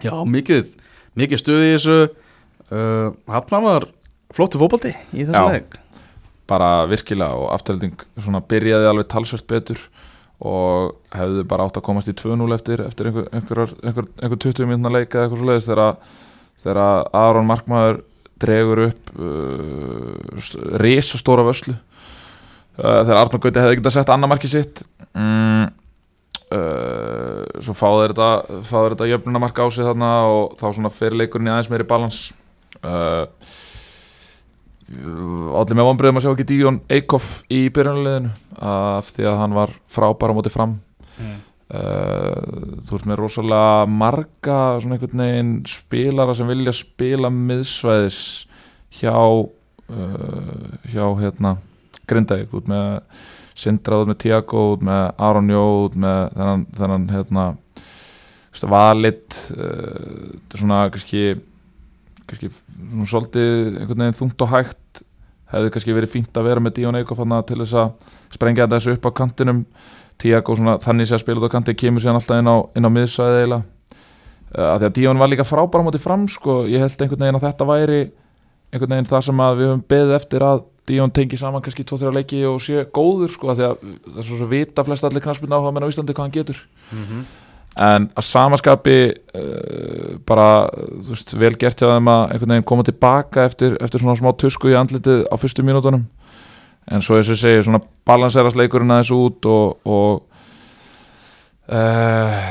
Já, 0.06 0.12
mikið, 0.38 0.68
mikið 1.18 1.40
stuði 1.42 1.66
í 1.66 1.72
þessu. 1.74 1.96
Uh, 2.70 3.10
Hann 3.34 3.66
var 3.66 3.88
flottu 4.34 4.60
fótbolti 4.60 4.94
í 5.10 5.26
þessu 5.26 5.34
Já. 5.34 5.50
leik. 5.50 5.78
Bara 6.48 6.70
virkilega 6.88 7.34
og 7.42 7.50
afturhalding 7.56 8.06
svona 8.22 8.40
byrjaði 8.46 8.86
alveg 8.92 9.10
talsvert 9.10 9.48
betur 9.50 9.82
og 10.38 10.94
hefðu 11.14 11.44
bara 11.50 11.66
átt 11.66 11.80
að 11.80 11.86
komast 11.88 12.10
í 12.10 12.14
2-0 12.14 12.54
eftir, 12.54 12.82
eftir 12.86 13.10
einhver, 13.10 13.26
einhver, 13.34 13.72
einhver, 13.82 14.06
einhver 14.22 14.40
20 14.44 14.70
minúna 14.70 14.92
leika 14.94 15.24
eitthvað 15.24 15.40
svo 15.40 15.48
leiðis 15.48 15.66
þegar, 15.66 15.96
þegar 16.62 16.82
Aron 17.18 17.48
Markmaður 17.48 18.00
dregur 18.38 18.84
upp 18.86 19.10
uh, 19.18 20.78
risastóra 20.78 21.42
vöslu 21.46 21.74
uh, 21.74 23.02
þegar 23.02 23.18
Arnur 23.18 23.42
Gauti 23.42 23.62
hefði 23.64 23.80
getað 23.80 23.96
sett 23.96 24.12
annar 24.14 24.30
marki 24.30 24.50
sitt. 24.50 24.82
Mm, 25.18 25.68
uh, 26.54 27.42
svo 27.64 27.74
fáður 27.76 28.14
þetta 28.14 28.60
fáður 28.68 28.94
þetta 28.94 29.10
jöfnunamark 29.12 29.58
á 29.58 29.66
sig 29.74 29.88
þarna 29.88 30.12
og 30.30 30.58
þá 30.60 30.66
svona 30.68 30.94
fyrir 30.94 31.18
leikurinn 31.22 31.50
í 31.50 31.54
aðeins 31.54 31.72
meiri 31.72 31.88
balans. 31.88 32.20
Uh, 32.78 33.26
allir 34.88 35.76
með 35.76 35.88
vonbreiðum 35.90 36.18
að 36.20 36.24
sjá 36.24 36.30
ekki 36.32 36.48
Díón 36.48 36.80
Eikhoff 36.88 37.42
í 37.52 37.66
byrjunarliðinu 37.74 38.30
af 38.64 39.10
því 39.12 39.26
að 39.28 39.40
hann 39.42 39.56
var 39.58 39.74
frábæra 39.90 40.32
á 40.32 40.38
móti 40.38 40.52
fram 40.54 40.78
Mm. 41.18 41.38
uh, 41.74 42.76
þú 42.86 42.94
ert 42.94 43.06
með 43.10 43.16
rosalega 43.18 43.86
marga 43.90 44.58
svona 44.78 44.94
einhvern 44.94 45.22
veginn 45.24 45.48
spilara 45.66 46.34
sem 46.38 46.46
vilja 46.46 46.70
spila 46.78 47.26
miðsvæðis 47.34 48.18
hjá 49.00 49.16
uh, 49.18 49.48
hjá 50.92 51.02
hérna 51.18 51.56
Grindavík, 52.06 52.54
út 52.54 52.70
með 52.70 53.00
Sindra, 53.58 53.98
út 53.98 54.12
með 54.12 54.20
Tiago, 54.22 54.62
út 54.76 54.84
með 54.86 55.02
Aron 55.26 55.50
Jó, 55.50 55.64
út 55.88 55.98
með 55.98 56.20
þennan, 56.38 56.62
þennan 56.78 57.08
hérna 57.10 57.46
veist, 58.52 58.68
valit 58.70 59.40
uh, 59.58 60.38
er 60.38 60.62
svona 60.62 60.84
kannski 60.94 61.24
kannski 62.28 62.50
svona 62.52 63.08
svolítið 63.10 63.78
einhvern 63.80 64.04
veginn 64.04 64.18
þungt 64.20 64.44
og 64.44 64.52
hægt. 64.52 65.02
Hefði 65.48 65.72
kannski 65.72 65.96
verið 65.96 66.12
fínt 66.12 66.36
að 66.36 66.50
vera 66.50 66.60
með 66.60 66.76
Díón 66.76 66.98
þarna 67.08 67.40
til 67.48 67.58
þess 67.62 67.78
að 67.80 68.12
sprengja 68.34 68.68
þessu 68.68 68.94
upp 68.98 69.08
á 69.08 69.10
kantinum. 69.22 69.64
Tiago 70.18 70.56
þannig 70.82 71.12
að 71.14 71.22
spila 71.22 71.40
út 71.40 71.46
á 71.46 71.54
kanti 71.54 71.74
kemur 71.78 72.02
síðan 72.02 72.18
alltaf 72.18 72.40
inn 72.42 72.50
á, 72.50 72.56
inn 72.74 72.88
á 72.88 72.90
miðsvæði 72.90 73.42
eiginlega. 73.42 73.64
Uh, 74.48 74.64
að 74.72 74.78
því 74.80 74.88
að 74.88 74.96
Díón 74.98 75.20
var 75.20 75.30
líka 75.30 75.46
frábæra 75.46 75.84
móti 75.86 76.00
fram 76.02 76.24
sko, 76.28 76.62
ég 76.66 76.82
held 76.82 76.96
einhvern 77.04 77.22
veginn 77.22 77.38
að 77.38 77.46
þetta 77.46 77.68
væri 77.68 78.00
einhvern 78.72 78.94
veginn 78.94 79.08
það 79.08 79.24
sem 79.28 79.42
að 79.44 79.58
við 79.60 79.70
höfum 79.70 79.84
beðið 79.92 80.14
eftir 80.18 80.44
að 80.48 80.62
Díón 80.88 81.12
tengi 81.12 81.36
saman 81.36 81.62
kannski 81.64 81.84
2-3 81.84 82.14
leiki 82.16 82.40
og 82.48 82.62
sé 82.64 82.86
góður 82.96 83.32
sko, 83.34 83.52
að 83.52 83.60
því 83.60 83.66
að 83.66 83.82
það 84.06 84.22
er 84.22 84.26
svo 84.28 84.38
svo 84.40 84.48
vita 84.48 84.84
flest 84.88 85.04
allir 85.04 85.24
knaspinn 85.24 85.52
áhuga 85.52 85.74
menn 85.76 85.84
á 85.84 85.90
Íslandi 85.92 86.16
hvað 86.16 86.26
hann 86.26 86.36
getur. 86.38 86.62
Mhm. 86.90 87.26
En 87.78 88.08
að 88.18 88.26
samaskapi 88.26 88.96
uh, 89.38 90.14
bara, 90.28 90.68
þú 91.04 91.12
veist, 91.14 91.34
vel 91.38 91.52
gert 91.60 91.78
hjá 91.80 91.88
þeim 91.92 92.10
að 92.12 92.22
einhvern 92.34 92.54
veginn 92.54 92.68
koma 92.70 92.86
tilbaka 92.86 93.44
eftir, 93.48 93.76
eftir 93.82 94.02
svona 94.02 94.18
smá 94.18 94.32
tusku 94.38 94.72
í 94.72 94.76
andlitið 94.78 95.26
á 95.30 95.34
fyrstu 95.38 95.64
mínútonum 95.66 96.06
en 96.88 97.04
svo 97.04 97.18
eins 97.18 97.28
og 97.28 97.36
ég 97.36 97.42
segi, 97.42 97.64
svona 97.66 97.82
balanserast 98.08 98.58
leikurinn 98.58 98.94
aðeins 98.94 99.12
út 99.14 99.48
og, 99.50 99.78
og 99.84 100.24
uh, 101.74 102.48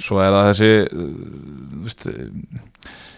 svo 0.00 0.22
er 0.22 0.34
það 0.34 0.50
þessi 0.50 0.72
þú 0.94 1.82
veist 1.84 2.08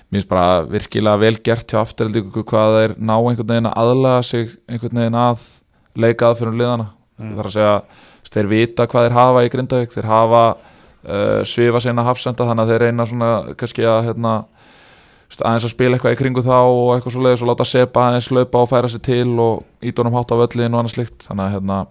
mér 0.07 0.21
finnst 0.21 0.31
bara 0.31 0.67
virkilega 0.71 1.21
vel 1.21 1.37
gert 1.45 1.71
hjá 1.73 1.81
afturhaldíku 1.83 2.45
hvað 2.47 2.77
þeir 2.81 2.99
ná 2.99 3.17
einhvern 3.19 3.51
veginn 3.53 3.71
að 3.73 3.81
aðlaga 3.83 4.27
sig 4.27 4.53
einhvern 4.71 5.03
veginn 5.03 5.19
að 5.23 5.49
leika 5.97 6.31
aðfyrir 6.31 6.61
liðana 6.61 6.91
Mm. 7.17 7.33
þar 7.39 7.47
að 7.49 7.55
segja, 7.55 7.77
þeir 8.29 8.49
vita 8.51 8.87
hvað 8.93 9.07
þeir 9.07 9.15
hafa 9.17 9.43
í 9.47 9.51
Grindavík, 9.53 9.93
þeir 9.95 10.09
hafa 10.11 10.41
uh, 11.07 11.41
svifa 11.49 11.83
sinna 11.83 12.05
hafsenda 12.07 12.47
þannig 12.49 12.67
að 12.67 12.73
þeir 12.73 12.85
reyna 12.87 13.09
svona 13.09 13.33
kannski 13.59 13.87
að 13.89 14.03
hérna, 14.11 14.35
aðeins 15.41 15.67
að 15.67 15.75
spila 15.75 15.97
eitthvað 15.97 16.17
í 16.17 16.21
kringu 16.21 16.45
þá 16.47 16.57
og 16.61 16.95
eitthvað 16.95 17.17
svo 17.17 17.27
leiðis 17.27 17.45
og 17.45 17.51
láta 17.51 17.67
sepa 17.69 18.07
aðeins 18.11 18.31
laupa 18.35 18.63
og 18.63 18.71
færa 18.71 18.91
sig 18.93 19.03
til 19.07 19.35
og 19.43 19.65
ídónum 19.83 20.17
hátt 20.17 20.35
á 20.35 20.41
völlin 20.43 20.75
og 20.75 20.83
annað 20.83 20.97
slikt 20.97 21.29
þannig 21.29 21.47
að 21.47 21.55
hérna 21.57 21.83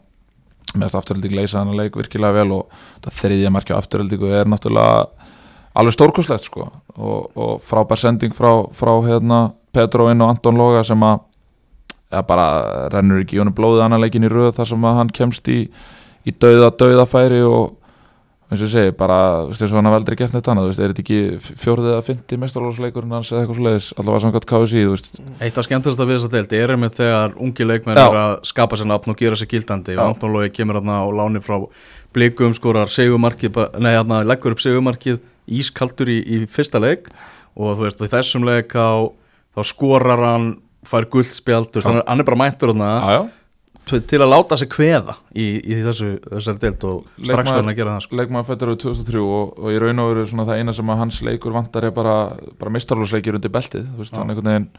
meðast 0.75 0.97
afturhaldík 0.99 1.35
leysa 1.35 1.61
hann 1.61 1.71
að 1.73 1.83
leik 1.83 1.99
virkilega 1.99 2.35
vel 2.39 2.57
og 2.57 2.81
þetta 2.97 3.13
þriðja 3.19 3.53
markja 3.53 3.77
afturhaldíku 3.79 4.31
er 4.31 4.49
náttúrulega 4.49 5.05
alveg 5.75 5.95
stórkoslegt 5.95 6.47
sko. 6.47 6.67
Og, 6.95 7.31
og 7.35 7.63
frábær 7.63 7.99
sending 7.99 8.35
frá, 8.35 8.49
frá 8.75 8.93
hérna 9.05 9.49
Petro 9.75 10.07
inn 10.11 10.23
og 10.23 10.31
Anton 10.31 10.59
Loga 10.59 10.83
sem 10.87 11.01
að 11.03 11.23
eða 12.11 12.23
bara 12.27 12.47
rennur 12.93 13.23
ekki 13.23 13.37
í 13.37 13.41
honum 13.41 13.55
blóðið 13.55 13.85
annan 13.85 14.03
leikin 14.03 14.25
í 14.25 14.31
röð 14.31 14.53
þar 14.59 14.69
sem 14.71 14.85
að 14.87 14.99
hann 14.99 15.11
kemst 15.15 15.49
í, 15.51 15.59
í 16.23 16.31
dauða 16.31 16.69
dauðafæri 16.79 17.41
og 17.47 17.73
eins 18.45 18.61
og 18.61 18.67
ég 18.67 18.71
segi, 18.71 18.93
bara, 18.97 19.17
þú 19.45 19.51
veist, 19.51 19.63
eins 19.65 19.71
og 19.73 19.79
hann 19.79 19.87
hafði 19.89 19.99
aldrei 19.99 20.17
gert 20.19 20.35
neitt 20.35 20.47
annað, 20.51 20.65
þú 20.65 20.71
veist, 20.71 20.81
er 20.85 20.91
þetta 20.91 21.03
ekki 21.03 21.55
fjórðið 21.63 21.91
eða 21.91 22.05
fyndi 22.05 22.37
mestarlóðsleikurinn 22.43 23.15
hans 23.15 23.31
eða 23.31 23.41
eitthvað 23.41 23.59
svoleiðis 23.59 23.87
allavega 23.95 24.23
samkvæmt 24.25 24.47
KSI, 24.51 24.83
þú 24.85 24.91
veist. 24.93 25.09
Eitt 25.41 25.57
af 25.57 25.65
skemmtilegast 25.65 26.03
við 26.03 26.13
þess 26.13 26.27
að 26.27 26.35
deild 26.35 26.53
er 26.59 26.73
einmitt 26.75 26.99
þegar 26.99 27.33
ungi 27.47 27.65
leikmenn 27.65 28.01
er 28.01 28.19
að 28.21 28.35
skapa 28.51 28.77
sér 28.77 28.89
nafn 28.91 29.13
og 29.15 29.17
gera 29.21 29.39
sér 29.39 29.49
gildandi. 29.49 29.95
Og 29.97 30.11
Anton 30.11 30.35
Lói 30.35 30.51
kemur 30.53 30.77
hérna 30.77 30.99
á 31.01 31.05
láni 31.09 31.41
frá 31.41 31.57
blikum 32.15 32.53
skorar 32.55 32.91
segumarkið, 32.93 33.57
nei 33.81 33.95
hérna 33.95 34.21
leggur 34.27 34.53
upp 34.53 34.61
segumarkið 34.61 35.17
ískaldur 35.49 36.13
í, 36.13 36.19
í 36.21 36.43
fyrsta 36.45 36.81
leik. 36.83 37.09
Og 37.57 37.79
þú 37.79 37.87
veist, 37.87 38.05
þessum 38.13 38.45
leik 38.45 38.77
á, 38.77 39.09
þá 39.57 39.61
skorar 39.65 40.21
hann 40.21 40.51
fær 40.85 41.07
guldspjaldur, 41.09 41.81
þannig 41.81 42.03
að 42.03 42.11
hann 42.11 42.21
er 42.21 42.27
bara 42.27 42.39
mættur 42.43 42.73
já, 42.77 43.19
til 43.85 44.19
að 44.23 44.31
láta 44.31 44.57
sig 44.57 44.69
kveða 44.73 45.13
í, 45.37 45.45
í 45.61 45.75
þessu, 45.85 46.11
þessari 46.25 46.61
deild 46.63 46.83
og 46.89 47.03
strax 47.19 47.29
Leikmaður- 47.29 47.55
verðin 47.59 47.71
að 47.73 47.79
gera 47.79 47.95
það 47.95 48.05
sko. 48.07 48.19
leikmaður 48.19 48.47
fættur 48.49 48.71
árið 48.71 48.81
2003 48.85 49.23
og, 49.25 49.55
og 49.61 49.71
í 49.75 49.79
raun 49.83 50.01
og 50.03 50.11
veru 50.11 50.27
svona 50.31 50.45
það 50.49 50.61
eina 50.61 50.73
sem 50.73 50.89
að 50.95 51.01
hans 51.03 51.21
leikur 51.27 51.53
vantar 51.55 51.85
er 51.89 51.95
bara, 51.95 52.15
bara 52.59 52.73
mistarlóðsleikir 52.77 53.37
undir 53.37 53.53
beltið, 53.53 53.89
veist, 53.99 54.15
hann 54.17 54.31
einhvern 54.33 54.49
veginn 54.51 54.69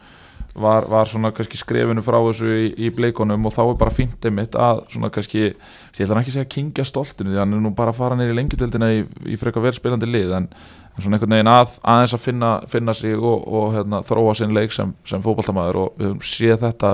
var, 0.57 0.87
var 0.89 1.05
svona 1.09 1.31
kannski 1.37 1.57
skrefinu 1.59 2.01
frá 2.05 2.17
þessu 2.25 2.49
í, 2.49 2.67
í 2.87 2.89
bleikonum 2.97 3.45
og 3.45 3.53
þá 3.53 3.61
er 3.67 3.77
bara 3.79 3.93
fínt 3.93 4.25
einmitt 4.25 4.55
að 4.57 4.83
svona 4.93 5.11
kannski, 5.13 5.43
ég 5.53 6.01
ætla 6.01 6.15
hann 6.15 6.23
ekki 6.23 6.33
að 6.33 6.37
segja 6.39 6.51
kingja 6.55 6.85
stoltinu 6.87 7.31
því 7.33 7.41
hann 7.43 7.53
er 7.57 7.63
nú 7.63 7.71
bara 7.77 7.93
að 7.93 7.99
fara 8.01 8.17
neyri 8.17 8.33
í 8.33 8.37
lengjutildina 8.41 8.89
í, 8.95 9.03
í 9.29 9.37
frekar 9.39 9.63
verðspilandi 9.67 10.09
lið 10.09 10.33
en, 10.39 10.49
en 10.97 11.05
svona 11.05 11.17
einhvern 11.17 11.35
veginn 11.35 11.51
að 11.51 11.75
aðeins 11.93 12.15
að 12.17 12.23
finna, 12.23 12.51
finna 12.71 12.95
sig 12.97 13.17
og, 13.17 13.43
og 13.47 13.75
hérna, 13.75 14.01
þróa 14.07 14.33
sinn 14.37 14.55
leik 14.57 14.73
sem, 14.73 14.95
sem 15.05 15.21
fótballtamaður 15.21 15.81
og 15.83 15.99
við 15.99 16.09
höfum 16.09 16.23
séð 16.25 16.63
þetta 16.63 16.93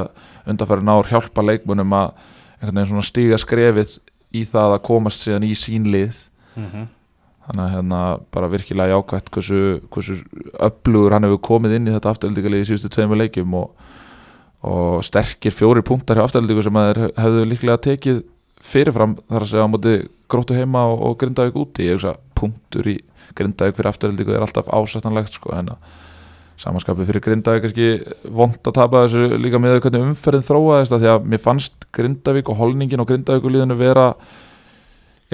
undanfæri 0.52 0.88
nár 0.90 1.08
hjálpa 1.08 1.46
leikmunum 1.48 1.96
að 1.96 3.08
stíga 3.08 3.40
skrefið 3.40 3.96
í 4.34 4.44
það 4.50 4.76
að 4.76 4.84
komast 4.90 5.24
síðan 5.24 5.48
í 5.48 5.56
sín 5.56 5.88
lið. 5.94 6.20
Mm 6.58 6.68
þannig 7.44 7.64
að 7.66 7.74
hérna 7.76 8.02
bara 8.32 8.50
virkilega 8.52 8.96
jákvætt 8.96 9.32
hversu, 9.36 9.62
hversu 9.92 10.20
upplugur 10.64 11.16
hann 11.16 11.28
hefur 11.28 11.42
komið 11.44 11.78
inn 11.78 11.90
í 11.90 11.96
þetta 11.96 12.14
afturöldingalegi 12.14 12.66
í 12.66 12.70
síðustu 12.70 12.92
tveimur 12.94 13.20
leikjum 13.20 13.58
og, 13.60 13.90
og 14.64 15.04
sterkir 15.04 15.56
fjóri 15.56 15.84
punktar 15.86 16.20
hjá 16.20 16.28
afturöldingu 16.28 16.64
sem 16.64 16.80
hefðu 16.80 17.48
líklega 17.50 17.82
tekið 17.90 18.22
fyrirfram 18.64 19.18
þar 19.28 19.44
að 19.44 19.52
segja 19.52 19.68
á 19.68 19.72
móti 19.74 19.96
gróttu 20.32 20.56
heima 20.56 20.86
og, 20.94 21.02
og 21.04 21.18
grindavík 21.20 21.58
úti. 21.60 21.90
Ég 21.90 21.98
hugsa 21.98 22.16
punktur 22.38 22.88
í 22.88 22.96
grindavík 23.38 23.78
fyrir 23.78 23.92
afturöldingu 23.92 24.36
er 24.36 24.46
alltaf 24.46 24.68
ásættanlegt 24.68 25.38
sko 25.38 25.54
en 25.58 25.74
að 25.76 26.02
samanskapið 26.64 27.10
fyrir 27.10 27.26
grindavík 27.26 27.66
kannski 27.66 27.88
vond 28.30 28.60
að 28.62 28.78
tapa 28.78 29.04
þessu 29.06 29.40
líka 29.42 29.62
með 29.62 29.80
hvernig 29.82 30.06
umferðin 30.12 30.46
þróaðist 30.48 30.94
að 30.94 31.04
því 31.04 31.12
að 31.14 31.28
mér 31.34 31.42
fannst 31.42 31.88
grindavík 31.96 32.52
og 32.52 32.60
holningin 32.62 33.02
og 33.02 33.10
grindavíkulíðinu 33.10 33.78
vera 33.80 34.12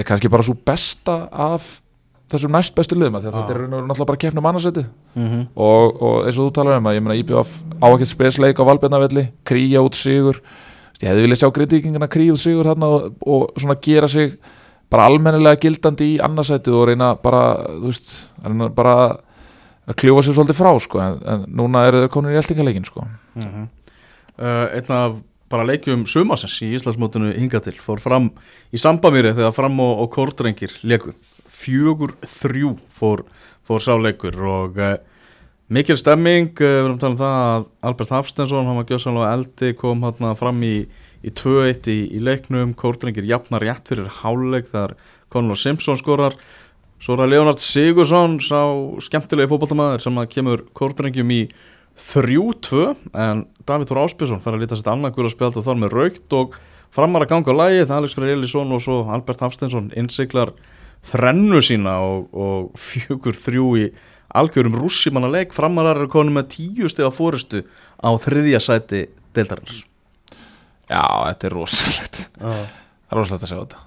ég 0.00 0.08
kannski 0.08 0.30
bara 0.32 0.46
svo 0.46 0.56
besta 0.56 1.22
af 1.30 1.80
þessum 2.30 2.54
næst 2.54 2.76
bestu 2.76 2.96
liðum 2.96 3.18
að 3.18 3.28
Já. 3.28 3.32
þetta 3.34 3.54
er 3.54 3.62
náttúrulega 3.68 4.08
bara 4.08 4.22
keppnum 4.22 4.46
annarsæti 4.46 4.84
-hmm. 5.14 5.46
og, 5.54 6.02
og 6.02 6.26
eins 6.26 6.38
og 6.38 6.48
þú 6.48 6.54
talar 6.54 6.78
um 6.78 6.86
að 6.86 6.96
ég 6.96 7.02
meina 7.02 7.18
IBF 7.18 7.50
á 7.82 7.86
ekkert 7.90 8.12
spesleik 8.14 8.60
á 8.62 8.68
Valbjarnavelli 8.68 9.28
kríja 9.44 9.82
út 9.82 9.94
sigur 9.94 10.40
ég 11.02 11.08
hefði 11.08 11.24
viljað 11.26 11.40
sjá 11.42 11.50
grindvíkingana 11.50 12.08
kríja 12.08 12.32
út 12.32 12.40
sigur 12.40 12.66
og, 12.66 13.12
og 13.26 13.50
svona 13.56 13.76
gera 13.82 14.08
sig 14.08 14.38
bara 14.90 15.06
almennilega 15.08 15.60
gildandi 15.62 16.14
í 16.14 16.20
annarsætið 16.22 16.76
og 16.76 16.86
reyna 16.90 17.10
bara 17.22 17.42
þú 17.68 17.88
veist, 17.88 18.14
reyna 18.44 18.70
bara 18.74 18.94
að 19.90 19.98
kljúfa 20.02 20.24
sér 20.26 20.36
svolítið 20.36 20.60
frá 20.60 20.70
sko 20.82 21.02
en, 21.02 21.18
en 21.32 21.44
núna 21.60 21.86
eru 21.88 22.04
þau 22.04 22.14
konur 22.16 22.34
í 22.34 22.38
eltingaleikin 22.40 22.86
sko. 22.86 23.06
Uh, 23.36 24.66
Einn 24.76 24.94
af 24.94 25.18
bara 25.50 25.66
leikjum 25.66 26.04
sumasins 26.06 26.60
í 26.62 26.70
Íslandsmótinu 26.78 27.32
hingað 27.34 27.68
til 27.68 27.78
fór 27.82 28.00
fram 28.02 28.30
í 28.70 28.80
sambamýri 28.80 29.34
þegar 29.34 29.54
fram 29.56 29.80
og, 29.82 30.04
og 30.04 30.10
kórdrengir 30.14 30.76
leku 30.86 31.14
fjögur 31.50 32.14
þrjú 32.22 32.76
fór, 32.94 33.24
fór 33.66 33.82
sáleikur 33.84 34.38
og 34.46 34.78
uh, 34.80 34.94
mikil 35.70 35.98
stemming, 35.98 36.52
uh, 36.54 36.64
við 36.64 36.84
erum 36.84 36.96
að 36.96 37.02
tala 37.02 37.12
um 37.12 37.20
það 37.20 37.38
að 37.40 37.66
Albert 37.90 38.14
Hafstensson, 38.16 38.68
hann 38.68 38.80
var 38.80 38.88
gjössanlega 38.88 39.32
eldi 39.38 39.74
kom 39.78 40.06
hann 40.06 40.38
fram 40.38 40.62
í, 40.66 40.74
í 41.20 41.32
2-1 41.36 41.90
í, 41.92 41.98
í 42.16 42.20
leiknum, 42.22 42.74
kórdrengir 42.78 43.26
jafnar 43.28 43.64
rétt 43.64 43.90
fyrir 43.90 44.08
háleik 44.20 44.70
þar 44.72 44.96
Conor 45.32 45.58
Simpson 45.58 45.98
skorar. 46.00 46.36
Svo 47.00 47.14
er 47.14 47.22
það 47.22 47.32
Leonard 47.32 47.60
Sigursson 47.62 48.38
sá 48.44 48.60
skemmtilegi 49.04 49.48
fótballtamaður 49.50 50.04
sem 50.04 50.20
að 50.20 50.30
kemur 50.34 50.64
kórdrengjum 50.76 51.32
í 51.32 51.42
3-2 52.00 52.82
en 53.16 53.44
Davíð 53.68 53.90
Þór 53.90 54.02
Áspjösson 54.04 54.42
fær 54.44 54.56
að 54.56 54.64
lítast 54.64 54.88
annað 54.88 55.16
gula 55.16 55.32
spjald 55.32 55.58
og 55.60 55.66
þar 55.66 55.80
með 55.80 55.96
raukt 55.96 56.36
og 56.36 56.56
framar 56.94 57.24
að 57.24 57.32
ganga 57.34 57.56
á 57.56 57.60
lægið, 57.60 57.94
Alex 57.96 58.16
Freyr 58.16 58.34
Elísson 58.36 58.72
og 58.76 58.84
svo 58.84 59.02
Albert 59.12 59.44
Hafstensson 59.44 59.90
innsiklar 59.96 60.54
þrennu 61.10 61.60
sína 61.64 61.98
og, 62.04 62.30
og 62.32 62.80
fjögur 62.80 63.36
þrjú 63.36 63.68
í 63.80 63.90
algjörum 64.36 64.78
rússimanna 64.78 65.30
leik. 65.32 65.54
Framarar 65.56 66.00
eru 66.00 66.10
konum 66.12 66.36
með 66.40 66.52
tíu 66.56 66.90
steg 66.92 67.08
á 67.08 67.12
fórustu 67.12 67.64
á 68.00 68.10
þriðja 68.20 68.64
sæti 68.64 69.06
deildarins 69.36 69.84
Já, 70.90 71.04
þetta 71.30 71.48
er 71.48 71.54
rosalegt. 71.54 72.20
Það 72.40 73.14
er 73.14 73.20
rosalegt 73.20 73.46
að 73.46 73.52
sjá 73.52 73.58
þetta. 73.60 73.82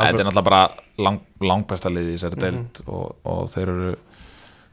Þetta 0.00 0.08
er 0.10 0.26
náttúrulega 0.26 0.46
bara 0.48 0.60
lang, 1.04 1.24
langbesta 1.44 1.92
liði 1.92 2.14
í 2.14 2.16
þessari 2.16 2.40
deild 2.40 2.80
og, 2.86 3.10
og 3.28 3.42
þeir 3.52 3.72
eru 3.74 3.90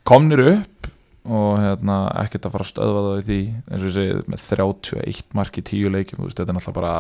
komnir 0.08 0.44
upp 0.54 0.88
og 1.28 1.58
hérna, 1.60 1.98
ekkert 2.24 2.48
að 2.48 2.54
fara 2.56 2.66
að 2.66 2.72
stöðva 2.72 3.04
það 3.08 3.20
í 3.20 3.26
því. 3.28 3.42
Eins 3.68 3.82
og 3.82 3.90
ég 3.90 3.96
segi 3.98 4.32
með 4.32 4.46
31 4.48 5.36
mark 5.38 5.60
í 5.60 5.66
10 5.68 5.94
leikjum, 5.98 6.22
þú 6.22 6.30
veist, 6.30 6.40
þetta 6.40 6.54
er 6.54 6.58
náttúrulega 6.58 6.80
bara 6.80 6.96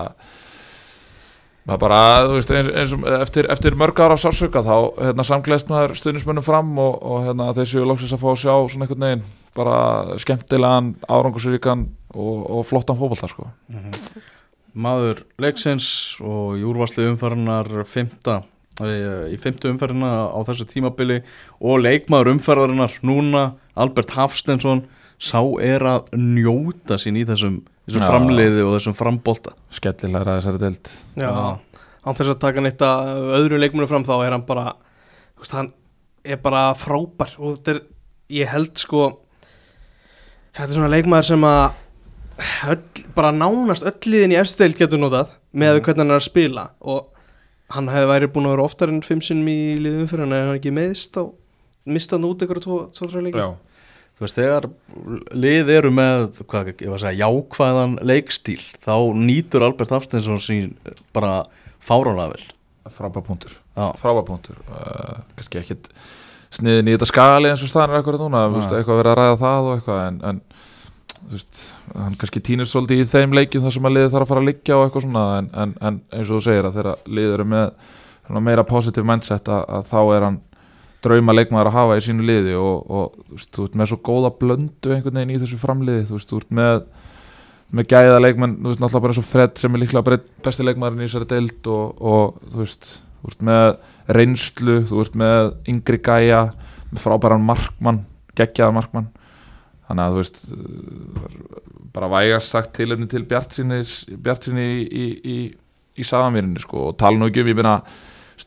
það 1.67 1.75
er 1.75 1.81
bara, 1.83 1.99
þú 2.27 2.35
veist, 2.37 2.53
eins, 2.55 2.69
eins 2.79 2.93
og 2.95 3.07
eftir, 3.17 3.49
eftir 3.51 3.75
mörg 3.79 3.99
ára 3.99 4.15
af 4.15 4.23
sársöka 4.23 4.63
þá 4.63 4.75
hérna, 5.01 5.25
samgleðst 5.27 5.71
maður 5.71 5.95
stuðnismönnum 5.99 6.45
fram 6.45 6.69
og, 6.79 6.95
og 7.03 7.25
hérna, 7.25 7.49
þeir 7.57 7.71
séu 7.73 7.87
loksins 7.87 8.13
að 8.15 8.23
fá 8.23 8.29
að 8.31 8.39
sjá 8.43 8.53
svona 8.71 8.87
einhvern 8.87 9.07
veginn, 9.07 9.25
bara 9.57 9.77
skemmtilegan 10.23 10.93
árangursríkan 11.11 11.87
og, 12.15 12.45
og 12.59 12.67
flottan 12.69 12.99
fótbolta 12.99 13.27
sko. 13.31 13.49
Maður 14.77 15.23
leiksins 15.41 15.87
og 16.21 16.59
í 16.59 16.65
úrvarslu 16.67 17.07
umferðinar 17.09 17.71
fymta 17.89 18.43
í 18.85 19.37
fymtu 19.41 19.71
umferðina 19.71 20.29
á 20.29 20.39
þessu 20.45 20.67
tímabili 20.69 21.21
og 21.57 21.81
leikmaður 21.81 22.35
umferðarinnar 22.35 22.99
núna, 23.01 23.55
Albert 23.73 24.13
Hafstensson 24.13 24.83
sá 25.17 25.41
er 25.63 25.81
að 25.81 26.11
njóta 26.13 26.99
sín 27.01 27.17
í 27.17 27.25
þessum, 27.25 27.63
þessum 27.87 28.03
Já. 28.03 28.09
framliði 28.11 28.65
og 28.65 28.75
þessum 28.75 28.97
frambolta 28.97 29.55
skemmtilegra 29.73 30.37
þessari 30.37 30.61
deild 30.61 30.91
Já, 31.17 31.25
Já. 31.25 31.81
án 32.05 32.19
þess 32.19 32.33
að 32.35 32.41
taka 32.43 32.61
neitt 32.61 32.85
að 32.85 33.31
öðru 33.39 33.61
leikmunum 33.63 33.89
fram 33.89 34.05
þá 34.05 34.15
er 34.19 34.35
hann 34.35 34.45
bara 34.45 34.75
þú 34.75 35.41
veist, 35.41 35.57
hann 35.57 35.71
er 36.27 36.41
bara 36.43 36.67
frábær 36.77 37.33
og 37.39 37.57
þetta 37.57 37.73
er, 37.73 37.81
ég 38.37 38.53
held 38.53 38.77
sko 38.77 39.07
þetta 40.53 40.69
er 40.69 40.77
svona 40.77 40.93
leikmaður 40.93 41.31
sem 41.31 41.49
að 41.49 41.65
öll, 42.71 43.03
bara 43.17 43.33
nánast 43.35 43.85
öll 43.87 44.11
liðin 44.11 44.35
í 44.35 44.39
eftir 44.39 44.65
deild 44.65 44.79
getur 44.81 45.01
notað 45.01 45.35
með 45.57 45.81
hvernig 45.81 46.03
hann 46.03 46.13
er 46.15 46.21
að 46.21 46.27
spila. 46.27 46.65
Og 46.85 47.07
hann 47.73 47.89
hefði 47.91 48.11
væri 48.11 48.31
búin 48.33 48.49
að 48.49 48.55
vera 48.55 48.67
oftar 48.67 48.93
en 48.93 49.03
fimm 49.05 49.23
sinnum 49.25 49.49
í 49.51 49.77
liðum 49.81 50.09
fyrir 50.09 50.25
hann 50.25 50.35
eða 50.37 50.49
hann 50.51 50.59
ekki 50.59 50.75
meðist 50.75 51.17
á 51.19 51.23
mista 51.87 52.17
hann 52.17 52.27
út 52.27 52.43
ykkur 52.43 52.61
tvo, 52.63 52.81
tvo, 52.95 53.09
þrjá 53.11 53.23
leiki. 53.27 53.47
Þú 54.17 54.25
veist, 54.25 54.37
þegar 54.39 54.65
lið 55.37 55.71
eru 55.75 55.89
með, 55.93 56.39
hvað, 56.49 56.71
ég 56.73 56.89
var 56.89 56.97
að 56.97 57.03
segja, 57.03 57.27
jákvæðan 57.27 57.97
leikstíl, 58.09 58.61
þá 58.81 58.95
nýtur 59.13 59.65
Albert 59.67 59.93
Hafstensson 59.93 60.41
sín 60.41 60.71
bara 61.13 61.43
fárálega 61.85 62.33
vel. 62.33 62.47
frábær 62.87 63.25
punktur. 63.27 63.53
Já, 63.77 63.91
frábær 63.99 64.25
punktur. 64.25 64.57
Uh, 64.71 65.19
kannski 65.37 65.59
ekkit 65.61 65.91
sniðin 66.55 66.89
í 66.89 66.95
þetta 66.95 67.09
skali 67.11 67.51
eins 67.51 67.61
og 67.61 67.69
staðan 67.69 67.93
er 67.93 67.99
eitthvað 67.99 68.23
núna, 68.23 68.45
Nei. 68.55 68.61
eitthvað 68.79 69.01
verið 69.01 69.11
að 69.11 69.19
ræða 69.19 69.37
það 69.43 69.67
og 69.67 69.73
eitthvað 69.75 70.01
en, 70.05 70.19
en 70.29 70.41
veist, 71.31 71.61
hann 71.93 72.17
kannski 72.19 72.41
týnir 72.43 72.67
svolítið 72.69 73.03
í 73.03 73.07
þeim 73.09 73.35
leikjum 73.37 73.63
þar 73.65 73.75
sem 73.75 73.87
að 73.87 73.95
liðið 73.95 74.11
þarf 74.13 74.25
að 74.25 74.31
fara 74.31 74.43
að 74.43 74.49
liggja 74.49 74.77
og 74.77 74.83
eitthvað 74.85 75.05
svona 75.05 75.23
en, 75.37 75.47
en, 75.63 75.73
en 75.89 76.01
eins 76.13 76.29
og 76.29 76.37
þú 76.37 76.43
segir 76.47 76.67
að 76.67 76.77
þegar 76.77 77.07
liðið 77.17 77.37
eru 77.37 77.47
með 77.53 78.43
meira 78.43 78.65
positive 78.67 79.07
mindset 79.07 79.49
að, 79.51 79.65
að 79.77 79.89
þá 79.91 79.99
er 80.17 80.27
hann 80.27 80.39
drauma 81.05 81.35
leikmaður 81.35 81.69
að 81.71 81.77
hafa 81.77 81.97
í 81.97 82.05
sínu 82.07 82.25
liði 82.27 82.55
og, 82.59 82.87
og 82.89 83.17
þú 83.17 83.37
veist, 83.37 83.51
þú 83.55 83.67
ert 83.67 83.77
með 83.79 83.91
svo 83.91 83.99
góða 84.09 84.31
blöndu 84.41 84.93
einhvern 84.93 85.19
veginn 85.19 85.35
í 85.35 85.41
þessu 85.43 85.59
framliði, 85.61 86.07
þú 86.09 86.17
veist, 86.17 86.31
þú 86.31 86.41
ert 86.41 86.55
með 86.59 86.79
með 87.77 87.89
gæða 87.91 88.19
leikmenn, 88.23 88.55
þú 88.61 88.71
veist, 88.71 88.81
náttúrulega 88.81 89.03
bara 89.03 89.13
eins 89.13 89.21
og 89.21 89.27
Fred 89.27 89.59
sem 89.59 89.75
er 89.75 89.81
líklega 89.83 90.19
besti 90.45 90.65
leikmaðurinn 90.65 91.03
í 91.03 91.07
þessari 91.09 91.29
deild 91.33 91.69
og, 91.71 91.97
og 91.99 92.37
þú 92.53 92.61
veist, 92.61 92.91
þú 93.19 93.31
ert 93.31 93.45
með 93.49 93.65
reynslu, 94.17 94.77
þú 94.87 95.01
ert 95.03 95.17
með 95.19 95.49
yngri 95.73 95.99
gæja, 96.03 96.41
með 96.93 97.03
frábæran 97.03 97.43
markmann, 97.43 98.05
geggjaðan 98.39 98.79
markmann 98.79 99.09
þannig 99.87 100.03
að 100.03 100.13
þú 100.13 100.21
veist 100.21 100.43
bara 101.95 102.11
vægast 102.11 102.53
sagt 102.53 102.75
til 102.77 102.91
henni 102.91 103.07
til 103.09 103.23
Bjart 103.27 103.55
sinni, 103.55 103.79
Bjart 104.23 104.49
sinni 104.49 104.67
í, 104.67 104.83
í, 104.83 105.07
í, 105.31 105.39
í 105.97 106.05
sagamýrinni 106.05 106.61
sko. 106.61 106.89
Og 106.91 106.99
tala 106.99 107.17
nú 107.17 107.29
ekki 107.31 107.43
um, 107.45 107.51
ég 107.53 107.57
meina 107.57 107.79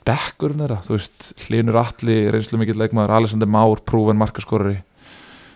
bekkurinn 0.07 0.63
þeirra, 0.63 0.79
þú 0.85 0.95
veist, 0.95 1.33
Hlinur 1.47 1.81
Atli 1.81 2.21
reynslu 2.33 2.61
mikill 2.61 2.79
leikmaður, 2.79 3.17
Alexander 3.19 3.51
Már 3.51 3.83
prúven 3.87 4.21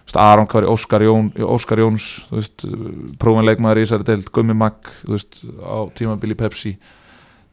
veist, 0.04 0.18
Aron 0.20 0.48
Kári 0.50 0.68
Óskar, 0.68 1.04
Jón, 1.06 1.30
Óskar 1.38 1.80
Jóns 1.80 2.08
þú 2.28 2.40
veist, 2.40 2.66
prúven 3.20 3.46
leikmaður 3.46 3.80
í 3.80 3.86
þessari 3.86 4.08
deild 4.10 4.28
Gummi 4.34 4.56
Magg, 4.58 4.90
þú 5.04 5.16
veist, 5.16 5.40
á 5.64 5.78
tímabili 5.96 6.36
Pepsi 6.38 6.74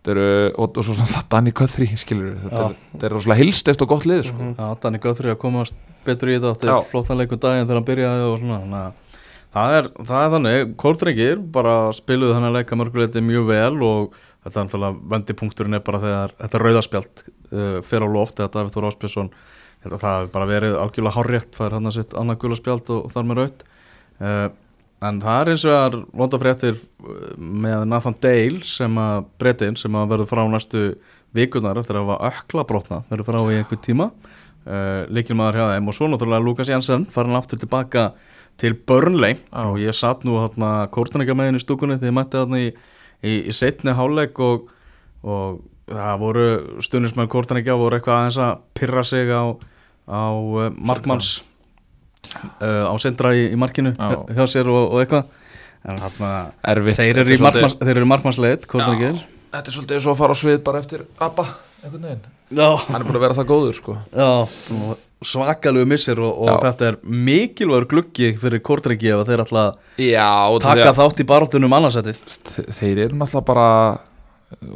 eru, 0.10 0.26
og, 0.58 0.78
og 0.78 0.86
svo 0.88 0.96
svona 0.98 1.22
Danny 1.30 1.54
Guthrie, 1.56 1.98
skilur 2.00 2.34
þetta 2.42 2.64
er, 2.72 2.76
er 3.06 3.14
rosalega 3.14 3.44
hilstift 3.44 3.84
og 3.86 3.92
gott 3.94 4.08
lið 4.10 4.26
sko. 4.30 4.40
Mhm. 4.42 4.56
Já, 4.58 4.82
Danny 4.82 5.02
Guthrie 5.04 5.36
að 5.36 5.40
komast 5.44 5.78
betur 6.08 6.32
í 6.34 6.40
þetta 6.40 6.68
Já. 6.68 6.74
átti 6.80 6.92
flottan 6.92 7.22
leikum 7.22 7.42
daginn 7.42 7.68
þegar 7.68 7.80
hann 7.82 7.90
byrjaði 7.92 8.28
og 8.28 8.36
svona 8.42 8.60
þannig 8.64 8.82
að 8.82 9.00
það 9.52 9.78
er, 9.78 9.90
það 10.10 10.26
er 10.26 10.34
þannig, 10.36 10.76
kórdrengir 10.82 11.42
bara 11.54 11.76
spiluðu 11.94 12.36
þannig 12.38 12.50
að 12.52 12.58
leika 12.58 12.80
mörguleiti 12.80 13.24
mjög 13.28 13.48
vel 13.52 13.84
og 13.86 14.20
þetta 14.42 14.56
er 14.56 14.68
náttúrulega 14.68 15.10
vendipunkturinn 15.14 15.78
er 15.78 15.84
bara 15.86 16.02
þegar 16.02 16.36
þetta 16.40 16.62
rauðaspjald 16.64 17.24
uh, 17.28 17.80
fer 17.86 18.06
á 18.06 18.08
loft 18.10 18.40
eða 18.40 18.54
David 18.56 18.74
Þór 18.74 18.88
Áspjösson 18.90 19.32
það 19.82 20.08
hafi 20.08 20.32
bara 20.34 20.50
verið 20.50 20.78
algjörlega 20.78 21.18
hárrétt 21.18 21.58
fær 21.58 21.76
hann 21.76 21.90
að 21.90 21.98
sitt 21.98 22.16
annað 22.18 22.42
gulaspjald 22.44 22.92
og, 22.94 23.06
og 23.08 23.14
þar 23.14 23.28
með 23.30 23.42
raut 23.42 23.64
uh, 24.22 24.48
en 25.02 25.22
það 25.22 25.40
er 25.42 25.52
eins 25.54 25.64
og 25.66 25.74
það 25.74 25.86
er 25.88 25.98
vonda 26.22 26.40
fréttir 26.42 26.78
uh, 26.78 27.16
með 27.38 27.88
Nathan 27.90 28.18
Dale 28.22 28.62
sem 28.68 29.00
að 29.02 29.26
breytin 29.42 29.80
sem 29.80 29.98
að 29.98 30.14
verður 30.14 30.30
frá 30.30 30.44
næstu 30.50 30.84
vikunar 31.36 31.80
eftir 31.80 31.98
að 31.98 32.12
hafa 32.12 32.32
ökla 32.32 32.68
brotna 32.68 33.02
verður 33.10 33.30
frá 33.32 33.40
í 33.42 33.58
einhver 33.62 33.82
tíma. 33.82 34.12
Uh, 34.62 35.08
líkilmaður 35.10 35.58
hjá 35.58 35.66
þeim 35.72 35.90
og 35.90 35.98
svo 35.98 36.12
náttúrulega 36.12 36.46
Lukas 36.46 36.70
Jensen 36.70 37.08
farin 37.10 37.38
aftur 37.40 37.58
tilbaka 37.62 38.12
til 38.62 38.76
Burnley. 38.78 39.40
Já. 39.50 39.64
og 39.66 39.80
ég 39.82 39.98
satt 39.98 40.26
nú 40.28 40.38
hérna 40.38 40.86
kórtaninga 40.94 41.34
með 41.34 41.50
henni 41.50 41.62
í 41.62 41.66
stúkunni 41.66 41.98
þegar 41.98 42.12
ég 42.12 42.18
mætti 42.20 42.38
þarna 42.38 42.62
í, 42.62 42.68
í, 43.26 43.34
í 43.50 43.56
setni 43.58 43.96
hálfleik 43.98 44.38
og, 44.38 44.70
og 45.26 45.64
það 45.90 46.20
voru 46.22 46.48
stundismenn 46.86 47.32
kórtaninga 47.32 47.80
voru 47.80 47.98
eitthvað 47.98 48.20
aðeins 48.20 48.42
að 48.46 48.60
pyrra 48.78 49.06
sig 49.08 49.34
á, 49.34 49.44
á 50.06 50.24
uh, 50.30 50.70
markmanns 50.78 51.40
uh, 52.62 52.88
á 52.90 52.94
sendra 53.02 53.34
í, 53.36 53.48
í 53.54 53.58
markinu 53.60 53.94
Já. 53.98 54.10
hjá- 54.36 54.50
sér 54.52 54.70
og, 54.72 54.94
og 54.94 55.02
eitthvað. 55.04 55.26
En 55.82 55.98
hérna 55.98 56.32
Erfitt. 56.62 56.98
þeir 57.00 57.14
Þetta 57.16 57.22
eru 57.24 57.30
í 57.30 57.34
er 57.34 57.38
svolítið- 57.40 57.46
markmanns, 57.48 57.78
þeir 57.82 57.96
eru 57.98 58.06
í 58.06 58.12
markmannsleit 58.12 58.68
kórtaningir 58.70 59.22
Þetta 59.52 59.68
er 59.68 59.74
svolítið 59.76 59.96
eins 59.98 60.06
og 60.06 60.14
að 60.14 60.20
fara 60.22 60.34
á 60.34 60.42
svið 60.42 60.60
bara 60.64 60.80
eftir 60.80 61.02
Abba, 61.20 61.46
einhvern 61.84 62.04
veginn. 62.06 62.22
Já, 62.52 62.68
Hann 62.88 63.02
er 63.02 63.08
búin 63.08 63.18
að 63.18 63.24
vera 63.26 63.34
það 63.40 63.50
góður 63.50 63.74
sko. 63.76 63.96
Já, 64.14 64.30
svakalegu 65.22 65.86
missir 65.90 66.20
og, 66.22 66.32
og 66.46 66.48
Já. 66.50 66.56
þetta 66.70 66.88
er 66.92 66.96
mikilvægur 67.04 67.88
gluggi 67.92 68.30
fyrir 68.42 68.62
kórtrengi 68.66 69.12
ef 69.14 69.26
þeir 69.28 69.44
ætla 69.44 69.64
að 69.68 70.06
Já, 70.06 70.30
og 70.54 70.62
taka 70.64 70.86
þegar- 70.86 70.98
þátt 71.02 71.20
í 71.22 71.28
baráttunum 71.30 71.76
annarsætti 71.78 72.14
Þe- 72.26 72.66
Þeir 72.78 73.02
eru 73.08 73.16
náttúrulega 73.20 73.46
bara 73.46 73.68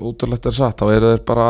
útrúlegt 0.02 0.46
er 0.46 0.52
satt, 0.58 0.78
þá 0.82 0.86
eru 0.96 1.14
þeir 1.16 1.24
bara 1.26 1.48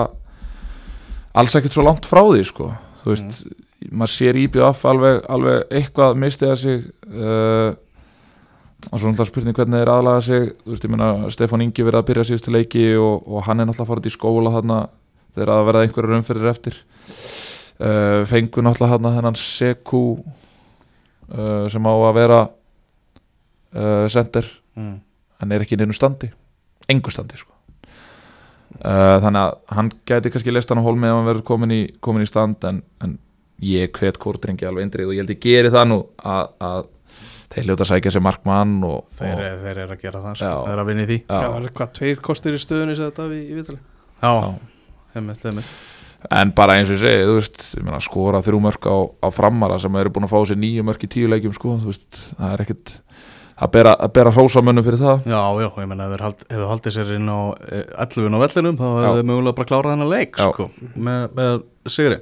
alls 1.35 1.55
ekkert 1.59 1.73
svo 1.75 1.83
langt 1.83 2.05
frá 2.07 2.21
því 2.23 2.45
sko, 2.47 2.69
þú 3.03 3.11
veist 3.11 3.43
maður 3.91 4.13
sér 4.13 4.39
IBF 4.43 4.85
alveg, 4.89 5.23
alveg 5.29 5.73
eitthvað 5.79 6.21
mistiða 6.21 6.55
sig 6.59 6.85
uh, 7.11 7.73
og 8.91 8.99
svo 8.99 9.09
náttúrulega 9.09 9.29
spurning 9.29 9.57
hvernig 9.57 9.81
þeir 9.81 9.91
aðlaga 9.91 10.21
sig 10.25 10.45
þú 10.61 10.73
veist, 10.73 10.85
ég 10.85 10.93
meina, 10.93 11.31
Stefán 11.33 11.63
Ingi 11.65 11.85
verið 11.85 12.01
að 12.01 12.07
byrja 12.09 12.27
síðustu 12.29 12.53
leiki 12.53 12.85
og, 12.99 13.25
og 13.25 13.45
hann 13.47 13.61
er 13.61 13.69
náttúrulega 13.69 13.91
farið 13.91 14.09
í 14.09 14.13
skóla 14.13 14.53
þarna 14.53 14.79
þegar 15.35 15.53
að 15.55 15.65
verða 15.69 15.85
einhverjar 15.85 16.17
umferðir 16.19 16.51
eftir 16.51 16.77
uh, 17.79 18.21
fengu 18.29 18.65
náttúrulega 18.65 18.93
þarna 18.93 19.13
þennan 19.17 19.39
Seku 19.41 20.03
uh, 20.19 21.65
sem 21.71 21.89
á 21.89 21.93
að 21.95 22.15
vera 22.19 22.39
uh, 22.45 24.05
sender 24.11 24.49
mm. 24.77 24.95
hann 25.41 25.55
er 25.55 25.65
ekki 25.65 25.77
í 25.77 25.81
neinu 25.81 25.95
standi 25.97 26.31
engu 26.91 27.13
standi 27.13 27.39
sko. 27.39 27.51
uh, 28.83 29.17
þannig 29.23 29.41
að 29.41 29.53
hann 29.77 29.93
gæti 30.05 30.33
kannski 30.33 30.53
leist 30.53 30.71
hann 30.71 30.83
á 30.83 30.87
hólmi 30.87 31.09
ef 31.09 31.17
hann 31.17 31.29
verður 31.31 31.47
komin 31.47 31.73
í, 31.73 31.83
komin 31.99 32.25
í 32.25 32.29
stand 32.29 32.63
en, 32.69 32.83
en 33.01 33.17
ég 33.63 33.95
hvet 33.95 34.19
kórdrengi 34.21 34.67
alveg 34.67 34.87
eindrið 34.87 35.09
og 35.11 35.15
ég 35.15 35.23
held 35.23 35.33
ég 35.35 35.41
geri 35.45 35.71
það 35.73 35.89
nú 35.91 35.99
að, 36.19 36.51
að 36.59 36.91
þeir 37.55 37.67
ljóta 37.69 37.85
að 37.85 37.91
sækja 37.93 38.13
sér 38.15 38.23
markmann 38.25 38.77
og, 38.83 39.03
þeir, 39.15 39.33
og 39.39 39.65
þeir 39.65 39.81
eru 39.85 39.95
að 39.95 40.01
gera 40.01 40.23
það 40.25 40.37
sko. 40.39 40.45
Já. 40.49 40.55
þeir 40.65 40.73
eru 40.75 40.83
að 40.83 40.89
vinna 40.91 41.05
í 41.05 41.09
því 41.11 41.19
Já, 41.23 41.69
hvað, 41.79 41.91
tveir 41.99 42.23
kostir 42.25 42.57
í 42.57 42.61
stöðunni 42.61 42.97
þetta 42.99 43.27
í, 43.31 43.41
í 43.45 43.59
vitali 43.59 43.79
Já, 44.19 44.31
já. 44.33 44.49
heimilt, 45.15 45.45
heimilt 45.45 45.83
en 46.33 46.51
bara 46.57 46.79
eins 46.79 46.89
og 46.89 46.97
ég 46.97 47.03
segi, 47.03 47.25
þú 47.27 47.37
veist 47.37 47.65
ég 47.77 47.85
meina, 47.85 48.01
skora 48.03 48.41
þrjú 48.43 48.59
mörk 48.65 48.87
á, 48.89 48.97
á 49.21 49.27
framara 49.33 49.77
sem 49.81 49.97
eru 49.99 50.11
búin 50.13 50.27
að 50.27 50.33
fá 50.33 50.39
sér 50.49 50.59
nýju 50.61 50.85
mörk 50.87 51.05
í 51.05 51.09
tíu 51.11 51.29
leikjum 51.29 51.53
sko, 51.55 51.75
þú 51.83 51.91
veist, 51.91 52.21
það 52.39 52.53
er 52.55 52.63
ekkit 52.65 52.93
að 53.55 53.71
bera, 53.71 53.93
bera 54.15 54.33
hrósamönnum 54.35 54.85
fyrir 54.85 54.99
það 54.99 55.29
Já, 55.31 55.39
já, 55.61 55.67
ég 55.69 55.89
menna 55.91 56.07
ef 56.09 56.15
þeir 56.15 56.25
hald, 56.25 56.43
haldið 56.71 56.95
sér 56.97 57.13
inn 57.15 57.29
á 57.31 57.39
eh, 57.69 57.85
11 58.03 58.35
á 58.35 58.39
vellinum 58.41 58.79
þá 58.81 58.85
hefur 58.89 59.19
þeir 59.19 59.29
mögulega 59.29 59.57
bara 59.59 59.69
klárað 59.71 59.95
hennar 59.95 60.11
leik 60.11 60.39
Já. 60.41 60.49
sko, 60.49 60.67
með, 60.95 61.27
með 61.37 61.63
sigri 61.95 62.19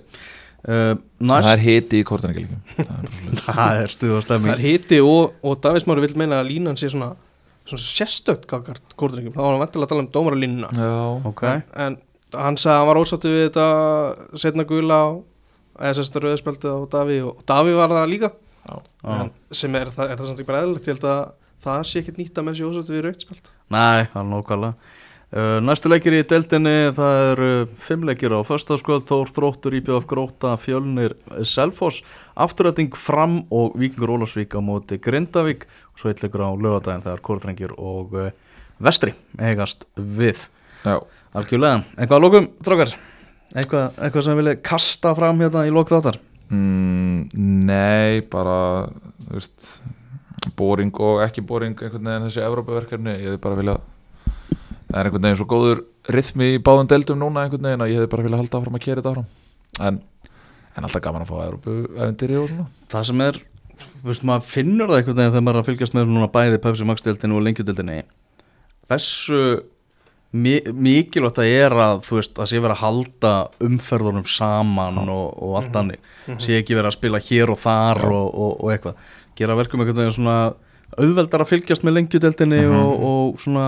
uh, 0.67 0.93
það 0.95 1.27
Næst, 1.29 1.49
er 1.51 1.63
hiti 1.63 2.01
í 2.01 2.07
líka 2.07 2.61
það 2.77 2.95
er 2.95 3.43
það 3.43 3.81
er 3.83 3.93
stuð 3.93 4.15
og 4.15 4.23
Það 4.23 4.25
stemming 4.27 4.53
er 4.55 4.63
hiti 4.63 5.01
og, 5.03 5.35
og 5.43 5.59
Davís 5.63 5.87
Mári 5.89 6.05
vil 6.05 6.15
meina 6.19 6.41
að 6.41 6.49
línan 6.53 6.79
sé 6.79 6.89
svona, 6.93 7.11
svona 7.69 7.83
sérstökt 7.83 8.47
kórdrengum, 8.49 9.35
þá 9.35 9.43
var 9.43 9.51
hann 9.51 9.63
vantilega 9.63 9.89
að 9.89 9.93
tala 9.93 10.05
um 10.05 10.11
dómaralínuna 10.15 10.71
já, 10.77 10.95
Ok, 11.29 11.45
en 11.87 11.99
hann 12.33 12.57
sagði 12.57 12.73
að 12.73 12.81
hann 12.81 12.89
var 12.91 13.01
ósáttu 13.03 13.33
við 13.33 13.45
þetta 13.47 13.67
setna 14.41 14.65
gula 14.69 14.99
á 15.03 15.07
eða 15.83 15.93
sérst 15.99 16.17
rauðspjaldið 16.21 16.73
á 16.73 16.79
Daví 16.93 17.19
og 17.25 17.45
Daví 17.49 17.77
var 17.77 17.93
það 17.93 18.11
líka. 18.11 18.29
Já. 18.63 18.75
já. 19.03 19.13
en 19.19 19.31
sem 19.51 19.75
er, 19.75 19.89
það, 19.91 20.11
er 20.11 20.19
það 20.19 20.27
samt 20.29 20.41
ekki 20.41 20.49
bara 20.49 20.61
eðlilegt? 20.63 20.87
Ég 20.87 20.95
held 20.95 21.07
að 21.09 21.23
það 21.63 21.79
sé 21.89 22.01
ekkert 22.01 22.19
nýtt 22.21 22.37
að 22.39 22.45
menn 22.47 22.57
sé 22.57 22.67
ósáttu 22.67 22.95
við 22.95 23.05
rauðspjald 23.07 23.49
Nei, 23.73 24.05
það 24.13 24.19
er 24.21 24.29
Uh, 24.29 24.69
næstu 25.33 25.89
leikir 25.89 26.13
í 26.13 26.23
deildinni, 26.29 26.91
það 26.93 27.19
eru 27.31 27.49
fimm 27.81 28.03
leikir 28.05 28.35
á 28.37 28.45
föstaskvöld, 28.45 29.07
Þór 29.09 29.31
Þróttur, 29.33 29.77
Íbjöf 29.79 30.05
Gróta, 30.09 30.53
Fjölnir, 30.61 31.15
Selfoss, 31.41 32.03
Afturræting 32.37 32.93
Fram 32.93 33.39
og 33.49 33.73
Víkingur 33.81 34.13
Ólarsvík 34.13 34.53
á 34.53 34.61
móti 34.61 34.99
Grindavík. 35.01 35.65
Og 35.93 36.01
svo 36.03 36.11
eitt 36.11 36.21
leikur 36.21 36.45
á 36.45 36.53
lögadaginn 36.53 37.05
þegar 37.05 37.23
Kórdrengir 37.25 37.73
og 37.77 38.13
uh, 38.13 38.29
Vestri 38.83 39.15
eigast 39.41 39.87
við. 39.97 40.45
Já, 40.83 40.99
Algjörlega, 41.33 41.81
eitthvað 41.97 42.19
að 42.19 42.27
lókum, 42.27 42.51
drókar? 42.61 42.93
Eitthvað, 43.53 43.89
eitthvað 43.97 44.27
sem 44.27 44.37
vilja 44.37 44.59
kasta 44.65 45.15
fram 45.17 45.41
hérna 45.41 45.65
í 45.65 45.73
lók 45.73 45.89
þáttar? 45.89 46.21
mm, 46.53 47.33
nei, 47.65 48.21
bara 48.29 48.89
þú 49.23 49.37
veist 49.37 49.71
boring 50.59 50.93
og 51.01 51.23
ekki 51.23 51.43
boring 51.47 51.77
einhvern 51.77 52.09
veginn 52.09 52.27
þessi 52.27 52.43
Evrópaverkefni, 52.43 53.17
ég 53.17 53.31
hefði 53.31 53.41
bara 53.45 53.59
vilja 53.59 53.77
það 54.93 54.99
er 54.99 55.09
einhvern 55.09 55.25
veginn 55.25 55.39
svo 55.39 55.47
góður 55.49 55.83
rithmi 56.13 56.49
í 56.53 56.61
báðum 56.61 56.89
deildum 56.91 57.21
núna 57.23 57.47
einhvern 57.47 57.65
veginn 57.65 57.85
að 57.85 57.93
ég 57.93 57.99
hefði 57.99 58.11
bara 58.13 58.27
vilja 58.27 58.41
halda 58.43 58.59
áfram 58.59 58.77
að 58.77 58.85
kera 58.85 59.01
þetta 59.01 59.13
áfram. 59.13 59.29
En, 59.89 60.01
en 60.77 60.87
alltaf 60.87 61.03
gaman 61.07 61.25
að 61.25 61.31
fá 61.33 61.37
Evrópaverkefni 61.47 62.37
og 62.37 62.49
svona. 62.51 62.67
Það 62.93 63.07
sem 63.09 63.23
er, 63.25 63.39
veist, 64.05 64.25
maður 64.29 64.49
finnur 64.51 64.91
það 64.91 64.99
einhvern 64.99 65.19
veginn 65.19 65.33
þegar 65.33 65.47
maður 65.47 65.59
er 65.59 65.63
að 65.63 65.69
fylgjast 65.71 65.97
með 65.97 66.11
núna 66.13 66.33
bæði 66.37 66.61
Pepsi 66.61 66.89
Max 66.89 67.07
deildinu 67.07 67.39
og 67.39 67.47
lengjudeildinni 67.47 68.03
hversu 68.87 69.43
mi 70.33 70.55
mikilvægt 70.65 71.37
það 71.37 71.51
er 71.53 71.75
að 71.77 71.99
þú 72.07 72.17
veist, 72.17 72.37
að 72.41 72.49
sé 72.49 72.61
verið 72.61 72.73
að 72.73 72.81
halda 72.81 73.33
umferðunum 73.67 74.25
saman 74.29 75.01
og, 75.03 75.25
og 75.37 75.57
allt 75.59 75.75
hannig 75.77 76.13
sé 76.41 76.57
ekki 76.57 76.77
verið 76.77 76.89
að 76.89 76.95
spila 76.97 77.21
hér 77.21 77.53
og 77.53 77.59
þar 77.61 78.01
og, 78.09 78.29
og, 78.33 78.53
og 78.57 78.71
eitthvað, 78.73 79.11
gera 79.37 79.57
verkum 79.59 79.83
einhvern 79.83 80.01
veginn 80.01 80.15
svona 80.17 80.37
auðveldar 80.93 81.43
að 81.45 81.51
fylgjast 81.51 81.85
með 81.85 81.99
lengjudeildinni 81.99 82.63
og, 82.69 83.05
og 83.09 83.43
svona 83.43 83.67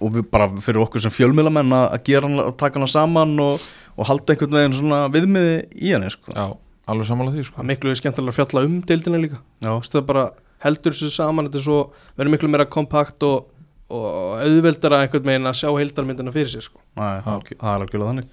og 0.00 0.12
við 0.16 0.28
bara 0.32 0.48
fyrir 0.60 0.82
okkur 0.82 1.04
sem 1.04 1.14
fjölmiðlamenn 1.14 1.74
að 1.76 1.86
að 1.96 2.06
gera 2.10 2.28
hana, 2.28 2.46
að 2.50 2.58
taka 2.60 2.80
hana 2.80 2.90
saman 2.92 3.34
og, 3.42 3.66
og 3.96 4.10
halda 4.10 4.34
einhvern 4.34 4.58
veginn 4.58 4.76
svona 4.76 5.00
viðmiði 5.14 5.56
í 5.76 5.94
henni 5.94 6.12
sko. 6.12 6.34
Já, 6.36 6.46
alveg 6.92 7.10
sammála 7.10 7.34
því 7.34 7.46
sko. 7.48 7.62
Er 7.62 7.70
miklu 7.72 7.96
skemmtilega 7.96 8.34
að 8.34 8.40
fjalla 8.40 8.66
um 8.68 8.78
deildina 8.90 9.22
líka. 9.22 9.40
Já. 9.64 9.70
Þú 9.70 9.78
veist, 9.80 9.96
það 9.96 10.06
bara 10.12 10.28
heldur 10.66 10.96
þessu 10.96 11.12
saman 11.14 11.48
þetta 11.48 11.62
er 11.62 11.66
svo, 11.68 11.80
verður 12.18 12.36
miklu 12.36 12.52
meira 12.52 12.68
kompakt 12.76 13.26
og, 13.26 13.48
og 13.92 14.38
auðveldara 14.42 15.02
einhvern 15.04 15.32
veginn 15.32 15.48
að 15.48 15.58
sjá 15.62 15.72
heildarmyndina 15.72 16.34
fyrir 16.34 16.52
sér 16.52 16.68
sko. 16.68 16.80
Næ, 16.96 17.08
það 17.24 17.34
er 17.36 17.56
er 17.56 17.74
algjörlega 17.74 18.12
þannig. 18.12 18.30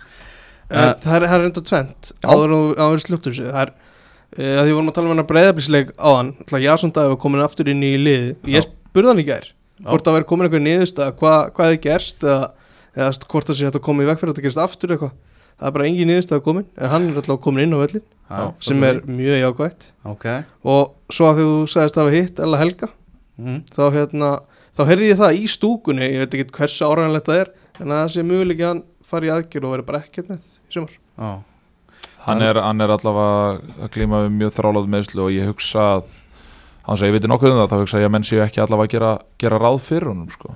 Uh, 0.73 0.93
það 1.03 1.15
er, 1.17 1.25
er 1.27 1.43
enda 1.49 1.61
tvent 1.61 2.11
áður 2.23 2.53
en 2.55 3.01
slúttur 3.03 3.33
þessu 3.33 3.49
það 3.51 3.65
er 3.65 3.71
uh, 3.73 4.61
að 4.61 4.63
því 4.63 4.75
vorum 4.77 4.87
að 4.89 4.95
tala 4.95 5.09
um 5.09 5.11
hennar 5.13 5.27
breyðablísleik 5.29 5.91
á 5.99 6.09
hann 6.15 6.31
Jason 6.63 6.93
Davíð 6.95 7.11
var 7.11 7.19
komin 7.21 7.43
aftur 7.43 7.69
inn 7.69 7.83
í 7.85 7.91
lið 7.99 8.29
ég 8.49 8.65
spurði 8.65 9.11
hann 9.11 9.21
í 9.21 9.25
gær 9.27 9.49
hvort 9.81 10.05
það 10.05 10.17
væri 10.17 10.29
komin 10.29 10.47
einhver 10.47 10.63
niðurst 10.63 11.01
að 11.01 11.13
hvað, 11.19 11.39
hvað 11.55 11.69
hefði 11.69 11.83
gerst 11.87 12.25
eða, 12.25 12.49
eða 12.95 13.11
hvort 13.33 13.49
það 13.49 13.59
sé 13.59 13.67
hægt 13.67 13.79
að 13.79 13.85
koma 13.87 14.03
í 14.03 14.09
veg 14.09 14.19
fyrir 14.19 14.31
að 14.31 14.35
þetta 14.37 14.47
gerist 14.47 14.63
aftur 14.63 14.95
eitthvað. 14.95 15.13
Það 15.53 15.69
er 15.69 15.75
bara 15.77 15.87
engin 15.89 16.09
niðurst 16.09 16.33
að 16.33 16.43
komin 16.47 16.67
en 16.77 16.91
hann 16.93 17.07
er 17.09 17.21
alltaf 17.21 17.39
komin 17.43 17.65
inn 17.65 17.77
á 17.77 17.79
völlin 17.83 18.05
Já, 18.33 18.43
sem 18.63 18.83
er 18.87 19.01
mjög 19.05 19.39
jákvætt. 19.43 19.87
Ok. 20.09 20.25
Og 20.65 21.13
svo 21.13 21.29
að 21.29 21.39
því 21.39 21.47
þú 21.49 21.57
sagðist 21.73 21.99
að 21.99 22.07
hafa 22.07 22.15
hitt 22.17 22.41
Ella 22.43 22.61
Helga 22.61 22.89
mm. 23.37 23.59
þá 23.73 23.83
hérna 23.93 24.31
þá 24.73 24.83
heyrði 24.89 25.09
ég 25.11 25.21
það 25.21 25.39
í 25.39 25.49
stúkunni 25.53 26.09
ég 26.09 26.23
veit 26.23 26.37
ekki 26.37 26.57
hversu 26.57 26.89
áræðanlegt 26.89 27.29
það 27.29 27.41
er 27.43 27.51
en 27.79 27.93
að 27.93 27.99
það 27.99 28.13
sé 28.15 28.25
möguleik 28.29 28.61
að 28.63 28.71
hann 28.71 28.83
fari 29.13 29.29
í 29.29 29.33
aðgjör 29.33 29.67
og 29.67 29.75
veri 29.75 29.87
bara 29.89 30.01
ekkert 30.03 30.31
með 30.33 30.41
í 30.41 30.75
sumar. 30.75 30.95
Já, 31.13 31.31
hann 32.25 32.45
er, 32.47 32.61
hann 32.65 32.83
er 32.83 32.95
allavega 32.95 33.77
að 33.85 33.93
glíma 33.93 34.23
við 34.25 34.37
mjög 34.39 34.55
þráláð 34.57 34.91
meðslu 34.95 35.25
og 35.27 35.33
ég 35.35 35.49
hugsa 35.51 35.87
að 35.97 36.15
hans 36.87 37.03
að 37.03 37.09
ég 37.09 37.17
veit 37.17 37.27
nokkuð 37.31 37.53
um 37.53 37.61
það, 37.61 37.69
þá 37.71 37.83
hugsa 37.83 38.01
ég 38.01 38.09
að 38.09 38.15
menn 38.15 38.27
séu 38.27 38.41
ekki 38.43 38.63
allavega 38.63 38.89
að 38.89 38.95
gera, 38.95 39.11
gera 39.43 39.61
ráð 39.61 39.79
fyrir 39.85 40.11
honum 40.11 40.33
sko. 40.33 40.55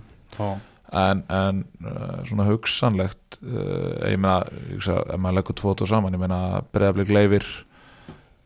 en, 0.91 1.23
en 1.34 1.63
uh, 1.84 2.19
svona 2.28 2.47
hugsanlegt 2.47 3.39
uh, 3.43 4.11
ég 4.11 4.19
meina, 4.19 4.41
ég 4.67 4.78
hugsa, 4.78 5.01
ef 5.07 5.23
maður 5.23 5.39
leggur 5.39 5.57
tvo 5.59 5.73
og 5.73 5.80
tvo 5.82 5.89
saman, 5.89 6.15
ég 6.15 6.21
meina 6.21 6.61
breyðaflik 6.75 7.11
leifir 7.15 7.47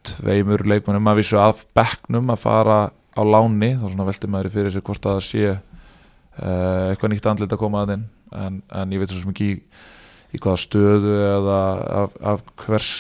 tveimur 0.07 0.65
leikmennum 0.65 1.11
að 1.11 1.21
vísu 1.21 1.38
af 1.41 1.65
bekknum 1.77 2.32
að 2.34 2.41
fara 2.41 2.79
á 2.89 3.21
láni, 3.27 3.75
þá 3.77 3.86
svona 3.89 4.07
velti 4.07 4.29
maður 4.32 4.53
fyrir 4.55 4.73
sér 4.73 4.86
hvort 4.88 5.05
að 5.05 5.17
það 5.17 5.27
sé 5.27 5.45
uh, 5.51 6.89
eitthvað 6.89 7.13
nýtt 7.13 7.32
andlit 7.34 7.55
að 7.55 7.61
koma 7.61 7.86
að 7.86 7.95
inn 7.97 8.05
en, 8.32 8.61
en 8.71 8.93
ég 8.95 9.01
veit 9.01 9.11
svo 9.11 9.21
sem 9.21 9.34
ekki 9.34 9.49
í, 9.51 10.39
hvaða 10.39 10.61
stöðu 10.63 11.15
eða 11.27 11.61
af, 12.01 12.15
af 12.34 12.45
hvers, 12.63 12.91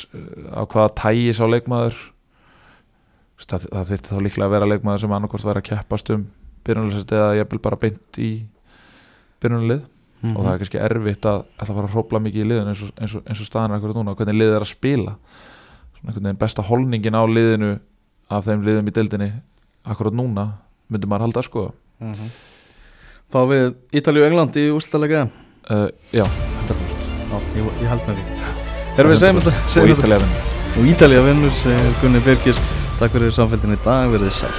af 0.51 0.67
hvaða 0.73 0.95
tægi 0.99 1.35
sá 1.37 1.45
leikmaður 1.47 1.97
það, 3.49 3.65
það 3.71 3.89
þyrfti 3.91 4.11
þá 4.11 4.21
líklega 4.25 4.47
að 4.47 4.53
vera 4.55 4.69
leikmaður 4.69 5.03
sem 5.03 5.15
annarkvort 5.17 5.47
væri 5.47 5.61
að 5.63 5.69
keppast 5.71 6.11
um 6.13 6.25
byrjunarlist 6.65 7.13
eða 7.17 7.31
ég 7.39 7.49
vil 7.51 7.61
bara 7.63 7.79
beint 7.81 8.21
í 8.21 8.31
byrjunarlið. 9.41 9.81
Mhm. 10.21 10.35
og 10.37 10.43
það 10.45 10.51
er 10.51 10.59
kannski 10.61 10.77
erfitt 10.85 11.25
að 11.25 11.39
ætla 11.57 11.65
að 11.65 11.77
fara 11.77 11.87
að 11.87 11.93
hrópla 11.95 12.19
mikið 12.21 12.43
í 12.43 12.49
liðinu 12.51 12.69
eins 12.69 12.81
og, 12.85 12.89
eins 13.01 13.15
og, 13.17 13.23
eins 13.25 13.39
og 13.41 13.47
staðan 13.47 13.71
er 13.71 13.79
akkurat 13.79 13.97
núna 13.97 14.13
hvernig 14.13 14.37
liðið 14.37 14.57
er 14.57 14.65
að 14.65 14.69
spila. 14.69 15.13
Svona 15.97 16.11
einhvern 16.11 16.27
veginn 16.27 16.41
besta 16.43 16.65
holningin 16.67 17.17
á 17.17 17.23
liðinu 17.25 17.71
af 18.29 18.45
þeim 18.45 18.65
liðum 18.67 18.91
í 18.91 18.93
deildinni 18.93 19.31
akkurat 19.81 20.13
núna 20.13 20.45
myndi 20.93 21.09
maður 21.09 21.25
halda 21.25 21.41
sko. 21.47 21.73
Mhm. 21.99 22.29
Fá 23.31 23.39
við 23.49 23.73
Ítalíu 23.97 24.21
og 24.21 24.29
England 24.29 24.61
í 24.61 24.67
úrslutalega 24.69 25.23
uh, 25.25 25.87
já, 26.13 26.25
þetta 26.27 26.75
er 26.75 27.01
Já, 27.31 27.37
ég, 27.55 27.67
ég 27.79 27.87
held 27.87 28.07
með 28.09 28.17
því. 28.19 28.23
Herrum 28.97 29.13
við 29.13 29.21
segjum 29.23 29.41
þetta 29.41 30.17
og 30.19 30.39
Og 30.71 30.87
Ítalía 30.87 31.23
vinnur, 31.23 31.55
Gunni 32.01 32.19
Birgis 32.23 32.59
Takk 33.01 33.15
fyrir 33.17 33.31
samfélgin 33.33 33.73
í 33.73 33.79
dag, 33.81 34.11
verðið 34.13 34.35
sæl. 34.35 34.57